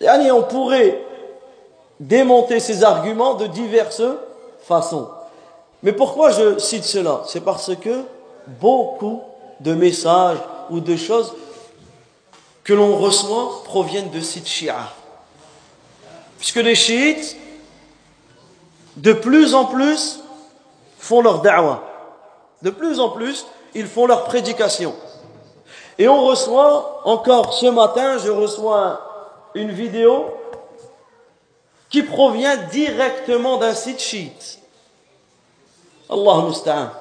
Et 0.00 0.30
on 0.30 0.42
pourrait 0.42 1.02
démonter 1.98 2.60
ces 2.60 2.84
arguments 2.84 3.34
de 3.34 3.46
diverses 3.46 4.02
façons. 4.62 5.08
Mais 5.82 5.92
pourquoi 5.92 6.30
je 6.30 6.58
cite 6.58 6.84
cela? 6.84 7.22
C'est 7.26 7.40
parce 7.40 7.74
que 7.76 8.04
beaucoup 8.46 9.22
de 9.60 9.74
messages 9.74 10.38
ou 10.70 10.80
de 10.80 10.96
choses 10.96 11.34
que 12.64 12.72
l'on 12.72 12.96
reçoit 12.96 13.62
proviennent 13.64 14.10
de 14.10 14.20
sites 14.20 14.48
chiites. 14.48 14.72
Puisque 16.38 16.56
les 16.56 16.74
chiites, 16.74 17.36
de 18.96 19.12
plus 19.12 19.54
en 19.54 19.66
plus, 19.66 20.20
font 20.98 21.20
leur 21.20 21.40
da'wah. 21.40 21.82
De 22.62 22.70
plus 22.70 23.00
en 23.00 23.10
plus, 23.10 23.46
ils 23.74 23.86
font 23.86 24.06
leur 24.06 24.24
prédication. 24.24 24.94
Et 25.98 26.08
on 26.08 26.24
reçoit, 26.24 27.02
encore 27.04 27.52
ce 27.54 27.66
matin, 27.66 28.18
je 28.18 28.30
reçois 28.30 29.00
une 29.54 29.70
vidéo 29.70 30.30
qui 31.88 32.02
provient 32.02 32.56
directement 32.70 33.56
d'un 33.56 33.74
site 33.74 34.00
chiite. 34.00 34.60
Allah. 36.08 36.92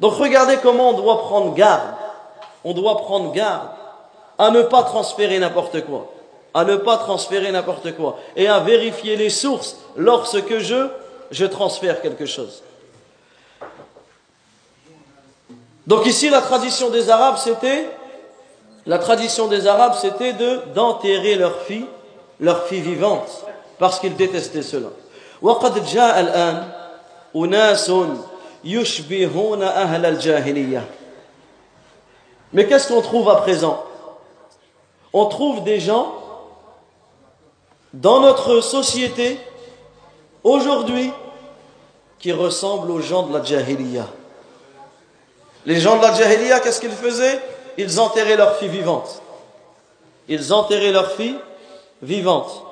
Donc 0.00 0.14
regardez 0.14 0.56
comment 0.58 0.90
on 0.90 0.94
doit 0.94 1.18
prendre 1.20 1.54
garde. 1.54 1.94
On 2.64 2.72
doit 2.72 2.96
prendre 2.98 3.32
garde 3.32 3.68
à 4.38 4.50
ne 4.50 4.62
pas 4.62 4.82
transférer 4.82 5.38
n'importe 5.38 5.84
quoi. 5.84 6.10
À 6.52 6.64
ne 6.64 6.76
pas 6.76 6.98
transférer 6.98 7.52
n'importe 7.52 7.94
quoi. 7.96 8.18
Et 8.36 8.48
à 8.48 8.60
vérifier 8.60 9.16
les 9.16 9.30
sources 9.30 9.76
lorsque 9.96 10.58
je, 10.58 10.88
je 11.30 11.44
transfère 11.44 12.00
quelque 12.00 12.26
chose. 12.26 12.62
Donc 15.87 16.05
ici, 16.05 16.29
la 16.29 16.41
tradition 16.41 16.89
des 16.89 17.09
Arabes, 17.09 17.37
c'était, 17.37 17.89
la 18.85 18.99
tradition 18.99 19.47
des 19.47 19.67
Arabes, 19.67 19.95
c'était 19.99 20.33
de, 20.33 20.61
d'enterrer 20.75 21.35
leurs 21.35 21.59
filles, 21.61 21.87
leurs 22.39 22.63
filles 22.63 22.81
vivantes, 22.81 23.45
parce 23.77 23.99
qu'ils 23.99 24.15
détestaient 24.15 24.61
cela. 24.61 24.89
وقد 25.41 25.85
جاء 25.85 26.19
الآن 26.19 26.71
أناس 27.35 27.91
يشبهون 28.63 29.63
أهل 29.63 30.05
الجاهلية. 30.05 30.83
Mais 32.51 32.65
qu'est-ce 32.65 32.87
qu'on 32.87 33.01
trouve 33.01 33.29
à 33.29 33.35
présent 33.35 33.83
On 35.13 35.27
trouve 35.27 35.63
des 35.63 35.79
gens 35.79 36.13
dans 37.93 38.19
notre 38.19 38.61
société 38.61 39.39
aujourd'hui 40.43 41.11
qui 42.17 42.31
ressemblent 42.31 42.91
aux 42.91 43.01
gens 43.01 43.23
de 43.23 43.37
la 43.37 43.43
Jahiliya. 43.43 44.07
Les 45.65 45.79
gens 45.79 45.97
de 45.97 46.01
la 46.01 46.13
Jahiliya, 46.13 46.59
qu'est-ce 46.59 46.79
qu'ils 46.79 46.91
faisaient 46.91 47.39
Ils 47.77 47.99
enterraient 47.99 48.37
leurs 48.37 48.55
filles 48.57 48.69
vivantes. 48.69 49.21
Ils 50.27 50.53
enterraient 50.53 50.91
leurs 50.91 51.11
filles 51.11 51.39
vivantes. 52.01 52.63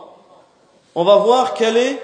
On 0.96 1.04
va 1.04 1.18
voir 1.18 1.54
quel 1.54 1.78
est 1.78 2.02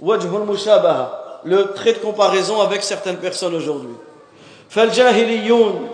wajhul 0.00 0.44
mushabaha, 0.44 1.40
le 1.44 1.72
trait 1.72 1.92
de 1.92 1.98
comparaison 1.98 2.60
avec 2.60 2.82
certaines 2.82 3.18
personnes 3.18 3.54
aujourd'hui. 3.54 3.96
فالجاهليون 4.72 5.88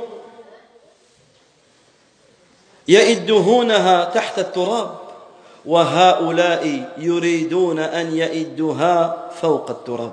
يئدهونها 2.89 4.05
تحت 4.05 4.39
التراب 4.39 4.91
وهؤلاء 5.67 6.93
يريدون 6.99 7.79
أن 7.79 8.17
يئدها 8.17 9.29
فوق 9.41 9.71
التراب 9.71 10.13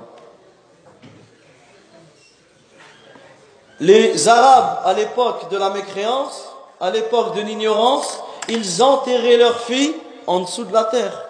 Les 3.81 4.27
Arabes, 4.27 4.81
à 4.85 4.93
l'époque 4.93 5.49
de 5.49 5.57
la 5.57 5.71
mécréance, 5.71 6.53
à 6.79 6.91
l'époque 6.91 7.35
de 7.35 7.41
l'ignorance, 7.41 8.19
ils 8.47 8.83
enterraient 8.83 9.37
leurs 9.37 9.59
filles 9.59 9.95
en 10.27 10.41
dessous 10.41 10.65
de 10.65 10.73
la 10.73 10.83
terre. 10.83 11.23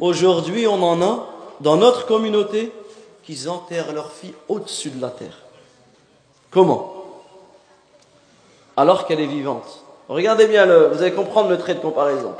Aujourd'hui, 0.00 0.68
on 0.68 0.80
en 0.84 1.02
a 1.02 1.26
dans 1.58 1.74
notre 1.76 2.06
communauté 2.06 2.72
qui 3.24 3.48
enterrent 3.48 3.92
leurs 3.92 4.12
filles 4.12 4.36
au-dessus 4.48 4.90
de 4.90 5.02
la 5.02 5.08
terre. 5.08 5.36
Comment? 6.52 6.94
Alors 8.76 9.04
qu'elle 9.04 9.20
est 9.20 9.26
vivante. 9.26 9.82
Regardez 10.08 10.46
bien, 10.46 10.64
le, 10.64 10.90
vous 10.92 11.02
allez 11.02 11.12
comprendre 11.12 11.48
le 11.48 11.58
trait 11.58 11.74
de 11.74 11.80
comparaison. 11.80 12.36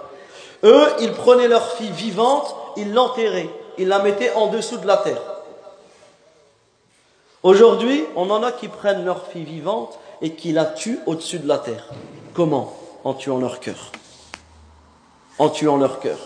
Eux, 0.62 0.86
ils 1.00 1.12
prenaient 1.12 1.48
leur 1.48 1.72
fille 1.72 1.90
vivante, 1.90 2.54
ils 2.76 2.94
l'enterraient, 2.94 3.50
ils 3.78 3.88
la 3.88 3.98
mettaient 3.98 4.32
en 4.34 4.46
dessous 4.46 4.76
de 4.76 4.86
la 4.86 4.98
terre. 4.98 5.33
Aujourd'hui, 7.44 8.06
on 8.16 8.30
en 8.30 8.42
a 8.42 8.52
qui 8.52 8.68
prennent 8.68 9.04
leur 9.04 9.26
fille 9.26 9.44
vivante 9.44 9.98
et 10.22 10.30
qui 10.30 10.52
la 10.52 10.64
tuent 10.64 11.00
au-dessus 11.04 11.38
de 11.38 11.46
la 11.46 11.58
terre. 11.58 11.90
Comment? 12.32 12.72
En 13.04 13.12
tuant 13.12 13.38
leur 13.38 13.60
cœur. 13.60 13.92
En 15.38 15.50
tuant 15.50 15.76
leur 15.76 16.00
cœur. 16.00 16.18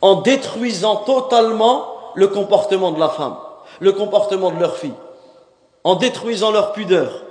En 0.00 0.20
détruisant 0.20 0.94
totalement 0.94 1.88
le 2.14 2.28
comportement 2.28 2.92
de 2.92 3.00
la 3.00 3.08
femme, 3.08 3.36
le 3.80 3.90
comportement 3.90 4.52
de 4.52 4.60
leur 4.60 4.76
fille. 4.76 4.94
En 5.82 5.96
détruisant 5.96 6.52
leur 6.52 6.72
pudeur. 6.72 7.24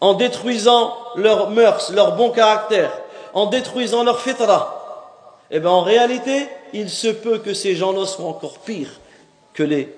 En 0.00 0.14
détruisant 0.14 0.96
leurs 1.16 1.50
mœurs, 1.50 1.92
leur 1.92 2.16
bon 2.16 2.30
caractère. 2.30 2.98
En 3.34 3.44
détruisant 3.44 4.04
leur 4.04 4.20
fitra. 4.20 5.42
Eh 5.50 5.60
bien, 5.60 5.70
en 5.70 5.82
réalité, 5.82 6.48
il 6.72 6.88
se 6.88 7.08
peut 7.08 7.38
que 7.38 7.52
ces 7.52 7.76
gens-là 7.76 8.06
soient 8.06 8.24
encore 8.24 8.60
pires 8.60 9.00
que 9.52 9.62
les 9.62 9.94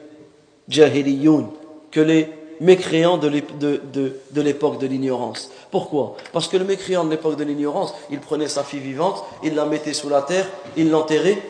jahiliyoun, 0.69 1.49
que 1.97 2.01
les 2.03 2.29
mécréants 2.61 3.17
de 3.17 4.43
l'époque 4.43 4.79
de 4.79 4.87
l'ignorance. 4.87 5.51
Pourquoi? 5.71 6.17
Parce 6.31 6.47
que 6.47 6.59
le 6.59 6.65
mécréant 6.65 7.05
de 7.05 7.11
l'époque 7.11 7.37
de 7.37 7.45
l'ignorance, 7.45 7.95
il 8.11 8.21
prenait 8.21 8.49
sa 8.49 8.65
fille 8.65 8.81
vivante, 8.81 9.25
il 9.43 9.55
la 9.55 9.65
mettait 9.65 9.95
sous 9.95 10.11
la 10.11 10.21
terre, 10.21 10.47
il 10.77 10.91
l'enterrait, 10.91 11.43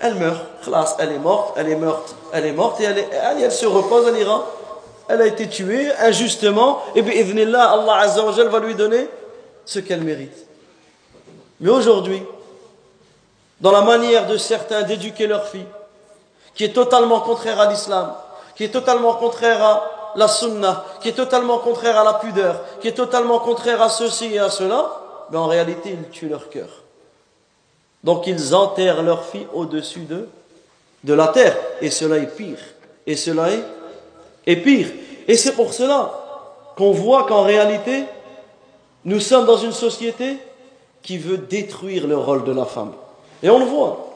elle 0.00 0.16
meurt, 0.16 0.42
elle 0.98 1.12
est 1.12 1.18
morte, 1.20 1.54
elle 1.56 1.68
est 1.68 1.76
morte, 1.76 2.16
elle 2.32 2.46
est 2.46 2.52
morte, 2.52 2.80
et 2.80 2.84
elle, 2.84 3.06
elle, 3.40 3.52
se 3.52 3.66
repose, 3.66 4.08
elle 4.08 4.20
ira. 4.20 4.44
Elle 5.08 5.22
a 5.22 5.26
été 5.26 5.48
tuée 5.48 5.88
injustement, 6.00 6.82
et 6.96 7.02
bien, 7.02 7.54
Allah 7.54 7.94
Azza 7.94 8.22
va 8.22 8.58
lui 8.58 8.74
donner 8.74 9.06
ce 9.64 9.78
qu'elle 9.78 10.02
mérite. 10.02 10.46
Mais 11.60 11.70
aujourd'hui, 11.70 12.20
dans 13.60 13.70
la 13.70 13.82
manière 13.82 14.26
de 14.26 14.36
certains 14.36 14.82
d'éduquer 14.82 15.28
leur 15.28 15.46
fille, 15.46 15.66
qui 16.56 16.64
est 16.64 16.72
totalement 16.72 17.20
contraire 17.20 17.60
à 17.60 17.70
l'islam, 17.70 18.14
qui 18.54 18.64
est 18.64 18.70
totalement 18.70 19.14
contraire 19.14 19.62
à 19.62 20.12
la 20.16 20.28
sunna, 20.28 20.84
qui 21.00 21.08
est 21.08 21.14
totalement 21.14 21.58
contraire 21.58 21.98
à 21.98 22.04
la 22.04 22.14
pudeur, 22.14 22.60
qui 22.80 22.88
est 22.88 22.92
totalement 22.92 23.38
contraire 23.38 23.80
à 23.80 23.88
ceci 23.88 24.34
et 24.34 24.38
à 24.38 24.50
cela, 24.50 24.90
mais 25.30 25.38
en 25.38 25.46
réalité, 25.46 25.90
ils 25.90 26.08
tuent 26.10 26.28
leur 26.28 26.48
cœur. 26.48 26.68
Donc 28.02 28.26
ils 28.26 28.54
enterrent 28.54 29.02
leur 29.02 29.24
fille 29.24 29.46
au-dessus 29.52 30.00
de, 30.00 30.28
de 31.04 31.14
la 31.14 31.28
terre. 31.28 31.56
Et 31.80 31.90
cela 31.90 32.16
est 32.16 32.34
pire. 32.34 32.58
Et 33.06 33.16
cela 33.16 33.50
est, 33.50 33.64
est 34.46 34.56
pire. 34.56 34.88
Et 35.28 35.36
c'est 35.36 35.52
pour 35.52 35.72
cela 35.72 36.12
qu'on 36.76 36.92
voit 36.92 37.24
qu'en 37.24 37.42
réalité, 37.42 38.04
nous 39.04 39.20
sommes 39.20 39.46
dans 39.46 39.56
une 39.56 39.72
société 39.72 40.38
qui 41.02 41.18
veut 41.18 41.38
détruire 41.38 42.06
le 42.06 42.16
rôle 42.16 42.44
de 42.44 42.52
la 42.52 42.64
femme. 42.64 42.92
Et 43.42 43.50
on 43.50 43.58
le 43.58 43.64
voit. 43.64 44.06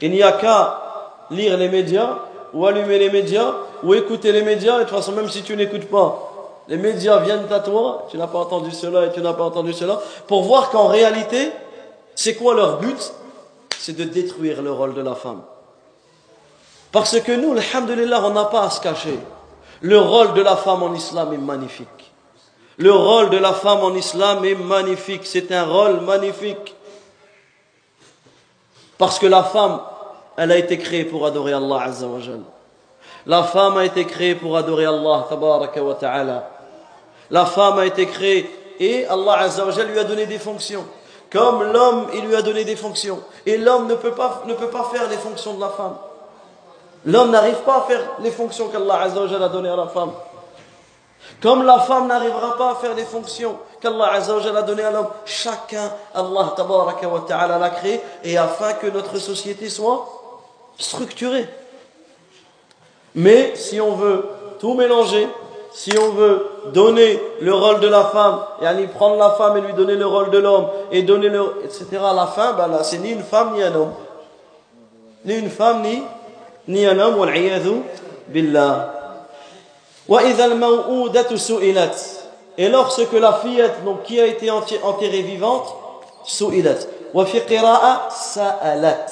Il 0.00 0.10
n'y 0.10 0.22
a 0.22 0.32
qu'à 0.32 1.26
lire 1.30 1.56
les 1.56 1.68
médias 1.68 2.18
ou 2.58 2.66
allumer 2.66 2.98
les 2.98 3.08
médias 3.08 3.54
ou 3.84 3.94
écouter 3.94 4.32
les 4.32 4.42
médias. 4.42 4.76
Et 4.76 4.78
de 4.80 4.84
toute 4.88 4.96
façon, 4.96 5.12
même 5.12 5.28
si 5.28 5.42
tu 5.42 5.56
n'écoutes 5.56 5.86
pas, 5.86 6.64
les 6.66 6.76
médias 6.76 7.18
viennent 7.18 7.46
à 7.50 7.60
toi, 7.60 8.08
tu 8.10 8.18
n'as 8.18 8.26
pas 8.26 8.40
entendu 8.40 8.72
cela 8.72 9.06
et 9.06 9.12
tu 9.12 9.20
n'as 9.20 9.32
pas 9.32 9.44
entendu 9.44 9.72
cela, 9.72 10.00
pour 10.26 10.42
voir 10.42 10.70
qu'en 10.70 10.88
réalité, 10.88 11.52
c'est 12.16 12.34
quoi 12.34 12.54
leur 12.54 12.78
but? 12.78 13.12
C'est 13.78 13.96
de 13.96 14.02
détruire 14.02 14.60
le 14.60 14.72
rôle 14.72 14.94
de 14.94 15.02
la 15.02 15.14
femme. 15.14 15.42
Parce 16.90 17.20
que 17.20 17.30
nous, 17.30 17.56
alhamdulillah, 17.56 18.24
on 18.24 18.30
n'a 18.30 18.46
pas 18.46 18.62
à 18.62 18.70
se 18.70 18.80
cacher. 18.80 19.18
Le 19.80 20.00
rôle 20.00 20.34
de 20.34 20.42
la 20.42 20.56
femme 20.56 20.82
en 20.82 20.92
islam 20.94 21.32
est 21.32 21.38
magnifique. 21.38 22.12
Le 22.76 22.92
rôle 22.92 23.30
de 23.30 23.38
la 23.38 23.52
femme 23.52 23.84
en 23.84 23.94
islam 23.94 24.44
est 24.44 24.56
magnifique. 24.56 25.26
C'est 25.26 25.52
un 25.52 25.64
rôle 25.64 26.00
magnifique. 26.00 26.74
Parce 28.98 29.20
que 29.20 29.26
la 29.26 29.44
femme, 29.44 29.78
elle 30.38 30.52
a 30.52 30.56
été 30.56 30.78
créée 30.78 31.04
pour 31.04 31.26
adorer 31.26 31.52
Allah 31.52 31.82
Azza 31.82 32.06
wa 32.06 32.20
La 33.26 33.42
femme 33.42 33.76
a 33.76 33.84
été 33.84 34.04
créée 34.04 34.36
pour 34.36 34.56
adorer 34.56 34.86
Allah 34.86 35.26
tabaraka 35.28 35.82
wa 35.82 35.94
ta'ala. 35.94 36.48
La 37.32 37.44
femme 37.44 37.80
a 37.80 37.84
été 37.84 38.06
créée 38.06 38.48
et 38.78 39.04
Allah 39.06 39.40
Azza 39.40 39.66
wa 39.66 39.72
lui 39.82 39.98
a 39.98 40.04
donné 40.04 40.26
des 40.26 40.38
fonctions. 40.38 40.84
Comme 41.32 41.64
l'homme, 41.72 42.06
il 42.14 42.24
lui 42.24 42.36
a 42.36 42.42
donné 42.42 42.64
des 42.64 42.76
fonctions. 42.76 43.18
Et 43.46 43.58
l'homme 43.58 43.88
ne 43.88 43.96
peut 43.96 44.12
pas, 44.12 44.44
faire 44.92 45.08
les 45.10 45.16
fonctions 45.16 45.54
de 45.54 45.60
la 45.60 45.70
femme. 45.70 45.96
L'homme 47.04 47.32
n'arrive 47.32 47.62
pas 47.66 47.78
à 47.78 47.80
faire 47.82 48.02
les 48.20 48.30
fonctions 48.30 48.68
qu'Allah 48.68 49.02
Azza 49.02 49.20
wa 49.20 49.44
a 49.44 49.48
données 49.48 49.70
à 49.70 49.76
la 49.76 49.88
femme. 49.88 50.12
Comme 51.42 51.64
la 51.64 51.80
femme 51.80 52.06
n'arrivera 52.06 52.56
pas 52.56 52.70
à 52.70 52.74
faire 52.76 52.94
les 52.94 53.04
fonctions 53.04 53.58
qu'Allah 53.80 54.12
a 54.12 54.62
données 54.62 54.84
à 54.84 54.92
l'homme, 54.92 55.08
chacun, 55.24 55.92
Allah 56.14 56.52
tabaraka 56.56 57.08
wa 57.08 57.24
ta'ala 57.26 57.58
l'a 57.58 57.70
créé, 57.70 58.00
et 58.22 58.38
afin 58.38 58.74
que 58.74 58.86
notre 58.86 59.18
société 59.18 59.68
soit 59.68 60.17
structuré. 60.78 61.46
Mais 63.14 63.52
si 63.56 63.80
on 63.80 63.92
veut 63.92 64.24
tout 64.60 64.74
mélanger, 64.74 65.28
si 65.72 65.92
on 65.98 66.10
veut 66.10 66.46
donner 66.72 67.20
le 67.40 67.54
rôle 67.54 67.80
de 67.80 67.88
la 67.88 68.04
femme, 68.04 68.40
et 68.62 68.66
aller 68.66 68.86
prendre 68.86 69.16
la 69.16 69.30
femme 69.30 69.56
et 69.56 69.60
lui 69.60 69.72
donner 69.74 69.96
le 69.96 70.06
rôle 70.06 70.30
de 70.30 70.38
l'homme, 70.38 70.68
et 70.90 71.02
donner 71.02 71.28
le. 71.28 71.62
etc. 71.64 71.86
à 72.02 72.14
la 72.14 72.26
fin, 72.26 72.52
ben 72.52 72.68
là, 72.68 72.82
c'est 72.82 72.98
ni 72.98 73.10
une 73.10 73.22
femme 73.22 73.54
ni 73.54 73.62
un 73.62 73.74
homme. 73.74 73.92
Ni 75.24 75.34
une 75.34 75.50
femme 75.50 75.82
ni, 75.82 76.02
ni 76.68 76.86
un 76.86 76.98
homme, 76.98 77.18
wal 77.18 77.32
billah. 78.28 78.94
Et 82.56 82.68
lorsque 82.68 83.12
la 83.12 83.32
fillette, 83.34 83.84
donc 83.84 84.04
qui 84.04 84.20
a 84.20 84.26
été 84.26 84.50
enterrée 84.50 85.22
vivante, 85.22 85.74
sou'ilat. 86.24 86.78
Wa 87.12 87.26
fi 87.26 87.40
qira'a 87.42 88.08
sa'alat. 88.10 89.06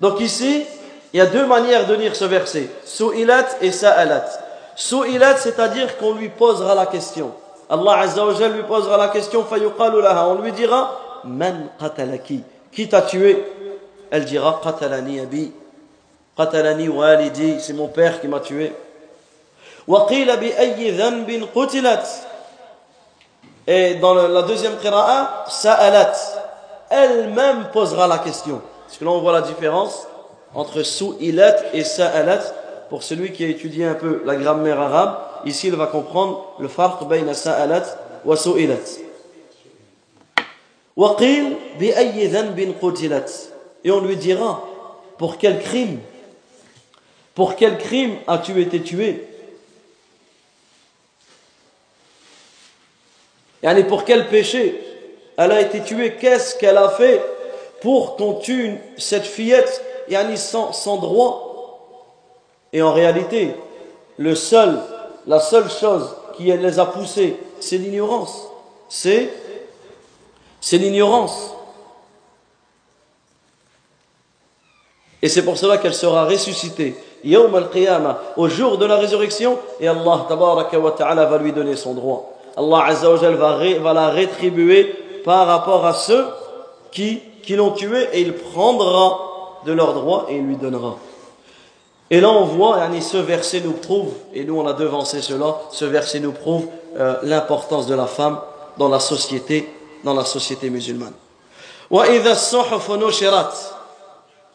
Donc 0.00 0.20
ici, 0.20 0.64
il 1.12 1.18
y 1.18 1.20
a 1.20 1.26
deux 1.26 1.46
manières 1.46 1.86
de 1.86 1.94
lire 1.94 2.16
ce 2.16 2.24
verset. 2.24 2.68
Su'ilat 2.84 3.46
et 3.60 3.70
sa'alat. 3.70 4.26
Su'ilat, 4.74 5.36
c'est-à-dire 5.36 5.98
qu'on 5.98 6.14
lui 6.14 6.30
posera 6.30 6.74
la 6.74 6.86
question. 6.86 7.32
Allah 7.68 7.98
Azza 8.00 8.24
wa 8.24 8.48
lui 8.48 8.62
posera 8.62 8.96
la 8.96 9.08
question. 9.08 9.44
On 9.50 10.34
lui 10.36 10.52
dira, 10.52 11.20
man 11.24 11.68
qatalaki. 11.78 12.42
Qui 12.72 12.88
t'a 12.88 13.02
tué? 13.02 13.44
Elle 14.10 14.24
dira, 14.24 14.60
qatalani 14.62 15.20
abi. 15.20 15.52
Qatalani 16.36 16.88
walidi. 16.88 17.60
C'est 17.60 17.74
mon 17.74 17.88
père 17.88 18.20
qui 18.20 18.28
m'a 18.28 18.40
tué. 18.40 18.72
Bi 19.86 20.52
ayyi 20.56 20.92
dhanbin 20.92 21.46
qutilat. 21.52 22.02
Et 23.66 23.94
dans 23.94 24.14
la 24.14 24.42
deuxième 24.42 24.78
qira'a, 24.78 25.44
sa'alat. 25.48 26.12
Elle-même 26.88 27.68
posera 27.72 28.06
la 28.06 28.18
question. 28.18 28.62
Parce 28.90 28.98
que 28.98 29.04
là, 29.04 29.12
on 29.12 29.20
voit 29.20 29.30
la 29.30 29.42
différence 29.42 30.08
entre 30.52 30.82
su'ilat 30.82 31.72
et 31.72 31.84
sa'alat. 31.84 32.42
Pour 32.88 33.04
celui 33.04 33.30
qui 33.30 33.44
a 33.44 33.46
étudié 33.46 33.84
un 33.84 33.94
peu 33.94 34.20
la 34.24 34.34
grammaire 34.34 34.80
arabe, 34.80 35.16
ici 35.44 35.68
il 35.68 35.76
va 35.76 35.86
comprendre 35.86 36.56
le 36.58 36.66
farq 36.66 37.06
bayna 37.06 37.32
sa'alat 37.32 37.84
wa. 38.24 38.34
Waqil 40.96 41.56
bi 41.78 41.92
ayyi 41.92 42.26
dhanbin 42.26 42.72
qutilat. 42.80 43.26
Et 43.84 43.92
on 43.92 44.00
lui 44.00 44.16
dira, 44.16 44.66
pour 45.18 45.38
quel 45.38 45.60
crime 45.60 46.00
Pour 47.36 47.54
quel 47.54 47.78
crime 47.78 48.16
as-tu 48.26 48.60
été 48.60 48.82
tué? 48.82 49.24
Yani 53.62 53.84
pour 53.84 54.04
quel 54.04 54.26
péché 54.26 54.82
elle 55.36 55.52
a 55.52 55.60
été 55.60 55.80
tuée? 55.80 56.16
Qu'est-ce 56.20 56.58
qu'elle 56.58 56.76
a 56.76 56.88
fait? 56.88 57.22
Pour 57.80 58.16
qu'on 58.16 58.34
tue 58.34 58.78
cette 58.98 59.26
fillette 59.26 59.82
yani 60.08 60.36
sans, 60.36 60.72
sans 60.72 60.96
droit. 60.96 61.46
Et 62.72 62.82
en 62.82 62.92
réalité, 62.92 63.54
le 64.18 64.34
seul, 64.34 64.78
la 65.26 65.40
seule 65.40 65.70
chose 65.70 66.14
qui 66.36 66.44
les 66.44 66.78
a 66.78 66.86
poussés, 66.86 67.36
c'est 67.58 67.78
l'ignorance. 67.78 68.48
C'est, 68.88 69.30
c'est 70.60 70.78
l'ignorance. 70.78 71.54
Et 75.22 75.28
c'est 75.28 75.44
pour 75.44 75.58
cela 75.58 75.78
qu'elle 75.78 75.94
sera 75.94 76.24
ressuscitée. 76.24 76.94
Au 78.36 78.48
jour 78.48 78.78
de 78.78 78.86
la 78.86 78.96
résurrection, 78.96 79.58
et 79.78 79.86
Allah 79.86 80.26
wa 80.30 81.26
va 81.26 81.38
lui 81.38 81.52
donner 81.52 81.76
son 81.76 81.92
droit. 81.92 82.38
Allah 82.56 82.84
Azza 82.86 83.10
va 83.10 83.92
la 83.92 84.08
rétribuer 84.08 84.94
par 85.24 85.46
rapport 85.46 85.84
à 85.84 85.92
ceux 85.92 86.24
qui, 86.90 87.20
qui 87.42 87.56
l'ont 87.56 87.72
tué 87.72 88.08
et 88.12 88.20
il 88.20 88.34
prendra 88.34 89.60
de 89.64 89.72
leurs 89.72 89.94
droits 89.94 90.26
et 90.28 90.36
il 90.36 90.46
lui 90.46 90.56
donnera. 90.56 90.96
Et 92.10 92.20
là, 92.20 92.28
on 92.30 92.44
voit, 92.44 92.80
ce 93.00 93.16
verset 93.18 93.60
nous 93.60 93.72
prouve, 93.72 94.12
et 94.34 94.44
nous 94.44 94.58
on 94.58 94.66
a 94.66 94.72
devancé 94.72 95.22
cela, 95.22 95.60
ce 95.70 95.84
verset 95.84 96.18
nous 96.18 96.32
prouve 96.32 96.66
euh, 96.98 97.14
l'importance 97.22 97.86
de 97.86 97.94
la 97.94 98.06
femme 98.06 98.40
dans 98.78 98.88
la 98.88 98.98
société, 98.98 99.68
dans 100.02 100.14
la 100.14 100.24
société 100.24 100.70
musulmane. 100.70 101.12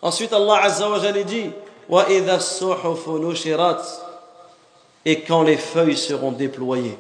Ensuite, 0.02 0.34
Allah 0.34 0.60
Azza 0.64 0.90
wa 0.90 1.00
dit, 1.00 1.50
et 5.06 5.22
quand 5.22 5.44
les 5.44 5.58
feuilles 5.58 5.98
seront 5.98 6.32
déployées. 6.32 6.98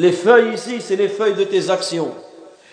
Les 0.00 0.12
feuilles 0.12 0.54
ici, 0.54 0.80
c'est 0.80 0.96
les 0.96 1.08
feuilles 1.08 1.34
de 1.34 1.44
tes 1.44 1.68
actions. 1.70 2.12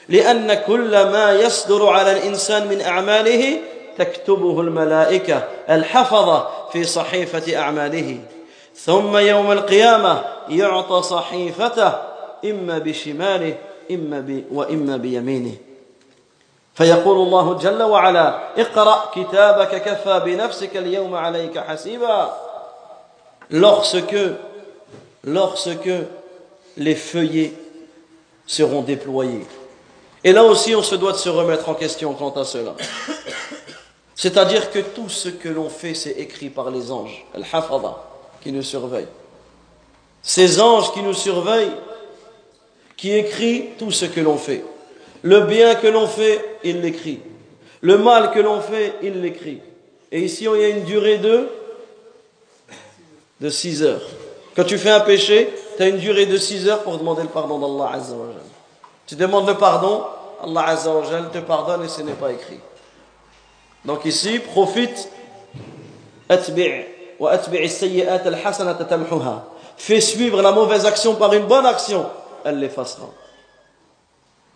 لأن 0.10 0.54
كل 0.54 0.92
ما 1.12 1.34
يصدر 1.34 1.90
على 1.90 2.12
الإنسان 2.12 2.68
من 2.68 2.82
أعماله 2.82 3.60
تكتبه 3.98 4.62
الملائكة 4.62 5.44
الحفظة 5.70 6.48
في 6.72 6.84
صحيفة 6.84 7.58
أعماله. 7.58 8.20
ثم 8.76 9.18
يوم 9.18 9.52
القيامة 9.52 10.24
يعطى 10.50 11.02
صحيفته 11.02 11.94
إما 12.46 12.78
بشماله 12.78 13.56
إما 13.92 14.20
ب 14.20 14.44
وإما 14.52 14.98
بيمينه. 14.98 15.56
فيقول 16.76 17.18
الله 17.28 17.54
جل 17.54 17.84
وعلا 17.84 18.40
اقرأ 18.58 19.12
كتابك 19.16 19.84
كفى 19.84 20.22
بنفسك 20.26 20.78
اليوم 20.78 21.16
عليك 21.16 21.60
حسيبا. 21.60 22.32
Lorsque 23.52 24.16
lorsque 25.28 25.90
les 26.78 26.96
feuillets 26.96 27.54
seront 28.46 28.82
déployés 28.82 29.46
Et 30.24 30.32
là 30.32 30.44
aussi, 30.44 30.76
on 30.76 30.84
se 30.84 30.96
doit 30.96 31.12
de 31.12 31.18
se 31.18 31.30
remettre 31.30 31.68
en 31.70 31.74
question 31.74 32.14
quant 32.14 32.32
à 32.32 32.46
cela. 32.46 32.76
C'est-à-dire 34.16 34.72
que 34.72 34.80
tout 34.80 35.10
ce 35.10 35.30
que 35.30 35.50
l'on 35.50 35.70
fait, 35.70 35.94
c'est 35.94 36.12
écrit 36.12 36.50
par 36.50 36.72
les 36.72 36.92
anges, 36.92 37.26
Al-Hafada, 37.36 38.04
qui 38.42 38.52
nous 38.52 38.64
surveillent. 38.64 39.08
Ces 40.22 40.60
anges 40.60 40.92
qui 40.94 41.02
nous 41.02 41.14
surveillent, 41.14 41.76
qui 42.96 43.14
écrit 43.14 43.70
tout 43.78 43.92
ce 43.92 44.06
que 44.06 44.20
l'on 44.20 44.38
fait. 44.38 44.64
Le 45.22 45.42
bien 45.42 45.76
que 45.76 45.88
l'on 45.88 46.08
fait, 46.08 46.44
il 46.64 46.82
l'écrit. 46.82 47.20
Le 47.82 47.98
mal 47.98 48.32
que 48.32 48.40
l'on 48.40 48.60
fait, 48.60 48.96
il 49.04 49.22
l'écrit. 49.22 49.62
Et 50.12 50.22
ici, 50.22 50.46
il 50.46 50.62
y 50.62 50.66
a 50.66 50.70
une 50.70 50.84
durée 50.84 51.18
de 51.18 51.48
de 53.40 53.50
6 53.50 53.84
heures. 53.84 54.02
Quand 54.56 54.64
tu 54.64 54.80
fais 54.80 54.90
un 54.90 55.02
péché, 55.02 55.50
tu 55.78 55.84
as 55.84 55.88
une 55.88 55.98
durée 55.98 56.26
de 56.26 56.38
6 56.38 56.68
heures 56.68 56.84
pour 56.84 56.98
demander 56.98 57.22
le 57.22 57.30
pardon 57.30 57.60
d'Allah 57.60 57.92
Azza 57.94 58.16
Tu 59.06 59.16
demandes 59.16 59.48
le 59.48 59.54
pardon, 59.54 60.04
Allah 60.44 60.68
Azza 60.68 60.92
wa 60.92 61.04
te 61.32 61.38
pardonne 61.40 61.86
et 61.86 61.88
ce 61.88 62.02
n'est 62.02 62.14
pas 62.14 62.32
écrit. 62.32 62.60
Donc 63.86 64.04
ici, 64.06 64.40
profite. 64.40 65.10
Fais 69.78 70.02
suivre 70.02 70.42
la 70.42 70.52
mauvaise 70.52 70.86
action 70.86 71.16
par 71.16 71.34
une 71.34 71.46
bonne 71.46 71.66
action, 71.66 72.06
elle 72.44 72.60
l'effacera. 72.60 73.08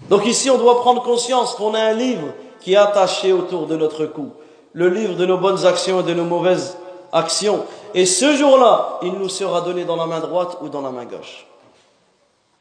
Donc 0.09 0.25
ici, 0.25 0.49
on 0.49 0.57
doit 0.57 0.81
prendre 0.81 1.03
conscience 1.03 1.55
qu'on 1.55 1.73
a 1.73 1.79
un 1.79 1.93
livre 1.93 2.33
qui 2.59 2.73
est 2.73 2.77
attaché 2.77 3.31
autour 3.31 3.67
de 3.67 3.77
notre 3.77 4.05
cou. 4.05 4.31
Le 4.73 4.89
livre 4.89 5.15
de 5.15 5.25
nos 5.25 5.37
bonnes 5.37 5.65
actions 5.65 6.01
et 6.01 6.03
de 6.03 6.13
nos 6.13 6.25
mauvaises 6.25 6.77
actions. 7.11 7.65
Et 7.93 8.05
ce 8.05 8.35
jour-là, 8.35 8.99
il 9.01 9.13
nous 9.13 9.29
sera 9.29 9.61
donné 9.61 9.85
dans 9.85 9.95
la 9.95 10.05
main 10.05 10.19
droite 10.19 10.57
ou 10.61 10.69
dans 10.69 10.81
la 10.81 10.91
main 10.91 11.05
gauche. 11.05 11.45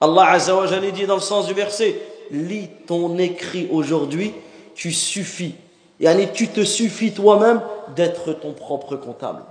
Allah 0.01 0.31
Azza 0.31 0.55
wa 0.57 0.67
dit 0.67 1.07
dans 1.07 1.17
le 1.17 1.21
sens 1.21 1.47
du 1.47 1.55
verset, 1.55 2.01
lis 2.31 2.69
ton 2.87 3.19
écrit 3.19 3.69
aujourd'hui, 3.71 4.35
tu 4.75 4.93
suffis. 4.93 5.55
Et 6.01 6.33
tu 6.33 6.49
te 6.49 6.65
suffis 6.65 7.13
toi-même 7.13 7.61
d'être 7.95 8.33
ton 8.33 8.53
propre 8.53 8.97
comptable. 8.97 9.43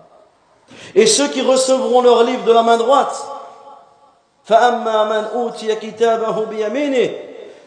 Et 0.95 1.05
ceux 1.05 1.27
qui 1.27 1.41
recevront 1.41 2.01
leur 2.01 2.23
livre 2.23 2.43
de 2.43 2.51
la 2.51 2.63
main 2.63 2.77
droite, 2.77 3.23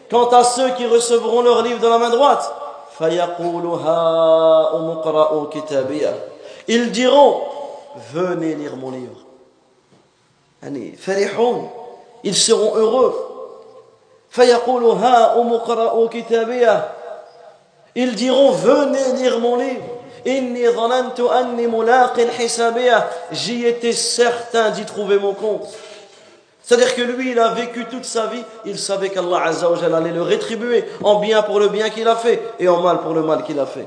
quant 0.09 0.29
à 0.29 0.43
ceux 0.43 0.69
qui 0.71 0.85
recevront 0.85 1.41
leur 1.41 1.61
livre 1.61 1.79
de 1.79 1.87
la 1.87 1.97
main 1.97 2.09
droite, 2.09 2.53
ils 6.67 6.91
diront, 6.91 7.41
venez 8.13 8.55
lire 8.55 8.75
mon 8.75 8.91
livre. 8.91 9.19
Ils 12.23 12.35
seront 12.35 12.75
heureux. 12.75 13.13
Ils 17.95 18.15
diront, 18.15 18.51
venez 18.51 19.13
lire 19.21 19.39
mon 19.39 19.57
livre. 19.57 19.83
J'y 23.31 23.65
étais 23.65 23.91
certain 23.93 24.69
d'y 24.71 24.85
trouver 24.85 25.19
mon 25.19 25.33
compte. 25.33 25.67
C'est-à-dire 26.63 26.95
que 26.95 27.01
lui, 27.01 27.31
il 27.31 27.39
a 27.39 27.49
vécu 27.49 27.85
toute 27.85 28.05
sa 28.05 28.27
vie, 28.27 28.41
il 28.63 28.79
savait 28.79 29.09
qu'Allah 29.09 29.51
allait 29.93 30.11
le 30.11 30.21
rétribuer 30.21 30.85
en 31.03 31.19
bien 31.19 31.43
pour 31.43 31.59
le 31.59 31.67
bien 31.67 31.89
qu'il 31.89 32.07
a 32.07 32.15
fait 32.15 32.41
et 32.57 32.69
en 32.69 32.79
mal 32.79 33.01
pour 33.01 33.13
le 33.13 33.21
mal 33.21 33.43
qu'il 33.43 33.59
a 33.59 33.65
fait. 33.65 33.85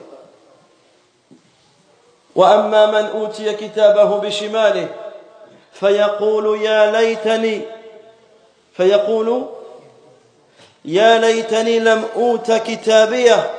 وأما 2.36 2.86
من 2.86 3.06
أوتي 3.20 3.54
كتابه 3.54 4.18
بشماله 4.18 4.88
فيقول 5.72 6.62
يا 6.62 6.92
ليتني 6.92 7.62
فيقول 8.74 9.48
Ya 10.84 11.20
laytani 11.20 11.80
lam 11.80 12.06
uta 12.16 12.60
kitabiyah. 12.60 13.52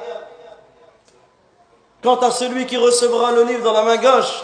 Quant 2.03 2.16
à 2.16 2.30
celui 2.33 2.66
qui 2.66 2.76
recevra 2.76 3.30
le 3.30 3.45
livre 3.45 3.62
dans 3.62 3.72
la 3.72 3.85
main 3.85 3.97
gauche, 3.97 4.43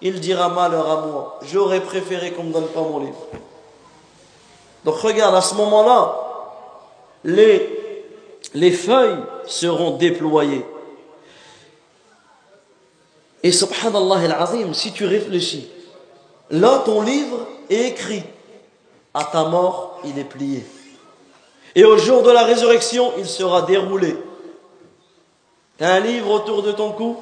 il 0.00 0.20
dira 0.20 0.48
malheur 0.48 0.88
à 0.90 1.06
moi. 1.06 1.40
J'aurais 1.42 1.80
préféré 1.80 2.30
qu'on 2.30 2.44
me 2.44 2.52
donne 2.52 2.68
pas 2.68 2.82
mon 2.82 3.00
livre. 3.00 3.18
Donc 4.84 4.96
regarde, 4.96 5.34
à 5.34 5.40
ce 5.40 5.54
moment-là, 5.56 6.14
les, 7.24 8.08
les 8.54 8.70
feuilles 8.70 9.18
seront 9.46 9.96
déployées. 9.96 10.64
Et 13.43 13.51
subhanallah 13.51 14.35
al-azim, 14.35 14.73
si 14.73 14.91
tu 14.91 15.05
réfléchis, 15.05 15.69
là 16.51 16.81
ton 16.85 17.01
livre 17.01 17.47
est 17.69 17.87
écrit. 17.87 18.23
À 19.13 19.23
ta 19.23 19.45
mort, 19.45 19.99
il 20.03 20.19
est 20.19 20.23
plié. 20.23 20.65
Et 21.75 21.83
au 21.83 21.97
jour 21.97 22.21
de 22.23 22.31
la 22.31 22.43
résurrection, 22.43 23.11
il 23.17 23.25
sera 23.25 23.63
déroulé. 23.63 24.15
Tu 25.77 25.83
as 25.83 25.93
un 25.93 25.99
livre 25.99 26.29
autour 26.29 26.61
de 26.61 26.71
ton 26.71 26.91
cou 26.91 27.17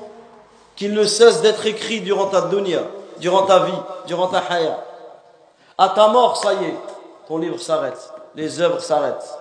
qu'il 0.76 0.94
ne 0.94 1.04
cesse 1.04 1.42
d'être 1.42 1.66
écrit 1.66 2.02
durant 2.02 2.28
ta 2.28 2.42
dunya, 2.42 2.82
durant 3.20 3.44
ta 3.44 3.66
vie, 3.66 3.80
durant 4.08 4.28
ta 4.28 4.40
haya. 4.40 4.84
À 5.78 5.90
ta 5.90 6.08
mort, 6.08 6.38
ça 6.38 6.54
y 6.54 6.66
est, 6.66 6.76
ton 7.28 7.38
livre 7.38 7.60
s'arrête, 7.60 8.12
les 8.36 8.60
œuvres 8.62 8.82
s'arrêtent. 8.82 9.37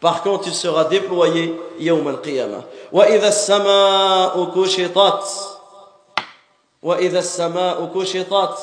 Par 0.00 0.22
contre, 0.22 0.48
il 0.48 0.54
sera 0.54 0.84
déployé 0.84 1.58
yawm 1.78 2.06
al-qiyamah. 2.08 2.64
وإذا 2.92 3.28
السماء 3.28 4.44
كشطت 4.54 5.24
وإذا 6.82 7.18
السماء 7.18 7.90
كشطت 7.94 8.58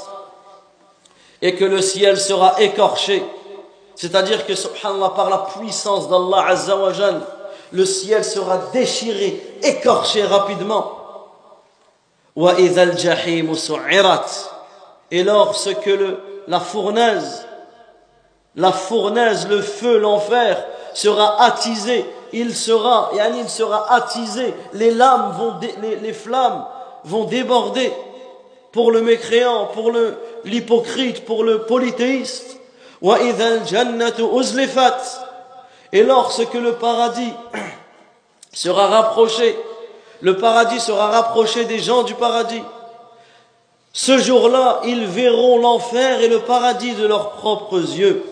et 1.41 1.55
que 1.55 1.65
le 1.65 1.81
ciel 1.81 2.17
sera 2.17 2.55
écorché 2.61 3.23
c'est-à-dire 3.95 4.45
que 4.45 4.55
subhanallah 4.55 5.09
par 5.09 5.29
la 5.29 5.39
puissance 5.39 6.07
d'Allah 6.07 6.45
azza 6.47 6.75
wa 6.77 6.93
jal 6.93 7.21
le 7.73 7.85
ciel 7.85 8.23
sera 8.23 8.57
déchiré 8.71 9.41
écorché 9.61 10.23
rapidement 10.23 10.99
وإذا 12.35 12.83
الجحيم 12.83 13.53
سعرت 13.53 14.49
et 15.11 15.23
lorsque 15.23 15.85
le, 15.85 16.17
la 16.47 16.59
fournaise 16.61 17.45
la 18.55 18.71
fournaise 18.71 19.47
le 19.49 19.61
feu 19.61 19.97
l'enfer 19.97 20.65
sera 20.98 21.42
attisé 21.42 22.04
il 22.32 22.54
sera, 22.54 23.10
il 23.14 23.48
sera 23.48 23.92
attisé, 23.92 24.54
les 24.74 24.90
lames 24.90 25.32
vont, 25.36 25.54
les, 25.80 26.12
flammes 26.12 26.64
vont 27.04 27.24
déborder 27.24 27.92
pour 28.72 28.90
le 28.90 29.00
mécréant, 29.02 29.66
pour 29.66 29.92
l'hypocrite, 30.44 31.24
pour 31.24 31.44
le 31.44 31.62
polythéiste. 31.62 32.58
Et 35.92 36.02
lorsque 36.02 36.54
le 36.54 36.72
paradis 36.74 37.32
sera 38.52 38.88
rapproché, 38.88 39.58
le 40.20 40.36
paradis 40.36 40.80
sera 40.80 41.08
rapproché 41.08 41.64
des 41.64 41.78
gens 41.78 42.02
du 42.02 42.14
paradis. 42.14 42.62
Ce 43.92 44.18
jour-là, 44.18 44.80
ils 44.84 45.06
verront 45.06 45.58
l'enfer 45.58 46.20
et 46.20 46.28
le 46.28 46.40
paradis 46.40 46.94
de 46.94 47.06
leurs 47.06 47.30
propres 47.32 47.80
yeux. 47.80 48.22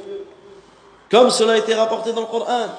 Comme 1.10 1.30
cela 1.30 1.54
a 1.54 1.58
été 1.58 1.74
rapporté 1.74 2.14
dans 2.14 2.22
le 2.22 2.28
Coran. 2.28 2.70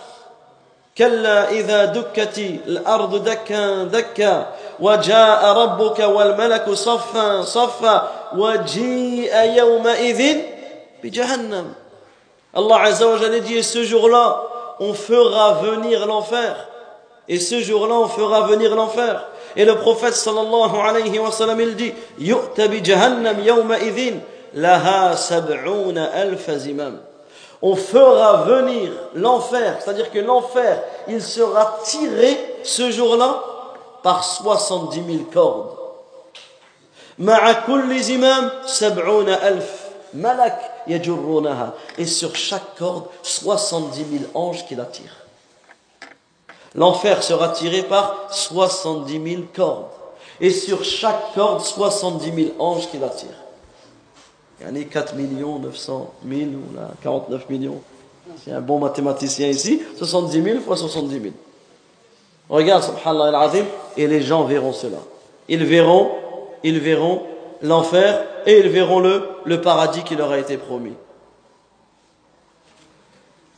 كلا 0.99 1.51
إذا 1.51 1.85
دكت 1.85 2.39
الأرض 2.69 3.25
دكا 3.25 3.85
دكا 3.85 4.47
وجاء 4.81 5.45
ربك 5.45 5.99
والملك 5.99 6.71
صفا 6.71 7.43
صفا 7.43 8.09
وجيء 8.37 9.33
يومئذ 9.57 10.39
بجهنم 11.03 11.67
Allah 12.55 12.83
Azza 12.83 13.07
wa 13.09 13.17
Jalla 13.17 13.41
dit 13.41 13.55
et 13.57 13.63
ce 13.63 13.83
jour-là 13.83 14.43
on 14.79 14.93
fera 14.93 15.55
venir 15.55 16.05
l'enfer 16.07 16.69
et 17.27 17.41
ce 17.41 17.61
jour-là 17.63 17.95
on 17.95 18.09
fera 18.09 18.43
venir 18.47 18.75
l'enfer 18.75 19.25
et 19.57 19.65
le 19.65 19.77
prophète 19.77 20.13
sallallahu 20.13 20.77
alayhi 20.77 21.19
wa 21.19 21.31
sallam 21.33 21.59
il 21.61 21.75
dit 21.77 21.95
yu'ta 22.19 22.69
bi 22.69 22.85
jahannam 22.85 23.41
yawma 23.41 23.79
idhin 23.79 24.21
laha 24.53 25.17
sab'una 25.17 26.05
alf 26.13 26.51
zimam 26.59 26.99
on 27.62 27.76
fera 27.76 28.44
venir 28.44 28.92
l'enfer, 29.16 29.78
c'est-à-dire 29.80 30.12
que 30.12 30.20
l'enfer, 30.20 30.84
il 31.08 31.22
sera 31.22 31.80
tiré 31.84 32.38
ce 32.64 32.92
jour-là 32.92 33.44
par 34.04 34.24
70 34.24 35.04
000 35.06 35.18
cordes. 35.34 35.76
Et 41.98 42.06
sur 42.06 42.36
chaque 42.36 42.76
corde, 42.78 43.06
70 43.24 44.06
000 44.20 44.24
anges 44.36 44.66
qui 44.66 44.76
la 44.76 44.86
tirent. 44.86 45.26
L'enfer 46.76 47.24
sera 47.24 47.50
tiré 47.50 47.82
par 47.82 48.28
70 48.30 49.24
000 49.32 49.44
cordes. 49.56 49.88
Et 50.40 50.52
sur 50.52 50.84
chaque 50.84 51.34
corde, 51.34 51.62
70 51.62 52.34
000 52.34 52.56
anges 52.60 52.88
qui 52.92 53.00
la 53.00 53.10
tirent. 53.10 53.47
Il 54.61 54.79
y 54.79 54.81
a 54.81 54.85
4 54.85 55.15
millions 55.17 55.59
900 55.59 56.15
000 56.29 56.41
ou 56.43 56.77
là, 56.77 56.91
49 57.03 57.49
millions. 57.51 57.81
C'est 58.45 58.53
un 58.53 58.61
bon 58.61 58.79
mathématicien 58.79 59.49
ici. 59.49 59.83
70 59.99 60.43
000 60.43 60.61
fois 60.61 60.77
70 60.77 61.21
000. 61.21 61.35
Regarde, 62.49 62.85
subhanallah 62.85 63.39
al-azim, 63.39 63.65
et 63.97 64.07
les 64.07 64.23
gens 64.23 64.45
verront 64.45 64.73
cela. 64.73 64.99
Ils 65.49 65.65
verront, 65.65 66.13
ils 66.63 66.79
verront 66.79 67.23
l'enfer 67.63 68.25
et 68.47 68.61
ils 68.61 68.69
verront 68.69 69.01
le, 69.01 69.29
le 69.45 69.61
paradis 69.61 70.03
qui 70.03 70.17
leur 70.17 70.31
a 70.31 70.39
été 70.39 70.57
promis. 70.57 70.95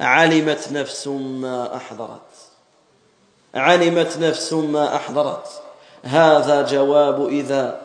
علمت 0.01 0.73
نفس 0.73 1.07
ما 1.09 1.77
أحضرت 1.77 2.31
علمت 3.55 4.19
نفس 4.19 4.53
ما 4.53 4.97
أحضرت 4.97 5.63
هذا 6.03 6.63
جواب 6.63 7.29
إذا 7.29 7.81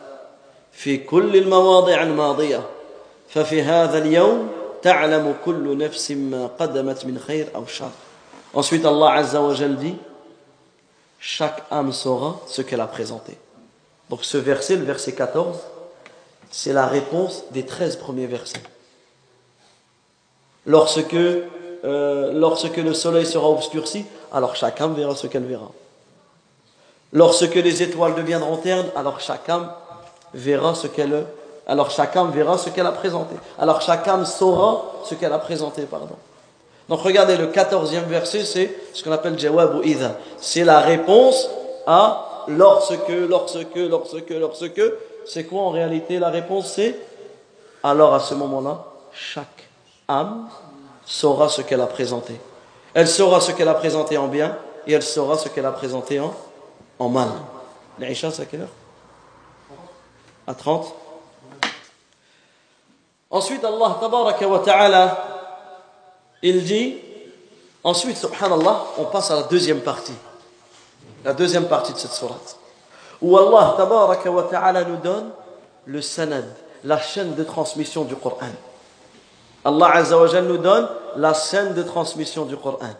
في 0.72 0.96
كل 0.96 1.36
المواضع 1.36 2.02
الماضية 2.02 2.60
ففي 3.28 3.62
هذا 3.62 3.98
اليوم 3.98 4.48
تعلم 4.82 5.34
كل 5.44 5.78
نفس 5.78 6.10
ما 6.10 6.50
قدمت 6.58 7.06
من 7.06 7.18
خير 7.18 7.48
أو 7.54 7.66
شر 7.66 7.90
Ensuite, 8.52 8.84
Allah 8.84 9.12
Azza 9.12 9.40
wa 9.40 9.54
Jal 9.54 9.76
dit 9.76 9.94
Chaque 11.20 11.62
âme 11.70 11.92
saura 11.92 12.40
ce 12.48 12.62
qu'elle 12.62 12.80
a 12.80 12.88
présenté. 12.88 13.38
Donc, 14.08 14.24
ce 14.24 14.38
verset, 14.38 14.74
le 14.74 14.84
verset 14.84 15.12
14, 15.12 15.56
c'est 16.50 16.72
la 16.72 16.86
réponse 16.86 17.44
des 17.52 17.64
13 17.64 17.96
premiers 17.96 18.26
versets. 18.26 18.62
Lorsque, 20.66 21.14
euh, 21.14 22.32
lorsque 22.32 22.76
le 22.76 22.92
soleil 22.92 23.24
sera 23.24 23.48
obscurci, 23.48 24.04
alors 24.32 24.56
chaque 24.56 24.80
âme 24.80 24.94
verra 24.94 25.14
ce 25.14 25.26
qu'elle 25.26 25.44
verra. 25.44 25.70
Lorsque 27.12 27.54
les 27.54 27.82
étoiles 27.82 28.14
deviendront 28.14 28.56
ternes, 28.56 28.88
alors 28.96 29.20
chaque 29.20 29.48
âme 29.48 29.70
verra 30.34 30.74
ce 30.74 30.86
qu'elle 30.86 31.26
alors 31.67 31.89
chacun 31.89 32.25
verra 32.25 32.57
ce 32.57 32.69
qu'elle 32.69 32.85
a 32.85 32.91
présenté. 32.91 33.35
Alors 33.57 33.81
chacun 33.81 34.23
saura 34.25 34.83
ce 35.03 35.15
qu'elle 35.15 35.33
a 35.33 35.39
présenté, 35.39 35.83
pardon. 35.83 36.15
Donc 36.87 37.01
regardez, 37.01 37.37
le 37.37 37.47
quatorzième 37.47 38.03
verset, 38.03 38.45
c'est 38.45 38.77
ce 38.93 39.03
qu'on 39.03 39.11
appelle 39.11 39.37
jawab 39.39 39.77
ou 39.77 39.83
idha. 39.83 40.17
C'est 40.37 40.63
la 40.63 40.79
réponse 40.79 41.49
à 41.87 42.45
lorsque, 42.47 43.09
lorsque, 43.09 43.75
lorsque, 43.75 44.29
lorsque. 44.29 44.81
C'est 45.25 45.45
quoi 45.45 45.61
en 45.61 45.69
réalité 45.71 46.19
la 46.19 46.29
réponse 46.29 46.73
C'est? 46.73 46.95
Alors 47.81 48.13
à 48.13 48.19
ce 48.19 48.35
moment-là, 48.35 48.85
chaque 49.11 49.67
âme 50.07 50.47
saura 51.03 51.49
ce 51.49 51.63
qu'elle 51.63 51.81
a 51.81 51.87
présenté. 51.87 52.39
Elle 52.93 53.07
saura 53.07 53.41
ce 53.41 53.51
qu'elle 53.51 53.67
a 53.67 53.73
présenté 53.73 54.17
en 54.19 54.27
bien 54.27 54.55
et 54.85 54.93
elle 54.93 55.01
saura 55.01 55.37
ce 55.37 55.49
qu'elle 55.49 55.65
a 55.65 55.71
présenté 55.71 56.19
en, 56.19 56.31
en 56.99 57.09
mal. 57.09 57.29
L'Aïcha, 57.97 58.29
c'est 58.29 58.43
à 58.43 58.45
quelle 58.45 58.61
heure? 58.61 58.67
À 60.45 60.53
30 60.53 60.93
Ensuite, 63.34 63.64
Allah 63.64 63.96
tabaraka 64.00 64.48
wa 64.48 64.58
ta'ala, 64.58 65.24
il 66.42 66.64
dit, 66.64 66.96
ensuite, 67.84 68.16
subhanallah, 68.16 68.84
on 68.98 69.04
passe 69.04 69.30
à 69.30 69.36
la 69.36 69.42
deuxième 69.44 69.80
partie. 69.80 70.14
La 71.24 71.32
deuxième 71.32 71.68
partie 71.68 71.92
de 71.92 71.98
cette 71.98 72.12
sourate. 72.12 72.56
Où 73.22 73.38
Allah 73.38 73.74
tabaraka 73.76 74.30
wa 74.30 74.42
ta'ala 74.44 74.84
nous 74.84 74.96
donne 74.96 75.30
le 75.84 76.02
sanad, 76.02 76.44
la 76.82 76.98
chaîne 76.98 77.34
de 77.34 77.44
transmission 77.44 78.04
du 78.04 78.16
Coran. 78.16 78.48
Allah 79.64 79.90
azza 79.94 80.18
wa 80.18 80.40
nous 80.40 80.58
donne 80.58 80.88
la 81.16 81.34
chaîne 81.34 81.74
de 81.74 81.82
transmission 81.82 82.46
du 82.46 82.56
Coran. 82.56 82.94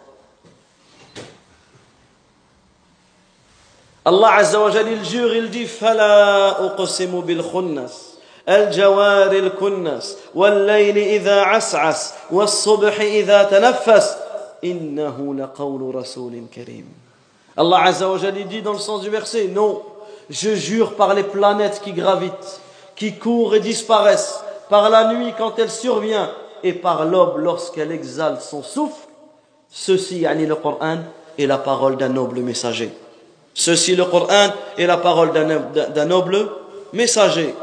Allah 4.05 4.33
azza 4.35 4.59
wa 4.59 4.69
il 4.71 5.03
jure, 5.03 5.35
il 5.35 5.49
dit, 5.49 5.65
فَلَا 5.65 6.61
أُقْسِمُ 6.65 7.21
بِالْخُنَّسِ 7.21 8.04
الجوار 8.49 9.31
الكنس 9.31 10.17
والليل 10.35 10.97
إذا 10.97 11.41
عسعس 11.41 12.13
والصبح 12.31 13.01
إذا 13.01 13.43
تنفس 13.43 14.17
إنه 14.63 15.35
لقول 15.35 15.95
رسول 15.95 16.43
كريم 16.55 17.01
Allah 17.57 17.83
Azza 17.83 18.07
wa 18.07 18.17
Jalla 18.17 18.43
dit 18.43 18.61
dans 18.61 18.73
le 18.73 18.79
sens 18.79 19.01
du 19.01 19.09
verset 19.09 19.49
Non, 19.49 19.81
je 20.29 20.55
jure 20.55 20.95
par 20.95 21.13
les 21.13 21.23
planètes 21.23 21.81
qui 21.83 21.91
gravitent, 21.91 22.61
qui 22.95 23.17
courent 23.17 23.55
et 23.55 23.59
disparaissent, 23.59 24.39
par 24.69 24.89
la 24.89 25.13
nuit 25.13 25.33
quand 25.37 25.59
elle 25.59 25.69
survient 25.69 26.29
et 26.63 26.71
par 26.71 27.03
l'aube 27.03 27.39
lorsqu'elle 27.39 27.91
exhale 27.91 28.37
son 28.39 28.63
souffle. 28.63 29.07
Ceci, 29.69 30.19
yani 30.19 30.45
le 30.45 30.55
Coran, 30.55 30.99
est 31.37 31.45
la 31.45 31.57
parole 31.57 31.97
d'un 31.97 32.09
noble 32.09 32.39
messager. 32.39 32.91
Ceci, 33.53 33.95
le 33.95 34.05
Coran, 34.05 34.49
est 34.77 34.85
la 34.85 34.97
parole 34.97 35.31
d'un 35.33 36.05
noble 36.05 36.47
messager. 36.93 37.53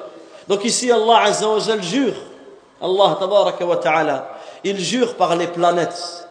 Donc 0.48 0.64
ici, 0.66 0.92
Allah 0.92 1.24
Azza 1.24 1.48
wa 1.48 1.60
jure, 1.60 2.14
Allah 2.82 3.18
tabaraka 3.20 3.66
wa 3.66 3.78
ta'ala, 3.78 4.30
il 4.64 4.80
jure 4.80 5.16
par 5.16 5.36
les 5.36 5.48
planètes. 5.48 6.28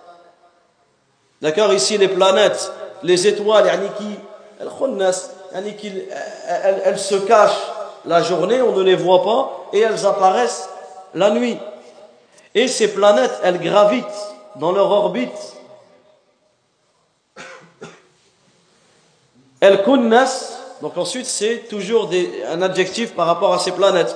D'accord 1.41 1.73
Ici, 1.73 1.99
les 1.99 2.09
planètes, 2.09 2.73
les 3.03 3.27
étoiles, 3.27 3.71
qui, 3.99 5.89
elles, 6.47 6.83
elles 6.85 6.99
se 6.99 7.17
cachent 7.17 7.67
la 8.05 8.23
journée, 8.23 8.63
on 8.63 8.73
ne 8.73 8.83
les 8.83 8.95
voit 8.95 9.23
pas, 9.23 9.67
et 9.73 9.81
elles 9.81 10.07
apparaissent 10.07 10.69
la 11.15 11.31
nuit. 11.31 11.59
Et 12.55 12.69
ces 12.69 12.93
planètes, 12.93 13.33
elles 13.43 13.61
gravitent 13.61 14.07
dans 14.57 14.73
leur 14.73 14.91
orbite. 14.91 15.57
Elles 19.61 19.83
kunnas, 19.85 20.59
donc 20.83 20.99
ensuite 20.99 21.27
c'est 21.27 21.69
toujours 21.71 22.11
un 22.51 22.61
adjectif 22.61 23.15
par 23.15 23.27
rapport 23.27 23.55
à 23.55 23.59
ces 23.59 23.71
planètes. 23.71 24.15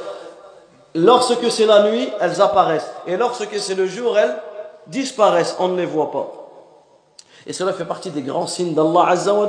Lorsque 0.97 1.51
c'est 1.51 1.67
la 1.67 1.89
nuit, 1.91 2.09
elles 2.21 2.41
apparaissent. 2.43 2.91
Et 3.07 3.17
lorsque 3.17 3.57
c'est 3.59 3.75
le 3.75 3.87
jour, 3.87 4.19
elles 4.19 4.35
disparaissent. 4.89 5.55
On 5.61 5.69
ne 5.69 5.77
les 5.77 5.87
voit 5.87 6.11
pas. 6.11 6.33
Et 7.47 7.53
cela 7.53 7.73
fait 7.73 7.85
partie 7.85 8.11
des 8.11 8.23
grands 8.23 8.49
signes 8.49 8.75
d'Allah 8.75 9.07
Azza 9.09 9.33
wa 9.33 9.47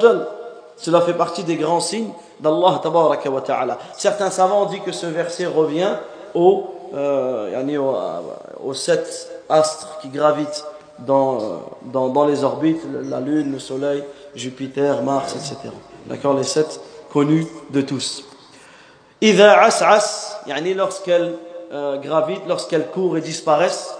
Cela 0.77 1.01
fait 1.01 1.13
partie 1.15 1.43
des 1.43 1.55
grands 1.55 1.79
signes 1.79 2.11
d'Allah 2.39 2.79
Tabaraka 2.83 3.29
wa 3.31 3.41
Ta'ala. 3.41 3.79
Certains 3.93 4.29
savants 4.29 4.65
disent 4.65 4.81
que 4.85 4.91
ce 4.91 5.07
verset 5.07 5.47
revient 5.47 5.95
aux, 6.35 6.65
euh, 6.93 7.63
aux 8.63 8.73
sept 8.75 9.31
astres 9.49 9.97
qui 10.01 10.09
gravitent 10.09 10.65
dans, 10.99 11.61
dans, 11.83 12.09
dans, 12.09 12.25
les 12.25 12.43
orbites, 12.43 12.81
la 13.03 13.21
Lune, 13.21 13.53
le 13.53 13.59
Soleil, 13.59 14.03
Jupiter, 14.35 15.01
Mars, 15.01 15.33
etc. 15.35 15.73
D'accord 16.07 16.35
Les 16.35 16.43
sept 16.43 16.79
connue 17.11 17.45
de 17.69 17.81
tous. 17.81 18.23
Ida 19.21 19.61
as'as, 19.63 20.41
yani 20.45 20.73
lorsqu'elle 20.73 21.35
euh, 21.71 21.97
gravite, 21.97 22.43
lorsqu'elle 22.47 22.87
court 22.87 23.17
et 23.17 23.21
disparaissent. 23.21 23.93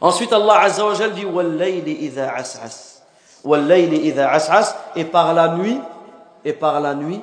Ensuite, 0.00 0.32
Allah 0.32 0.60
Azza 0.60 0.84
wa 0.84 0.94
Jal 0.94 1.12
dit 1.12 1.24
Wallayli 1.24 2.04
idha 2.04 2.34
as'as. 2.36 3.02
Wallayli 3.44 4.08
idha 4.08 4.30
as'as. 4.30 4.76
Et 4.96 5.04
par 5.04 5.32
la 5.32 5.48
nuit, 5.56 5.78
et 6.44 6.52
par 6.52 6.80
la 6.80 6.94
nuit, 6.94 7.20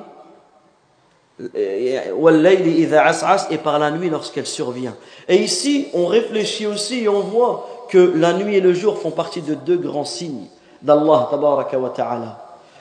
euh, 1.54 2.12
Wallayli 2.14 2.82
idha 2.82 3.04
as'as. 3.06 3.46
Et 3.50 3.58
par 3.58 3.78
la 3.78 3.90
nuit 3.90 4.10
lorsqu'elle 4.10 4.46
survient. 4.46 4.96
Et 5.28 5.36
ici, 5.36 5.88
on 5.94 6.06
réfléchit 6.06 6.66
aussi 6.66 7.04
et 7.04 7.08
on 7.08 7.20
voit 7.20 7.86
que 7.88 8.12
la 8.16 8.32
nuit 8.32 8.56
et 8.56 8.60
le 8.60 8.74
jour 8.74 8.98
font 8.98 9.10
partie 9.10 9.42
de 9.42 9.54
deux 9.54 9.78
grands 9.78 10.04
signes 10.04 10.46
d'Allah 10.82 11.28
Tabaraka 11.30 11.78
wa 11.78 11.90
Ta'ala. 11.90 12.38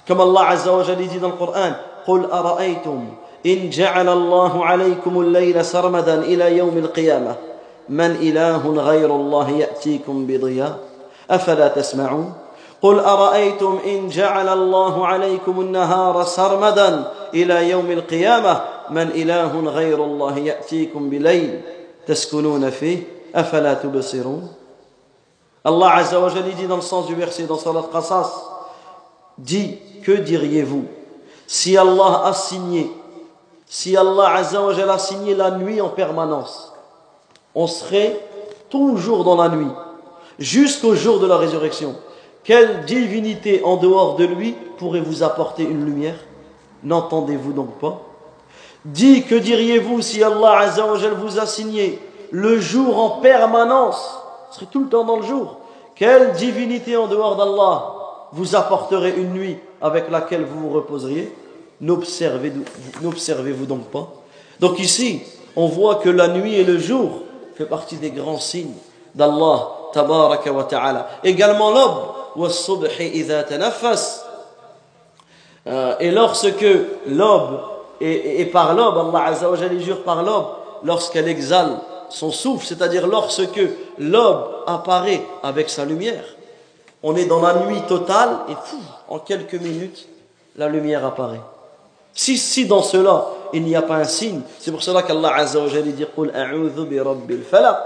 Comme 0.08 0.22
Allah 0.22 0.50
Azza 0.50 0.74
wa 0.74 0.84
Jal 0.84 0.98
dit 0.98 1.20
dans 1.20 1.28
le 1.30 1.34
Coran 1.36 1.74
قل 2.10 2.26
أرأيتم 2.32 3.06
إن 3.46 3.70
جعل 3.70 4.10
الله 4.10 4.66
عليكم 4.66 5.22
الليل 5.22 5.66
سرمدا 5.66 6.22
إلى 6.22 6.58
يوم 6.58 6.78
القيامة؟ 6.78 7.36
من 7.90 8.12
إله 8.12 8.70
غير 8.70 9.16
الله 9.16 9.50
يأتيكم 9.50 10.28
بضياء؟ 10.28 10.80
أفلا 11.32 11.68
تسمعون؟ 11.68 12.34
قل 12.82 13.00
أرأيتم 13.00 13.80
إن 13.86 14.10
جعل 14.10 14.50
الله 14.50 15.08
عليكم 15.08 15.62
النهار 15.62 16.24
سرمدا 16.24 17.12
إلى 17.34 17.70
يوم 17.70 17.92
القيامة؟ 17.92 18.62
من 18.90 19.08
إله 19.08 19.60
غير 19.60 20.04
الله 20.04 20.38
يأتيكم 20.38 21.10
بليل 21.10 21.62
تسكنون 22.08 22.70
فيه؟ 22.70 22.98
أفلا 23.36 23.74
تبصرون؟ 23.74 24.50
Allah 25.66 25.96
Azza 25.98 26.20
wa 26.20 26.30
dit 26.30 26.68
dans 26.68 26.78
le 26.78 26.82
sens 26.82 27.06
du 27.06 27.16
verset 27.16 27.44
dans 27.44 27.58
Salat 27.58 27.84
Qasas 27.92 28.32
dit 29.38 29.78
que 30.04 30.14
diriez-vous? 30.14 30.86
Si 31.50 31.76
Allah 31.76 32.26
a 32.26 32.34
signé 32.34 32.92
si 33.66 33.98
Allah 33.98 34.36
a 34.36 34.98
signé 35.00 35.34
la 35.34 35.50
nuit 35.50 35.82
en 35.82 35.90
permanence 35.90 36.72
on 37.56 37.66
serait 37.66 38.20
toujours 38.70 39.24
dans 39.24 39.36
la 39.36 39.50
nuit 39.50 39.72
jusqu'au 40.38 40.94
jour 40.94 41.20
de 41.20 41.26
la 41.26 41.38
résurrection. 41.38 41.96
Quelle 42.44 42.86
divinité 42.86 43.62
en 43.64 43.78
dehors 43.78 44.16
de 44.16 44.26
lui 44.26 44.56
pourrait 44.78 45.02
vous 45.02 45.24
apporter 45.24 45.64
une 45.64 45.86
lumière? 45.86 46.16
N'entendez-vous 46.84 47.52
donc 47.52 47.80
pas? 47.80 48.02
Dis, 48.86 49.24
que 49.24 49.36
diriez-vous 49.36 50.02
si 50.02 50.24
Allah 50.24 50.66
vous 51.18 51.40
a 51.40 51.46
signé 51.48 52.00
le 52.32 52.60
jour 52.60 53.00
en 53.00 53.10
permanence? 53.22 54.20
Ce 54.52 54.60
serait 54.60 54.72
tout 54.72 54.84
le 54.84 54.90
temps 54.90 55.04
dans 55.04 55.18
le 55.18 55.24
jour. 55.24 55.58
Quelle 55.96 56.32
divinité 56.34 56.96
en 56.96 57.08
dehors 57.08 57.36
d'Allah 57.36 57.94
vous 58.32 58.56
apporterait 58.56 59.18
une 59.18 59.34
nuit 59.34 59.58
avec 59.82 60.10
laquelle 60.10 60.46
vous 60.46 60.62
vous 60.62 60.70
reposeriez? 60.70 61.36
N'observez-vous 61.82 63.66
donc 63.66 63.86
pas? 63.86 64.12
Donc 64.60 64.80
ici, 64.80 65.22
on 65.56 65.68
voit 65.68 65.96
que 65.96 66.10
la 66.10 66.28
nuit 66.28 66.56
et 66.56 66.64
le 66.64 66.78
jour 66.78 67.24
fait 67.56 67.66
partie 67.66 67.98
des 67.98 68.12
grands 68.12 68.40
signes 68.40 68.76
d'Allah 69.16 69.70
tabaraka 69.94 70.52
wa 70.52 70.64
ta'ala. 70.64 71.10
Également 71.24 71.72
l'aube 71.72 72.20
euh, 75.68 75.96
et 76.00 76.12
lorsque 76.12 76.66
l'aube, 77.08 77.60
et, 78.00 78.46
par 78.46 78.74
l'aube, 78.76 79.14
Allah 79.14 79.26
Azza 79.26 79.48
jure 79.80 80.04
par 80.04 80.24
l'aube, 80.24 80.48
lorsqu'elle 80.84 81.28
exhale 81.28 81.80
son 82.10 82.32
souffle, 82.32 82.66
c'est-à-dire 82.66 83.08
lorsque 83.08 83.62
l'aube 83.98 84.48
apparaît 84.68 85.22
avec 85.44 85.70
sa 85.70 85.86
lumière, 85.86 86.24
on 87.04 87.16
est 87.16 87.26
dans 87.26 87.42
la 87.42 87.66
nuit 87.66 87.82
totale 87.88 88.38
et 88.50 88.54
en 89.08 89.20
quelques 89.20 89.56
minutes, 89.56 90.08
la 90.56 90.68
lumière 90.68 91.06
apparaît. 91.06 91.42
Si, 92.14 92.38
si 92.38 92.66
dans 92.66 92.84
cela, 92.84 93.28
il 93.54 93.64
n'y 93.64 93.76
a 93.76 93.82
pas 93.82 93.96
un 93.96 94.04
signe, 94.04 94.42
c'est 94.60 94.72
pour 94.72 94.84
cela 94.84 95.04
qu'Allah 95.04 95.36
Azza 95.36 95.60
wa 95.60 95.68
dit 95.70 96.06
Qul 96.16 96.32
bi 96.90 97.00
rabbil 97.00 97.44
falaq 97.44 97.78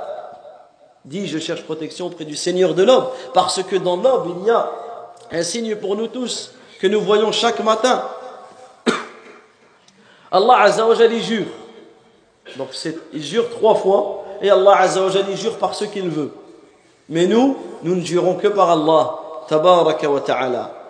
dit 1.05 1.27
je 1.27 1.37
cherche 1.37 1.63
protection 1.63 2.07
auprès 2.07 2.25
du 2.25 2.35
Seigneur 2.35 2.73
de 2.73 2.83
l'aube, 2.83 3.09
parce 3.33 3.61
que 3.63 3.75
dans 3.75 3.97
l'aube 3.97 4.35
il 4.39 4.47
y 4.47 4.49
a 4.49 4.69
un 5.31 5.43
signe 5.43 5.75
pour 5.75 5.95
nous 5.95 6.07
tous 6.07 6.51
que 6.79 6.87
nous 6.87 7.01
voyons 7.01 7.31
chaque 7.31 7.59
matin. 7.63 8.03
Allah 10.31 10.61
Azza 10.61 10.87
wa 10.87 10.95
jure. 10.95 11.45
Donc 12.57 12.69
il 13.13 13.23
jure 13.23 13.49
trois 13.49 13.75
fois 13.75 14.23
et 14.41 14.49
Allah 14.49 14.77
Azza 14.77 15.01
wa 15.03 15.09
jure 15.35 15.57
par 15.57 15.75
ce 15.75 15.85
qu'il 15.85 16.09
veut. 16.09 16.31
Mais 17.09 17.27
nous, 17.27 17.57
nous 17.83 17.95
ne 17.95 18.01
jurons 18.01 18.35
que 18.35 18.47
par 18.47 18.69
Allah. 18.69 19.19
Tabaraka 19.47 20.09
wa 20.09 20.21
ta'ala 20.21 20.82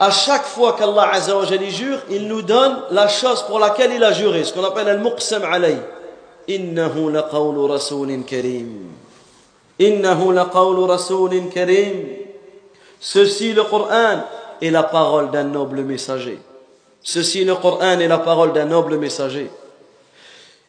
à 0.00 0.10
chaque 0.10 0.46
fois 0.46 0.72
qu'Allah 0.72 1.10
Azzawajal 1.12 1.62
jure, 1.68 1.98
il 2.08 2.26
nous 2.26 2.40
donne 2.40 2.74
la 2.90 3.06
chose 3.06 3.42
pour 3.42 3.58
laquelle 3.58 3.92
il 3.92 4.02
a 4.02 4.12
juré, 4.12 4.42
ce 4.44 4.54
qu'on 4.54 4.64
appelle 4.64 4.88
al-muqsam 4.88 5.44
alay. 5.44 5.76
Innahu 6.48 7.12
laqawlu 7.12 7.66
rasoulin 7.70 8.22
karim. 8.22 8.88
Innahu 9.78 10.32
laqawlu 10.32 10.84
rasoulin 10.84 11.48
karim. 11.52 12.06
Ceci 12.98 13.52
le 13.52 13.64
Coran 13.64 14.22
est 14.62 14.70
la 14.70 14.84
parole 14.84 15.30
d'un 15.30 15.44
noble 15.44 15.82
messager. 15.82 16.38
Ceci 17.02 17.44
le 17.44 17.54
Coran 17.56 18.00
est 18.00 18.08
la 18.08 18.18
parole 18.18 18.54
d'un 18.54 18.64
noble 18.64 18.96
messager. 18.96 19.50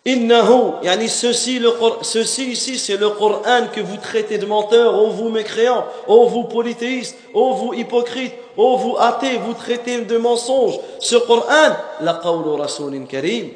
Innahu, 0.03 0.83
yani 0.83 1.07
ceci, 1.07 1.59
le, 1.59 1.71
ceci 2.01 2.51
ici, 2.51 2.79
c'est 2.79 2.97
le 2.97 3.09
Coran 3.09 3.67
que 3.71 3.81
vous 3.81 3.97
traitez 3.97 4.39
de 4.39 4.47
menteur, 4.47 4.95
ô 4.95 5.11
vous 5.11 5.29
mécréants, 5.29 5.85
ô 6.07 6.27
vous 6.27 6.45
polythéistes, 6.45 7.15
ô 7.35 7.53
vous 7.53 7.73
hypocrites, 7.75 8.33
ô 8.57 8.77
vous 8.77 8.95
athées, 8.97 9.37
vous 9.37 9.53
traitez 9.53 10.01
de 10.01 10.17
mensonge. 10.17 10.79
Ce 10.99 11.15
Coran, 11.17 11.75
la 12.01 12.15
qawlu 12.15 12.59
rasulin 12.59 13.05
karim, 13.05 13.51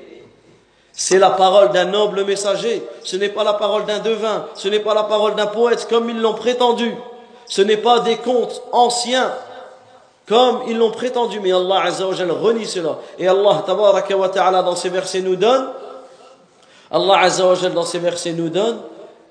c'est 0.97 1.19
la 1.19 1.31
parole 1.31 1.71
d'un 1.71 1.85
noble 1.85 2.23
messager. 2.23 2.81
Ce 3.03 3.17
n'est 3.17 3.29
pas 3.29 3.43
la 3.43 3.53
parole 3.53 3.85
d'un 3.85 3.99
devin. 3.99 4.45
Ce 4.55 4.69
n'est 4.69 4.79
pas 4.79 4.93
la 4.93 5.03
parole 5.03 5.35
d'un 5.35 5.47
poète 5.47 5.87
comme 5.89 6.09
ils 6.09 6.21
l'ont 6.21 6.35
prétendu. 6.35 6.95
Ce 7.47 7.61
n'est 7.61 7.77
pas 7.77 7.99
des 7.99 8.15
contes 8.17 8.61
anciens 8.71 9.33
comme 10.25 10.61
ils 10.67 10.77
l'ont 10.77 10.91
prétendu. 10.91 11.41
Mais 11.41 11.51
Allah 11.51 11.81
Azza 11.83 12.05
renie 12.05 12.65
cela. 12.65 12.99
Et 13.19 13.27
Allah 13.27 13.63
tabaraka 13.65 14.15
wa 14.15 14.29
ta'ala 14.29 14.63
dans 14.63 14.75
ces 14.77 14.87
versets 14.87 15.19
nous 15.19 15.35
donne, 15.35 15.67
Allah 16.91 17.19
Azza 17.19 17.47
wa 17.47 17.55
dans 17.69 17.85
ses 17.85 17.99
versets 17.99 18.33
nous 18.33 18.49
donne 18.49 18.79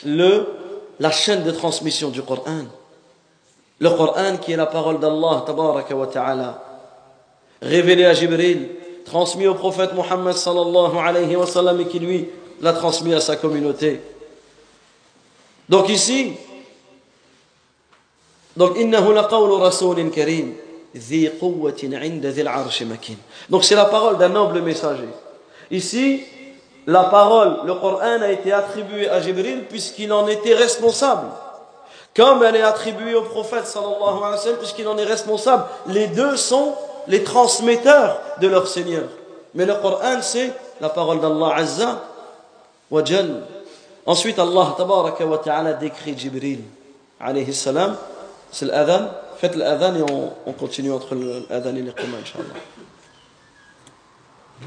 le, 0.05 0.47
la 0.99 1.11
chaîne 1.11 1.45
de 1.45 1.51
transmission 1.51 2.11
du 2.11 2.23
Coran. 2.23 2.65
Le 3.79 3.91
Coran 3.91 4.37
qui 4.41 4.53
est 4.53 4.57
la 4.57 4.67
parole 4.67 4.99
d'Allah, 4.99 5.45
tabaraka 5.47 5.95
wa 5.95 6.07
ta'ala, 6.07 6.63
révélé 7.63 8.05
à 8.05 8.15
Jibril, 8.15 8.69
transmis 9.05 9.47
au 9.47 9.55
prophète 9.55 9.95
Mohammed 9.95 10.35
sallallahu 10.35 10.97
alayhi 10.97 11.37
wa 11.37 11.47
sallam 11.47 11.81
et 11.81 11.87
qui 11.87 11.99
lui 11.99 12.29
l'a 12.61 12.73
transmis 12.73 13.15
à 13.15 13.21
sa 13.21 13.37
communauté. 13.37 14.01
Donc 15.69 15.89
ici, 15.89 16.33
donc 18.57 18.77
Donc 23.51 23.65
c'est 23.65 23.75
la 23.75 23.85
parole 23.87 24.19
d'un 24.19 24.29
noble 24.29 24.63
messager. 24.63 25.09
Ici, 25.71 26.23
la 26.87 27.05
parole, 27.05 27.61
le 27.65 27.75
Coran 27.75 28.21
a 28.23 28.29
été 28.31 28.53
attribué 28.53 29.09
à 29.09 29.21
Jibril 29.21 29.65
puisqu'il 29.69 30.13
en 30.13 30.27
était 30.29 30.55
responsable. 30.55 31.29
Comme 32.15 32.43
elle 32.43 32.57
est 32.57 32.63
attribuée 32.63 33.15
au 33.15 33.23
prophète 33.23 33.67
sallallahu 33.67 34.19
alayhi 34.19 34.21
wa 34.21 34.37
sallam 34.37 34.59
puisqu'il 34.59 34.87
en 34.87 34.97
est 34.99 35.05
responsable. 35.05 35.65
Les 35.89 36.09
deux 36.09 36.37
sont 36.37 36.75
les 37.09 37.25
transmetteurs 37.25 38.21
de 38.41 38.49
leur 38.49 38.69
Seigneur. 38.69 39.05
Mais 39.55 39.65
le 39.65 39.75
Coran 39.75 40.21
c'est 40.21 40.53
la 40.81 40.91
parole 40.91 41.21
d'Allah 41.21 41.55
Azza 41.57 42.03
wa 42.91 43.03
Jal. 43.03 43.43
Ensuite 44.07 44.39
Allah 44.39 44.75
tabaraka 44.77 45.25
wa 45.25 45.39
ta'ala 45.39 45.73
décrit 45.73 46.17
Jibril 46.17 46.61
alayhi 47.19 47.55
salam. 47.55 47.97
C'est 48.53 48.67
l'adhan. 48.67 49.09
Faites 49.39 49.57
l'adhan 49.57 49.97
et 49.97 50.03
on, 50.03 50.33
on 50.47 50.53
continue 50.53 50.93
entre 50.93 51.15
l'adhan 51.15 51.75
et 51.75 51.83
les 51.83 51.91
inshallah. 51.91 52.55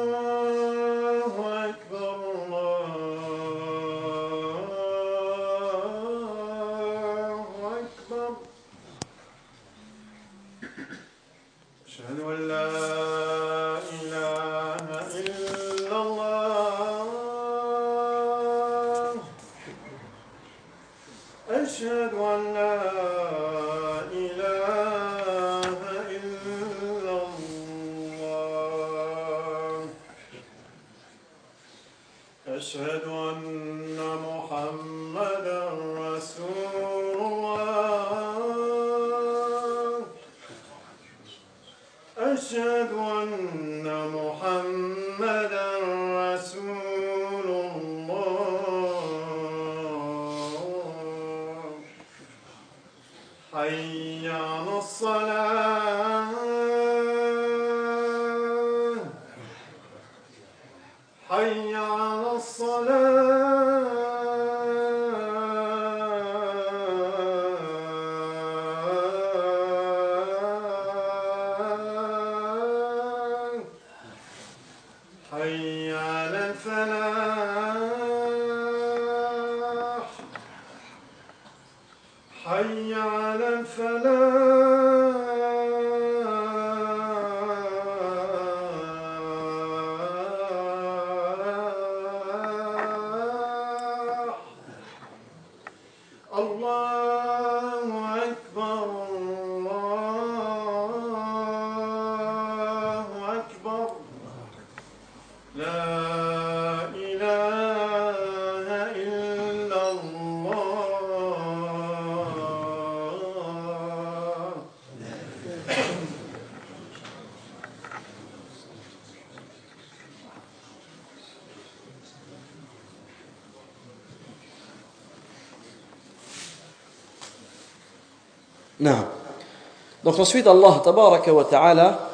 Donc 130.18 130.18
ensuite, 130.18 130.46
Allah 130.46 130.80
tabaraka 130.84 131.32
wa 131.32 131.44
ta'ala, 131.44 132.10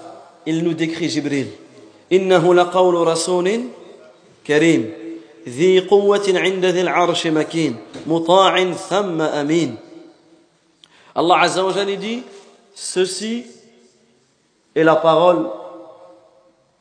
il 0.46 0.62
nous 0.62 0.74
décrit 0.74 1.08
Jibril. 1.08 1.46
إنه 2.12 2.54
لقول 2.54 2.94
رسول 3.06 3.60
كريم 4.46 4.92
ذي 5.48 5.80
قوة 5.80 6.26
عند 6.34 6.64
ذي 6.64 6.80
العرش 6.80 7.26
مكين 7.26 7.76
مطاع 8.06 8.72
ثم 8.72 9.20
أمين 9.20 9.76
Allah 11.16 11.40
Azza 11.42 11.64
wa 11.64 11.72
Jalla 11.72 11.96
dit 11.96 12.22
ceci 12.74 13.46
est 14.74 14.82
la 14.82 14.96
parole 14.96 15.46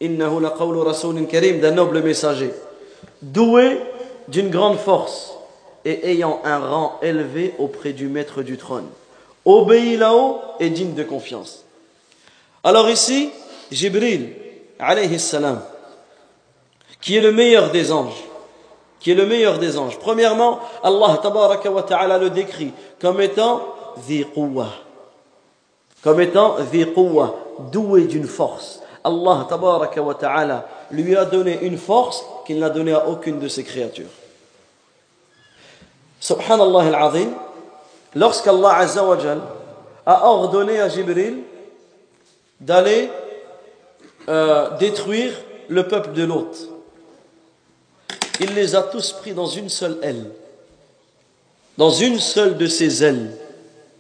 إنه 0.01 0.41
لقول 0.41 0.87
رسول 0.87 1.25
كريم 1.25 1.61
d'un 1.61 1.71
noble 1.71 2.01
messager 2.01 2.51
doué 3.21 3.77
d'une 4.27 4.49
grande 4.49 4.77
force 4.77 5.33
et 5.85 6.09
ayant 6.11 6.41
un 6.43 6.57
rang 6.57 6.99
élevé 7.03 7.53
auprès 7.59 7.93
du 7.93 8.07
maître 8.07 8.41
du 8.41 8.57
trône 8.57 8.87
obéis 9.44 9.96
là-haut 9.96 10.40
et 10.60 10.70
digne 10.70 10.94
de 10.94 11.02
confiance. 11.02 11.64
Alors 12.62 12.88
ici, 12.88 13.30
Jibril, 13.70 14.34
qui 17.00 17.16
est 17.16 17.20
le 17.20 17.32
meilleur 17.32 17.70
des 17.70 17.92
anges, 17.92 18.24
qui 19.00 19.10
est 19.10 19.14
le 19.14 19.26
meilleur 19.26 19.58
des 19.58 19.76
anges. 19.76 19.98
Premièrement, 19.98 20.60
Allah 20.82 21.18
tabaraka 21.22 21.70
wa 21.70 21.82
ta'ala 21.82 22.18
le 22.18 22.30
décrit 22.30 22.72
comme 23.00 23.20
étant 23.20 23.62
dhiqouwa, 24.08 24.68
comme 26.02 26.20
étant 26.20 26.56
dhiqouwa, 26.72 27.34
doué 27.70 28.04
d'une 28.04 28.26
force. 28.26 28.80
Allah 29.04 29.46
tabaraka 29.48 30.00
wa 30.00 30.14
ta'ala 30.14 30.66
lui 30.90 31.14
a 31.14 31.26
donné 31.26 31.58
une 31.62 31.76
force 31.76 32.24
qu'il 32.46 32.58
n'a 32.58 32.70
donnée 32.70 32.94
à 32.94 33.08
aucune 33.08 33.38
de 33.38 33.48
ses 33.48 33.64
créatures. 33.64 34.08
Subhanallah 36.20 36.96
al-azim, 36.96 37.28
lorsqu'Allah 38.14 38.76
azza 38.78 39.04
wa 39.04 39.18
jal 39.18 39.40
a 40.06 40.26
ordonné 40.28 40.80
à 40.80 40.88
Jibril 40.88 41.38
d'aller 42.60 43.10
euh, 44.28 44.76
détruire 44.78 45.32
le 45.68 45.86
peuple 45.88 46.12
de 46.12 46.24
l'autre 46.24 46.58
il 48.40 48.54
les 48.54 48.74
a 48.74 48.82
tous 48.82 49.12
pris 49.12 49.32
dans 49.32 49.46
une 49.46 49.68
seule 49.68 49.96
aile. 50.02 50.26
Dans 51.78 51.90
une 51.90 52.18
seule 52.18 52.56
de 52.56 52.66
ses 52.66 53.04
ailes. 53.04 53.30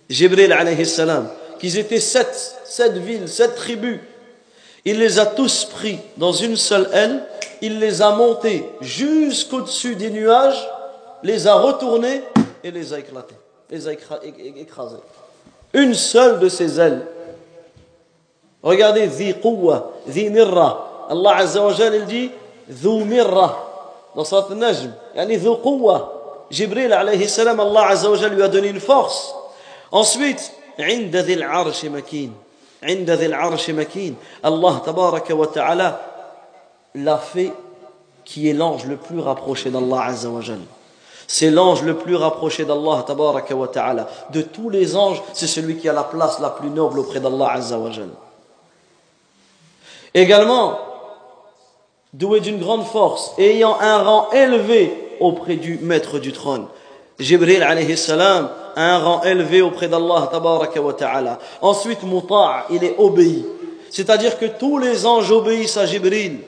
Jibril 0.08 0.52
alayhi 0.52 0.84
salam 0.86 1.28
qu'ils 1.58 1.78
étaient 1.78 2.00
sept 2.00 2.56
sept 2.64 2.92
villes 2.94 3.28
sept 3.28 3.54
tribus. 3.54 4.00
Il 4.84 4.98
les 4.98 5.18
a 5.18 5.26
tous 5.26 5.64
pris 5.64 5.98
dans 6.16 6.32
une 6.32 6.56
seule 6.56 6.88
aile 6.92 7.24
il 7.62 7.78
les 7.78 8.02
a 8.02 8.10
montés 8.10 8.68
jusqu'au-dessus 8.82 9.96
des 9.96 10.10
nuages 10.10 10.68
les 11.22 11.46
a 11.46 11.54
retournés 11.54 12.22
et 12.62 12.70
les 12.70 12.92
a 12.92 12.98
éclatés 12.98 13.36
les 13.69 13.87
a 13.87 13.93
écra- 13.93 14.19
é- 14.23 14.29
é- 14.29 14.61
écrasés 14.61 14.97
une 15.73 15.93
seule 15.93 16.39
de 16.39 16.49
ces 16.49 16.79
ailes 16.79 17.05
Regardez, 18.61 19.05
ذي 19.07 19.31
قوة, 19.41 19.89
ذي 20.09 20.29
مرة. 20.29 21.07
Allah 21.09 21.37
Azza 21.37 21.61
wa 21.63 21.71
Jal, 21.71 21.95
il 21.95 22.05
dit 22.05 22.29
ذو 22.69 23.05
مرة. 23.05 23.55
Dans 24.15 24.25
Surat 24.25 24.47
al-Najm. 24.51 24.91
Yani 25.15 25.37
ذو 25.37 25.53
قوة. 25.63 26.09
Jibril 26.51 26.91
alayhi 26.91 27.29
salam, 27.29 27.59
Allah 27.61 27.87
Azza 27.87 28.09
wa 28.09 28.17
Jal 28.17 28.33
lui 28.33 28.43
a 28.43 28.49
donné 28.49 28.67
une 28.67 28.81
force. 28.81 29.33
Ensuite, 29.93 30.51
عند 30.79 31.15
ذي 31.15 31.33
العرش 31.33 31.85
مكين. 31.85 32.31
عند 32.83 33.09
ذي 33.11 33.25
العرش 33.27 33.69
مكين. 33.69 34.15
Allah 34.43 34.81
tabaraka 34.85 35.33
wa 35.35 35.47
ta'ala 35.47 36.01
l'a 36.95 37.17
fait 37.17 37.53
qui 38.25 38.49
est 38.49 38.53
l'ange 38.53 38.85
le 38.85 38.97
plus 38.97 39.19
rapproché 39.21 39.69
d'Allah 39.69 40.03
Azza 40.03 40.29
wa 40.29 40.41
Jal. 40.41 40.59
c'est 41.26 41.50
l'ange 41.50 41.82
le 41.82 41.96
plus 41.96 42.16
rapproché 42.16 42.64
d'Allah 42.64 43.04
tabaraka 43.06 43.54
wa 43.54 43.68
ta'ala. 43.68 44.08
De 44.30 44.42
tous 44.42 44.70
les 44.70 44.96
anges, 44.96 45.22
c'est 45.32 45.46
celui 45.46 45.76
qui 45.76 45.88
a 45.88 45.92
la 45.92 46.04
place 46.04 46.38
la 46.40 46.50
plus 46.50 46.70
noble 46.70 46.98
auprès 46.98 47.20
d'Allah 47.20 47.52
Azza 47.52 47.78
wa. 47.78 47.90
Également, 50.12 50.78
doué 52.12 52.40
d'une 52.40 52.58
grande 52.58 52.84
force, 52.84 53.32
ayant 53.38 53.76
un 53.80 54.02
rang 54.02 54.30
élevé 54.32 55.16
auprès 55.20 55.56
du 55.56 55.78
maître 55.78 56.18
du 56.18 56.32
trône. 56.32 56.66
Jibril 57.18 57.62
alayhi 57.62 57.96
salam 57.96 58.50
a 58.76 58.82
un 58.82 58.98
rang 58.98 59.22
élevé 59.22 59.62
auprès 59.62 59.88
d'Allah 59.88 60.28
tabaraka 60.30 60.80
wa 60.80 60.92
ta'ala. 60.92 61.38
Ensuite, 61.62 62.02
muta' 62.02 62.66
il 62.70 62.84
est 62.84 62.96
obéi. 62.98 63.44
C'est-à-dire 63.90 64.38
que 64.38 64.46
tous 64.46 64.78
les 64.78 65.06
anges 65.06 65.30
obéissent 65.30 65.76
à 65.76 65.86
Jibril. 65.86 66.40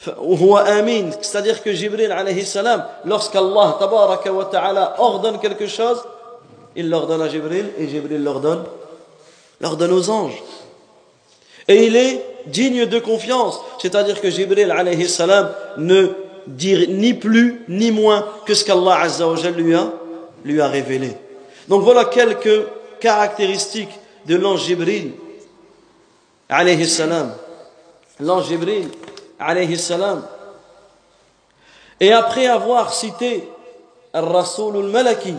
C'est-à-dire 0.00 1.62
que 1.62 1.72
Jibril 1.72 2.14
salam, 2.44 2.84
lorsqu'Allah 3.04 3.78
ta'ala 4.50 4.94
ordonne 4.98 5.40
quelque 5.40 5.66
chose, 5.66 6.02
il 6.76 6.88
l'ordonne 6.88 7.22
à 7.22 7.28
Jibril 7.28 7.70
et 7.78 7.88
Jibril 7.88 8.22
l'ordonne, 8.22 8.64
l'ordonne 9.60 9.92
aux 9.92 10.10
anges. 10.10 10.40
Et 11.66 11.86
il 11.86 11.96
est 11.96 12.24
digne 12.46 12.86
de 12.86 12.98
confiance, 13.00 13.60
c'est-à-dire 13.80 14.20
que 14.20 14.30
Jibril 14.30 14.70
alayhi 14.70 15.08
salam 15.08 15.50
ne 15.76 16.08
dit 16.46 16.86
ni 16.88 17.12
plus 17.14 17.64
ni 17.68 17.90
moins 17.90 18.24
que 18.46 18.54
ce 18.54 18.64
qu'Allah 18.64 19.00
azza 19.00 19.26
lui 19.50 19.74
a, 19.74 19.92
lui 20.44 20.60
a 20.60 20.68
révélé. 20.68 21.12
Donc 21.66 21.82
voilà 21.82 22.04
quelques 22.04 22.66
caractéristiques 23.00 23.98
de 24.26 24.36
l'ange 24.36 24.64
Jibril 24.64 25.12
salam. 26.86 27.32
L'ange 28.20 28.48
Jibril 28.48 28.88
salam. 29.76 30.22
Et 32.00 32.12
après 32.12 32.46
avoir 32.46 32.92
cité 32.92 33.48
Rasoul 34.14 34.76
al-Malaki, 34.76 35.34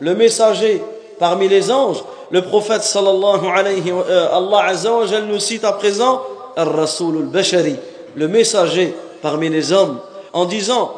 le 0.00 0.14
messager 0.14 0.82
parmi 1.18 1.48
les 1.48 1.70
anges, 1.70 2.02
le 2.30 2.42
prophète 2.42 2.82
sallallahu 2.82 3.46
alayhi 3.46 3.92
wa 3.92 4.04
euh, 4.08 5.20
nous 5.26 5.38
cite 5.38 5.64
à 5.64 5.72
présent 5.72 6.22
Rasoul 6.56 7.18
al-Bashari, 7.18 7.76
le 8.14 8.28
messager 8.28 8.94
parmi 9.22 9.48
les 9.48 9.72
hommes, 9.72 10.00
en 10.32 10.44
disant. 10.44 10.94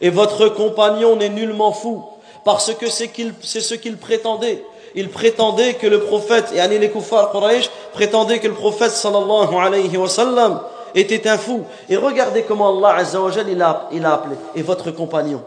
Et 0.00 0.10
votre 0.10 0.48
compagnon 0.48 1.16
n'est 1.16 1.28
nullement 1.28 1.72
fou, 1.72 2.04
parce 2.44 2.74
que 2.74 2.86
c'est 2.88 3.60
ce 3.60 3.74
qu'il 3.74 3.96
prétendait. 3.96 4.64
Il 4.94 5.10
prétendait 5.10 5.74
que 5.74 5.86
le 5.86 6.00
prophète, 6.00 6.52
et 6.54 6.78
les 6.78 6.90
kuffar 6.90 7.32
Quraysh, 7.32 7.70
prétendaient 7.92 8.38
que 8.38 8.48
le 8.48 8.54
prophète 8.54 8.92
sallallahu 8.92 9.54
alayhi 9.54 9.96
wa 9.96 10.08
sallam 10.08 10.60
était 10.94 11.28
un 11.28 11.36
fou. 11.36 11.64
Et 11.88 11.96
regardez 11.96 12.42
comment 12.42 12.76
Allah 12.78 12.96
azza 12.98 13.20
wa 13.20 13.30
il 13.32 13.62
a, 13.62 13.88
il 13.92 14.04
a 14.04 14.14
appelé. 14.14 14.36
Et 14.54 14.62
votre 14.62 14.90
compagnon. 14.92 15.42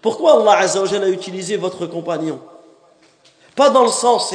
Pourquoi 0.00 0.40
Allah 0.40 0.58
azza 0.58 0.80
wa 0.80 0.88
a 0.88 1.08
utilisé 1.08 1.56
votre 1.56 1.86
compagnon? 1.86 2.38
Pas 3.54 3.68
dans 3.68 3.82
le 3.82 3.90
sens, 3.90 4.34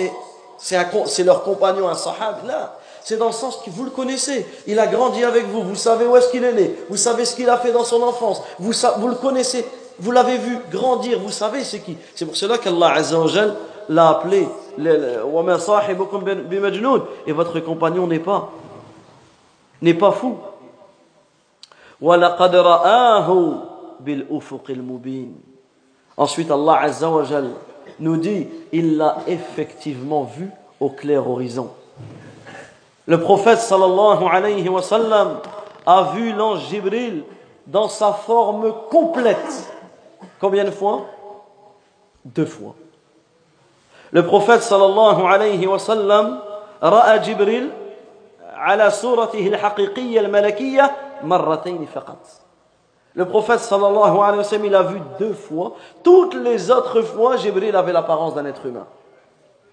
c'est, 0.60 1.24
leur 1.24 1.44
compagnon, 1.44 1.88
un 1.90 1.96
sahab, 1.96 2.46
là. 2.46 2.78
C'est 3.04 3.18
dans 3.18 3.28
le 3.28 3.32
sens 3.32 3.62
que 3.66 3.70
vous 3.70 3.86
le 3.86 3.90
connaissez. 3.90 4.46
Il 4.68 4.78
a 4.80 4.86
grandi 4.86 5.24
avec 5.24 5.48
vous. 5.48 5.64
Vous 5.64 5.76
savez 5.76 6.06
où 6.06 6.16
est-ce 6.18 6.30
qu'il 6.30 6.44
est 6.44 6.52
né. 6.52 6.76
Vous 6.90 6.98
savez 6.98 7.24
ce 7.24 7.36
qu'il 7.36 7.50
a 7.50 7.58
fait 7.58 7.72
dans 7.72 7.86
son 7.86 8.04
enfance. 8.04 8.42
Vous, 8.60 8.74
vous 8.98 9.08
le 9.08 9.16
connaissez. 9.16 9.66
Vous 9.98 10.12
l'avez 10.12 10.38
vu 10.38 10.60
grandir. 10.70 11.18
Vous 11.18 11.32
savez 11.32 11.64
c'est 11.64 11.80
qui. 11.80 11.98
C'est 12.14 12.26
pour 12.26 12.36
cela 12.36 12.58
qu'Allah 12.58 12.96
Azza 12.96 13.18
wa 13.18 13.28
Jal 13.28 13.56
l'a 13.90 14.10
appelé. 14.10 14.48
Et 17.26 17.32
votre 17.32 17.60
compagnon 17.60 18.08
n'est 18.08 18.20
pas 18.20 18.52
n'est 19.82 19.94
pas 19.94 20.12
fou. 20.12 20.38
Ensuite, 26.18 26.52
Allah 26.52 26.80
Azza 26.82 27.10
wa 27.10 27.24
nous 28.00 28.18
dit 28.18 28.48
il 28.72 28.98
l'a 28.98 29.18
effectivement 29.28 30.24
vu 30.24 30.50
au 30.80 30.90
clair 30.90 31.28
horizon. 31.28 31.72
Le 33.08 33.20
prophète 33.20 33.60
sallallahu 33.60 34.26
alayhi 34.30 34.68
a 35.86 36.04
vu 36.14 36.34
l'ange 36.34 36.68
Jibril 36.70 37.24
dans 37.66 37.88
sa 37.88 38.12
forme 38.12 38.74
complète. 38.90 39.72
Combien 40.40 40.66
de 40.66 40.72
fois? 40.72 41.06
Deux 42.26 42.46
fois. 42.46 42.76
Le 44.11 44.25
prophète 44.27 44.63
sallallahu 44.63 45.23
alayhi 45.27 45.67
wa 45.67 45.79
sallam 45.79 46.41
رأى 46.83 47.19
جبريل 47.19 47.71
على 48.55 48.91
صورته 48.91 49.47
الحقيقية 49.47 50.21
الملكية 50.21 50.97
مرتين 51.23 51.87
فقط. 51.95 52.19
Le 53.15 53.25
prophète 53.25 53.61
sallallahu 53.61 54.19
alayhi 54.19 54.39
wa 54.39 54.45
sallam, 54.45 54.65
il 54.65 54.75
a 54.75 54.83
vu 54.83 55.01
deux 55.21 55.33
fois. 55.33 55.75
Toutes 56.03 56.35
les 56.35 56.71
autres 56.71 57.03
fois, 57.03 57.37
Jibril 57.37 57.77
avait 57.77 57.93
l'apparence 57.93 58.35
d'un 58.35 58.47
être 58.47 58.67
humain. 58.67 58.87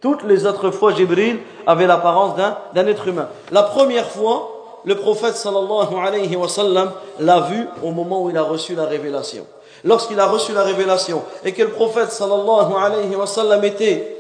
Toutes 0.02 0.24
les 0.24 0.46
autres 0.46 0.72
fois, 0.72 0.94
Jibril 0.94 1.40
avait 1.66 1.88
l'apparence 1.88 2.36
d'un, 2.36 2.58
d'un 2.74 2.86
être 2.86 3.08
humain. 3.08 3.28
La 3.52 3.64
première 3.64 4.10
fois, 4.10 4.52
le 4.86 4.96
prophète 4.96 5.36
sallallahu 5.36 5.96
alayhi 5.96 6.36
wa 6.36 6.48
sallam 6.48 6.92
l'a 7.20 7.40
vu 7.40 7.68
au 7.82 7.92
moment 7.92 8.24
où 8.24 8.30
il 8.30 8.38
a 8.38 8.44
reçu 8.44 8.76
la 8.76 8.86
révélation. 8.86 9.48
Lorsqu'il 9.84 10.20
a 10.20 10.28
reçu 10.28 10.54
la 10.54 10.64
révélation 10.64 11.24
et 11.44 11.54
que 11.54 11.64
le 11.64 11.70
prophète 11.70 12.12
sallallahu 12.12 12.74
alayhi 12.80 13.16
wa 13.16 13.26
sallam 13.26 13.64
était 13.64 14.13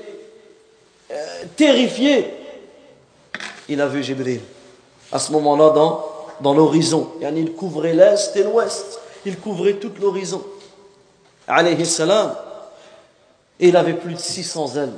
euh, 1.11 1.43
terrifié, 1.55 2.33
il 3.67 3.81
a 3.81 3.87
vu 3.87 4.03
Jibril. 4.03 4.41
À 5.11 5.19
ce 5.19 5.31
moment-là, 5.31 5.69
dans, 5.71 6.05
dans 6.41 6.53
l'horizon. 6.53 7.09
Yani, 7.19 7.41
Il 7.41 7.53
couvrait 7.53 7.93
l'est 7.93 8.35
et 8.35 8.43
l'ouest. 8.43 8.99
Il 9.25 9.39
couvrait 9.39 9.73
tout 9.73 9.91
l'horizon. 9.99 10.43
Alayhi 11.47 11.85
salam. 11.85 12.35
Et 13.59 13.69
il 13.69 13.77
avait 13.77 13.93
plus 13.93 14.13
de 14.13 14.19
600 14.19 14.75
ailes. 14.75 14.93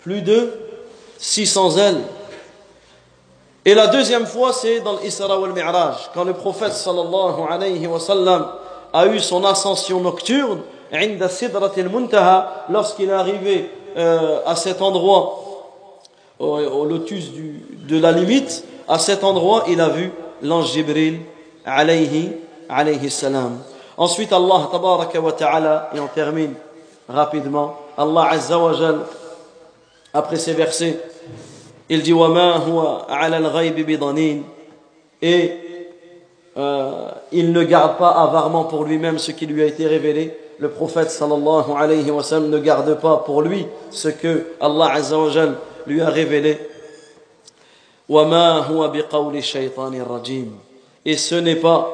Plus 0.00 0.22
de 0.22 0.52
600 1.18 1.76
ailes. 1.78 2.00
Et 3.64 3.74
la 3.74 3.86
deuxième 3.86 4.26
fois, 4.26 4.52
c'est 4.52 4.80
dans 4.80 4.98
l'Isra 4.98 5.38
wal 5.40 5.52
Mi'raj, 5.52 6.10
quand 6.12 6.24
le 6.24 6.34
prophète 6.34 6.72
sallallahu 6.72 7.40
alayhi 7.48 7.86
wa 7.86 7.98
sallam 7.98 8.52
a 8.92 9.06
eu 9.06 9.18
son 9.18 9.44
ascension 9.44 10.00
nocturne, 10.00 10.60
عند 10.92 11.26
سدرة 11.26 11.72
المنتهى, 11.78 12.44
lorsqu'il 12.70 13.08
est 13.08 13.12
arrivé 13.12 13.70
euh, 13.98 14.40
à 14.46 14.56
cet 14.56 14.82
endroit, 14.82 15.40
au, 16.38 16.46
au 16.58 16.84
lotus 16.84 17.30
du- 17.32 17.62
de 17.88 18.00
la 18.00 18.12
limite, 18.12 18.64
à 18.88 18.98
cet 18.98 19.22
endroit, 19.24 19.64
il 19.68 19.80
a 19.80 19.88
vu 19.88 20.10
l'ange 20.42 20.72
Jibril 20.72 21.20
alayhi, 21.64 22.32
alayhi 22.68 23.10
salam. 23.10 23.58
Ensuite, 23.96 24.32
Allah 24.32 24.68
tabaraka 24.70 25.20
wa 25.20 25.32
ta'ala, 25.32 25.90
et 25.94 26.00
on 26.00 26.08
termine 26.08 26.54
rapidement, 27.08 27.76
Allah 27.96 28.28
azza 28.30 28.58
wa 28.58 28.72
jal, 28.72 28.98
après 30.12 30.36
ces 30.36 30.52
versets, 30.52 30.98
il 31.88 32.02
dit 32.02 32.12
وَمَا 32.12 32.56
هُوَ 32.66 33.04
عَلَى 33.08 33.36
الْغَيْبِ 33.38 33.86
بِضَنِينَ 33.86 34.42
Et 35.22 35.52
euh, 36.56 37.08
il 37.32 37.52
ne 37.52 37.62
garde 37.62 37.98
pas 37.98 38.10
avarement 38.10 38.64
pour 38.64 38.84
lui-même 38.84 39.18
ce 39.18 39.32
qui 39.32 39.46
lui 39.46 39.62
a 39.62 39.66
été 39.66 39.86
révélé. 39.86 40.36
le 40.59 40.69
prophète 40.69 41.09
ne 41.21 42.57
garde 42.59 42.99
pas 42.99 43.17
pour 43.25 43.41
lui 43.41 43.65
ce 43.91 44.09
que 44.09 44.47
Allah 44.59 44.91
azza 44.93 45.17
wa 45.17 45.29
lui 45.87 46.01
a 46.01 46.09
révélé. 46.09 46.59
Et 51.05 51.17
ce 51.17 51.35
n'est 51.35 51.55
pas 51.55 51.93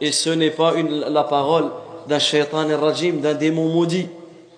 et 0.00 0.12
ce 0.12 0.30
n'est 0.30 0.50
pas 0.50 0.74
la 1.08 1.24
parole 1.24 1.70
d'un 2.06 2.18
shaitan 2.18 2.66
rajim, 2.78 3.14
d'un 3.22 3.34
démon 3.34 3.68
maudit, 3.68 4.08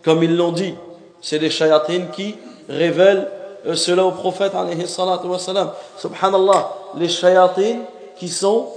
comme 0.02 0.22
ils 0.22 0.36
l'ont 0.36 0.52
dit. 0.52 0.74
C'est 1.20 1.38
les 1.38 1.50
shayatines 1.50 2.08
qui 2.10 2.34
révèlent 2.68 3.28
euh, 3.66 3.74
cela 3.74 4.04
au 4.04 4.12
prophète 4.12 4.54
alayhi 4.54 4.86
salatu 4.86 5.26
wa 5.26 5.38
salam. 5.38 5.70
Subhanallah, 5.98 6.72
les 6.96 7.08
shayatines 7.08 7.82
qui 8.18 8.28
sont 8.28 8.68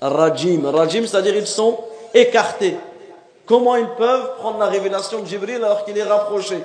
rajim. 0.00 0.62
Rajim, 0.66 1.06
c'est-à-dire 1.06 1.36
ils 1.36 1.46
sont 1.46 1.78
écartés. 2.14 2.76
Comment 3.46 3.76
ils 3.76 3.88
peuvent 3.90 4.36
prendre 4.38 4.58
la 4.58 4.66
révélation 4.66 5.20
de 5.20 5.26
Jibril 5.26 5.56
alors 5.56 5.84
qu'il 5.84 5.96
est 5.96 6.02
rapproché? 6.02 6.62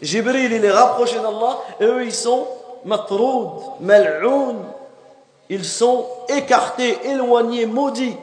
Jibril, 0.00 0.52
il 0.52 0.64
est 0.64 0.70
rapproché 0.70 1.16
d'Allah 1.16 1.58
et 1.80 1.84
eux, 1.84 2.04
ils 2.04 2.12
sont 2.12 2.46
matroud, 2.84 3.48
mal'oun. 3.80 4.56
Ils 5.48 5.64
sont 5.64 6.06
écartés, 6.28 6.98
éloignés, 7.04 7.66
maudits. 7.66 8.16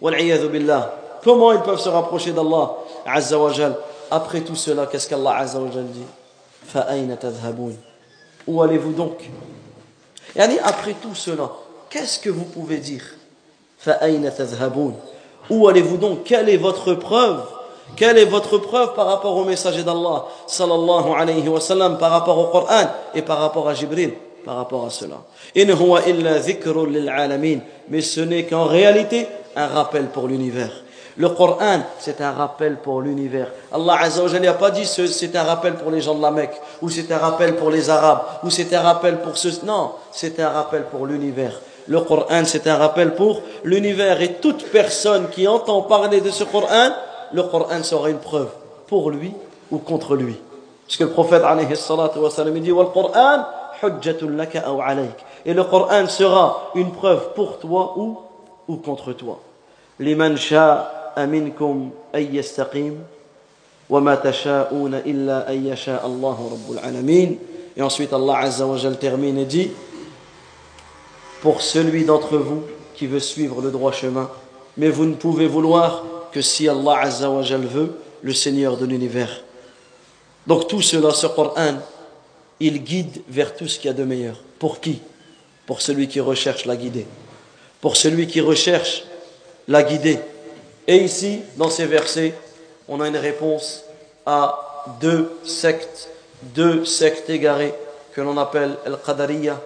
billah. 0.00 0.94
Comment 1.22 1.52
ils 1.52 1.60
peuvent 1.60 1.80
se 1.80 1.88
rapprocher 1.88 2.32
d'Allah 2.32 2.76
Azza 3.06 3.38
Après 4.10 4.40
tout 4.40 4.56
cela, 4.56 4.86
qu'est-ce 4.86 5.08
qu'Allah 5.08 5.38
Azza 5.38 5.58
dit? 5.58 6.04
Tadhaboun. 6.72 7.76
Où 8.46 8.62
allez-vous 8.62 8.92
donc? 8.92 9.30
Yani, 10.36 10.58
après 10.62 10.94
tout 10.94 11.14
cela, 11.14 11.50
qu'est-ce 11.88 12.18
que 12.18 12.30
vous 12.30 12.44
pouvez 12.44 12.78
dire? 12.78 13.04
Tadhaboun. 13.82 14.94
Où 15.50 15.68
allez-vous 15.68 15.96
donc? 15.96 16.24
Quelle 16.24 16.48
est 16.48 16.56
votre 16.56 16.94
preuve? 16.94 17.40
Quelle 17.96 18.18
est 18.18 18.24
votre 18.24 18.58
preuve 18.58 18.94
par 18.94 19.06
rapport 19.06 19.36
au 19.36 19.44
messager 19.44 19.82
d'Allah 19.84 20.24
sallallahu 20.46 21.12
alayhi 21.16 21.48
wa 21.48 21.60
sallam, 21.60 21.98
par 21.98 22.10
rapport 22.10 22.38
au 22.38 22.46
Coran 22.46 22.86
et 23.14 23.22
par 23.22 23.38
rapport 23.38 23.68
à 23.68 23.74
Jibril 23.74 24.14
par 24.44 24.56
rapport 24.56 24.84
à 24.86 24.90
cela? 24.90 25.16
Mais 27.88 28.00
ce 28.00 28.20
n'est 28.20 28.44
qu'en 28.44 28.64
réalité 28.64 29.26
un 29.56 29.66
rappel 29.66 30.06
pour 30.06 30.28
l'univers. 30.28 30.70
Le 31.16 31.28
Coran, 31.28 31.78
c'est 32.00 32.20
un 32.20 32.32
rappel 32.32 32.78
pour 32.78 33.00
l'univers. 33.00 33.46
Allah 33.72 33.98
Azzawajal 34.00 34.42
n'a 34.42 34.54
pas 34.54 34.70
dit 34.72 34.84
c'est 34.84 35.36
un 35.36 35.44
rappel 35.44 35.74
pour 35.74 35.92
les 35.92 36.00
gens 36.00 36.16
de 36.16 36.22
la 36.22 36.32
Mecque, 36.32 36.60
ou 36.82 36.90
c'est 36.90 37.10
un 37.12 37.18
rappel 37.18 37.54
pour 37.54 37.70
les 37.70 37.88
Arabes, 37.88 38.22
ou 38.42 38.50
c'est 38.50 38.74
un 38.74 38.80
rappel 38.80 39.20
pour 39.20 39.36
ceux. 39.36 39.52
Non, 39.64 39.92
c'est 40.10 40.40
un 40.40 40.48
rappel 40.48 40.86
pour 40.90 41.06
l'univers. 41.06 41.60
Le 41.86 42.00
Coran, 42.00 42.44
c'est 42.44 42.66
un 42.66 42.76
rappel 42.76 43.14
pour 43.14 43.42
l'univers 43.62 44.20
et 44.22 44.34
toute 44.34 44.64
personne 44.70 45.28
qui 45.30 45.46
entend 45.46 45.82
parler 45.82 46.20
de 46.20 46.30
ce 46.30 46.44
Coran, 46.44 46.90
le 47.32 47.42
Coran 47.42 47.82
sera 47.82 48.08
une 48.08 48.18
preuve 48.18 48.48
pour 48.86 49.10
lui 49.10 49.32
ou 49.70 49.78
contre 49.78 50.16
lui. 50.16 50.36
Puisque 50.86 51.00
le 51.00 51.10
prophète 51.10 51.42
alayhi 51.44 51.66
dit 52.60 52.72
Et 55.46 55.54
le 55.54 55.64
Coran 55.64 56.06
sera 56.08 56.70
une 56.74 56.92
preuve 56.92 57.32
pour 57.34 57.58
toi 57.58 57.94
ou, 57.96 58.76
contre 58.76 59.12
toi. 59.12 59.40
Liman 59.98 60.36
sha'a 60.36 61.26
minkum. 61.26 61.90
Et 67.76 67.82
ensuite 67.82 68.12
Allah 68.12 68.38
azza 68.38 68.66
wa 68.66 68.78
termine 68.98 69.38
et 69.38 69.44
dit 69.44 69.70
pour 71.44 71.60
celui 71.60 72.06
d'entre 72.06 72.38
vous 72.38 72.62
qui 72.94 73.06
veut 73.06 73.20
suivre 73.20 73.60
le 73.60 73.70
droit 73.70 73.92
chemin, 73.92 74.30
mais 74.78 74.88
vous 74.88 75.04
ne 75.04 75.12
pouvez 75.12 75.46
vouloir 75.46 76.02
que 76.32 76.40
si 76.40 76.66
Allah 76.70 77.00
Azza 77.02 77.28
wa 77.28 77.42
Jal 77.42 77.66
veut, 77.66 77.98
le 78.22 78.32
Seigneur 78.32 78.78
de 78.78 78.86
l'univers. 78.86 79.44
Donc 80.46 80.68
tout 80.68 80.80
cela, 80.80 81.10
ce 81.10 81.26
Coran, 81.26 81.74
il 82.60 82.82
guide 82.82 83.20
vers 83.28 83.54
tout 83.54 83.68
ce 83.68 83.78
qu'il 83.78 83.88
y 83.88 83.90
a 83.90 83.92
de 83.92 84.04
meilleur. 84.04 84.40
Pour 84.58 84.80
qui? 84.80 85.02
Pour 85.66 85.82
celui 85.82 86.08
qui 86.08 86.18
recherche 86.18 86.64
la 86.64 86.76
guider. 86.76 87.06
Pour 87.82 87.98
celui 87.98 88.26
qui 88.26 88.40
recherche 88.40 89.04
la 89.68 89.82
guider. 89.82 90.18
Et 90.88 90.96
ici, 90.96 91.40
dans 91.58 91.68
ces 91.68 91.84
versets, 91.84 92.32
on 92.88 93.02
a 93.02 93.08
une 93.08 93.18
réponse 93.18 93.84
à 94.24 94.86
deux 94.98 95.30
sectes, 95.44 96.08
deux 96.54 96.86
sectes 96.86 97.28
égarées 97.28 97.74
que 98.14 98.22
l'on 98.22 98.38
appelle 98.38 98.78
Al-Jabriya. 98.86 99.60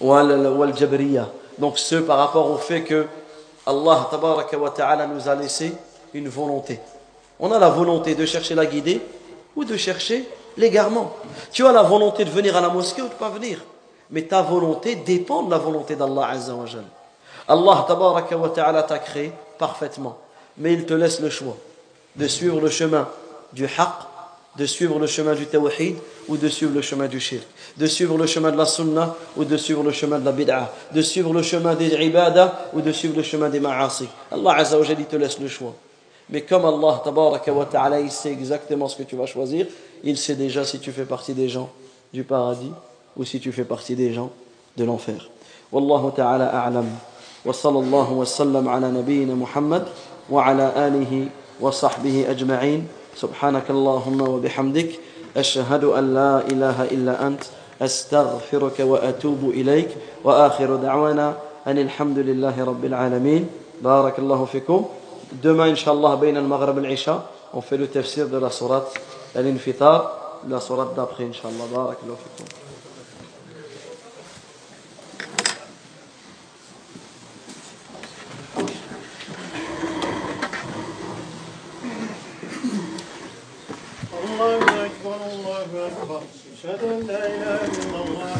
Donc 0.00 1.78
ceux 1.78 2.02
par 2.02 2.18
rapport 2.18 2.50
au 2.50 2.56
fait 2.56 2.82
que 2.82 3.06
Allah 3.66 4.08
wa 4.58 4.70
ta'ala 4.70 5.06
nous 5.06 5.28
a 5.28 5.34
laissé 5.34 5.72
une 6.14 6.28
volonté. 6.28 6.80
On 7.40 7.50
a 7.52 7.58
la 7.58 7.68
volonté 7.68 8.14
de 8.14 8.24
chercher 8.24 8.54
la 8.54 8.66
guidée 8.66 9.00
ou 9.54 9.64
de 9.64 9.76
chercher 9.76 10.28
l'égarement. 10.56 11.14
Tu 11.52 11.66
as 11.66 11.72
la 11.72 11.82
volonté 11.82 12.24
de 12.24 12.30
venir 12.30 12.56
à 12.56 12.60
la 12.60 12.68
mosquée 12.68 13.02
ou 13.02 13.08
de 13.08 13.14
pas 13.14 13.28
venir. 13.30 13.60
Mais 14.10 14.22
ta 14.22 14.42
volonté 14.42 14.96
dépend 14.96 15.42
de 15.42 15.50
la 15.50 15.58
volonté 15.58 15.96
d'Allah 15.96 16.28
Azza 16.30 16.54
wa. 16.54 16.64
Allah 17.48 17.86
wa 18.38 18.48
ta'ala 18.48 18.82
t'a 18.84 18.98
créé 18.98 19.32
parfaitement. 19.58 20.18
Mais 20.58 20.72
il 20.72 20.86
te 20.86 20.94
laisse 20.94 21.20
le 21.20 21.30
choix 21.30 21.56
de 22.16 22.26
suivre 22.26 22.60
le 22.60 22.70
chemin 22.70 23.08
du 23.52 23.64
haqq, 23.64 24.06
de 24.56 24.66
suivre 24.66 24.98
le 24.98 25.06
chemin 25.06 25.34
du 25.34 25.46
tawhid 25.46 25.96
ou 26.28 26.36
de 26.36 26.48
suivre 26.48 26.74
le 26.74 26.82
chemin 26.82 27.06
du 27.06 27.20
shirk, 27.20 27.46
de 27.76 27.86
suivre 27.86 28.16
le 28.16 28.26
chemin 28.26 28.50
de 28.50 28.56
la 28.56 28.66
sunna 28.66 29.14
ou 29.36 29.44
de 29.44 29.56
suivre 29.56 29.82
le 29.82 29.92
chemin 29.92 30.18
de 30.18 30.24
la 30.24 30.32
bid'a, 30.32 30.72
de 30.92 31.02
suivre 31.02 31.32
le 31.32 31.42
chemin 31.42 31.74
des 31.74 31.88
ibadah 31.88 32.70
ou 32.72 32.80
de 32.80 32.92
suivre 32.92 33.16
le 33.16 33.22
chemin 33.22 33.48
des 33.48 33.60
ma'asi. 33.60 34.08
Allah 34.30 34.54
Azza 34.56 34.78
wa 34.78 34.84
te 34.84 35.16
laisse 35.16 35.38
le 35.38 35.48
choix. 35.48 35.74
Mais 36.30 36.42
comme 36.42 36.64
Allah 36.64 37.00
tabaraka 37.04 37.52
wa 37.52 37.66
ta'ala, 37.66 38.00
il 38.00 38.10
sait 38.10 38.32
exactement 38.32 38.88
ce 38.88 38.96
que 38.96 39.04
tu 39.04 39.14
vas 39.14 39.26
choisir, 39.26 39.66
il 40.02 40.16
sait 40.16 40.34
déjà 40.34 40.64
si 40.64 40.78
tu 40.80 40.90
fais 40.90 41.04
partie 41.04 41.34
des 41.34 41.48
gens 41.48 41.70
du 42.12 42.24
paradis 42.24 42.72
ou 43.16 43.24
si 43.24 43.38
tu 43.38 43.52
fais 43.52 43.64
partie 43.64 43.94
des 43.94 44.12
gens 44.12 44.30
de 44.76 44.84
l'enfer. 44.84 45.28
Wallahu 45.70 46.12
ta'ala 46.14 46.46
a'lam. 46.46 46.86
Wa 47.44 47.52
sallallahu 47.52 48.14
wa 48.14 48.26
sallam 48.26 48.66
ala 48.66 48.88
nabiyyina 48.88 49.34
Muhammad 49.34 49.86
wa 50.28 50.44
ala 50.44 50.68
alihi 50.68 51.28
wa 51.60 51.70
sahbihi 51.70 52.26
ajma'in. 52.26 52.80
سبحانك 53.16 53.70
اللهم 53.70 54.20
وبحمدك 54.20 54.90
أشهد 55.36 55.84
أن 55.84 56.14
لا 56.14 56.40
إله 56.52 56.84
إلا 56.84 57.26
أنت 57.26 57.42
أستغفرك 57.82 58.80
وأتوب 58.80 59.50
إليك 59.50 59.88
وآخر 60.24 60.76
دعوانا 60.76 61.36
أن 61.66 61.78
الحمد 61.78 62.18
لله 62.18 62.64
رب 62.64 62.84
العالمين 62.84 63.48
بارك 63.82 64.18
الله 64.18 64.44
فيكم 64.44 64.84
Demain, 65.42 65.74
Inch'Allah, 65.74 66.14
بين 66.14 66.36
المغرب 66.36 66.76
والعشاء, 66.76 67.20
on 67.54 67.60
fait 67.60 67.76
le 67.76 67.88
tafsir 67.88 68.28
de 68.28 68.38
la 68.38 68.50
sourate 68.50 68.94
Al-Infitar, 69.34 70.40
la 70.48 70.60
sourate 70.60 70.94
d'après. 70.94 71.24
بارك 71.24 71.96
الله 72.04 72.16
فيكم. 72.16 72.66
الله 84.24 84.86
أكبر 84.86 85.15
الله 85.32 85.86
أكبر. 85.86 86.22
أشهد 86.54 86.80
أن 86.84 87.06
لا 87.06 87.26
إله 87.26 87.60
إلا 87.64 87.98
الله. 88.04 88.36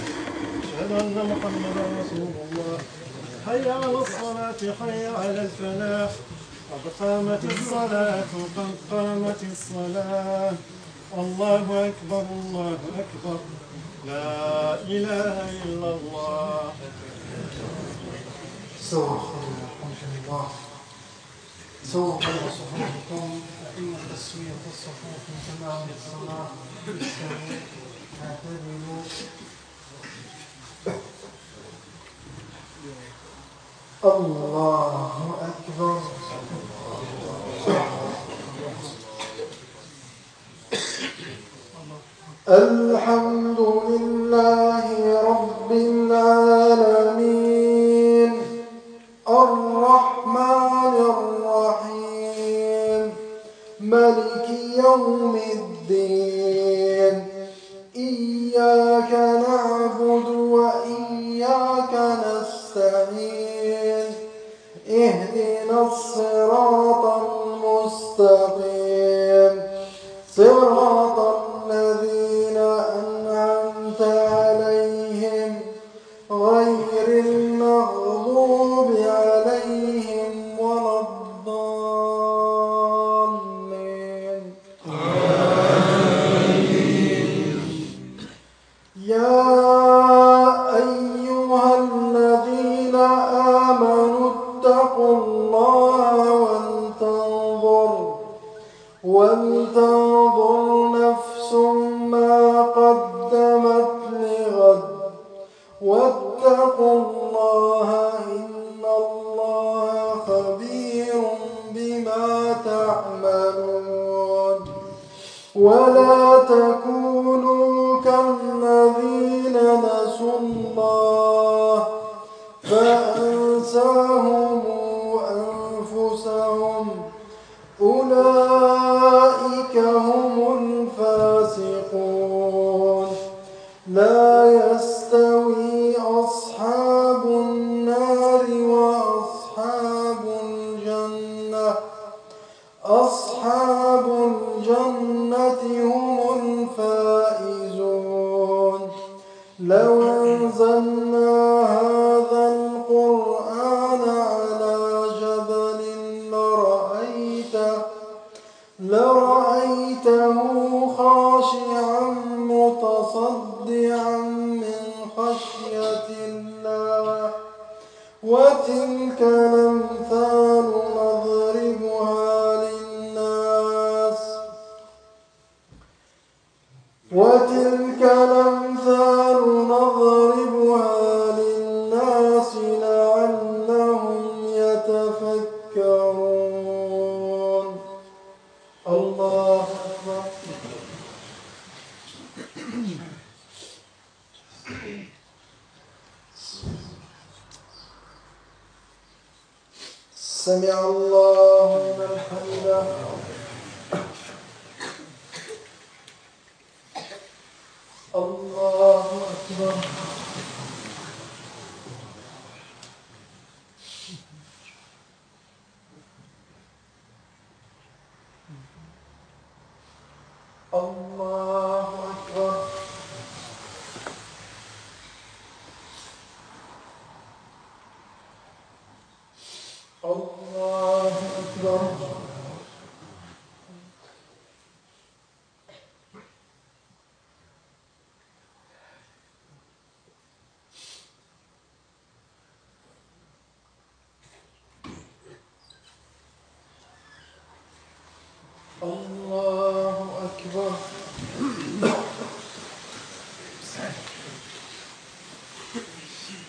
أشهد 0.65 0.91
أن 1.03 1.17
محمدا 1.33 1.83
رسول 2.01 2.31
الله. 2.45 2.79
حي 3.47 3.71
على 3.71 3.99
الصلاة 3.99 4.61
حي 4.81 5.07
على 5.07 5.41
الفلاح. 5.43 6.11
قد 6.73 6.85
قامت 7.01 7.45
الصلاة 7.45 8.31
قد 8.57 8.75
قامت 8.91 9.41
الصلاة. 9.53 10.53
الله 11.19 11.67
أكبر 11.89 12.25
الله 12.39 12.79
أكبر. 13.03 13.39
لا 14.07 14.75
إله 14.75 15.37
إلا 15.65 15.91
الله. 15.99 16.73
سووا 18.91 19.19
الحمد 19.19 20.03
لله 20.15 20.47
سووا 21.93 22.19
بين 22.19 22.47
صفوفكم 22.59 23.41
فإن 23.63 23.95
تسوية 24.15 24.63
الصفوف 24.73 25.23
من 25.29 25.39
تمام 25.47 25.87
الصلاة 25.97 26.51
الله 26.87 26.95
أكبر. 35.43 36.01
الحمد 42.49 43.61
لله 43.61 44.87
رب 45.23 45.73
العالمين. 45.73 47.03
الرحمن 49.29 50.95
الرحيم. 51.17 53.15
ملك 53.81 54.47
يوم 54.77 55.37
الدين. 55.37 55.76
إياك 57.97 59.13
نعبد 59.13 60.29
وإياك 60.29 61.95
نستعين. 62.27 64.07
اهدنا 64.91 65.79
الصراط 65.87 67.05
المستقيم. 67.23 68.27
صراط 70.37 71.36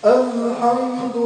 الحمد 0.07 1.17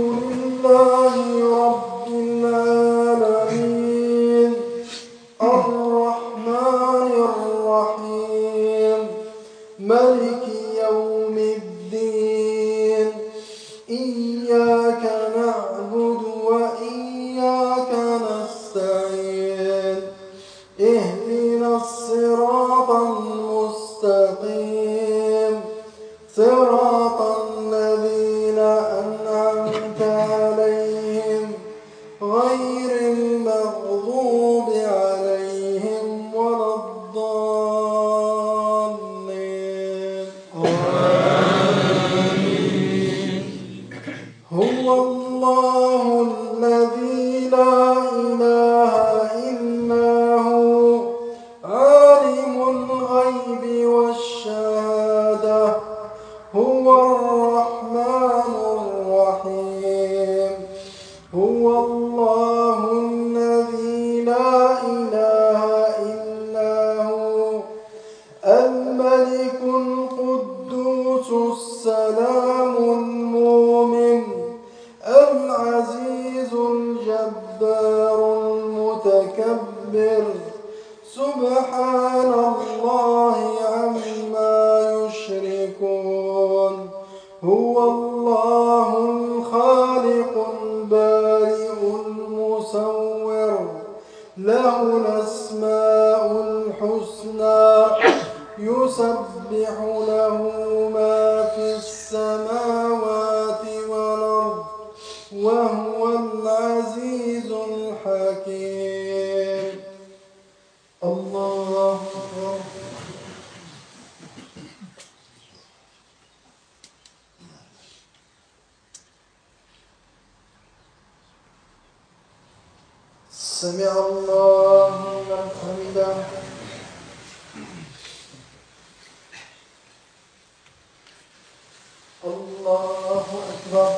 الله 132.80 133.24
أكبر 133.52 133.90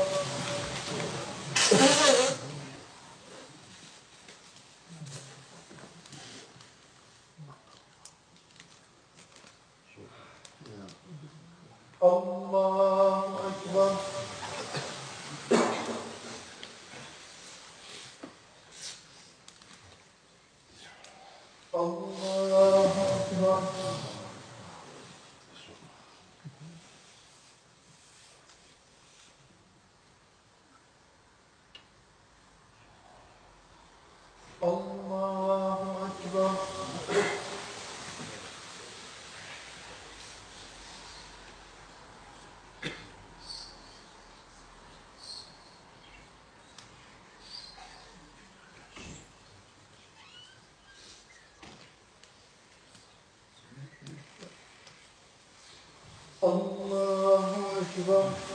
Allahu 56.44 57.80
Ekber. 57.82 58.53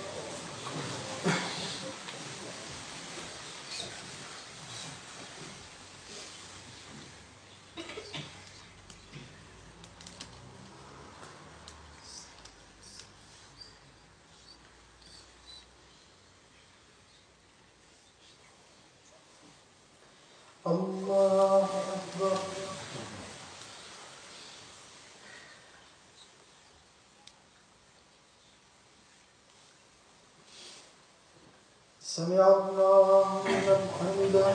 سمع 32.18 32.46
الله 32.46 33.26
لمن 33.46 33.80
حمده 33.98 34.46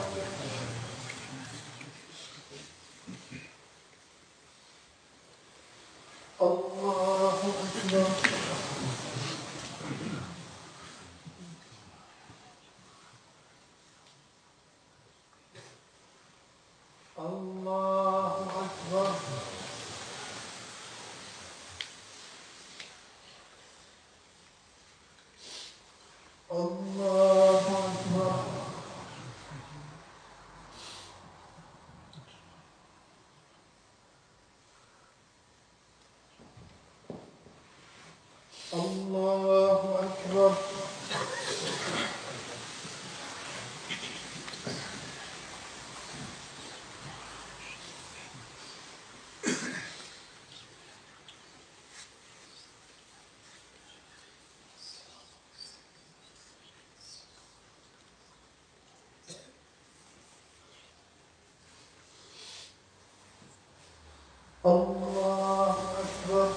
الله 64.65 65.75
أكبر 66.03 66.49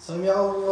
سمع 0.00 0.32
الله 0.40 0.71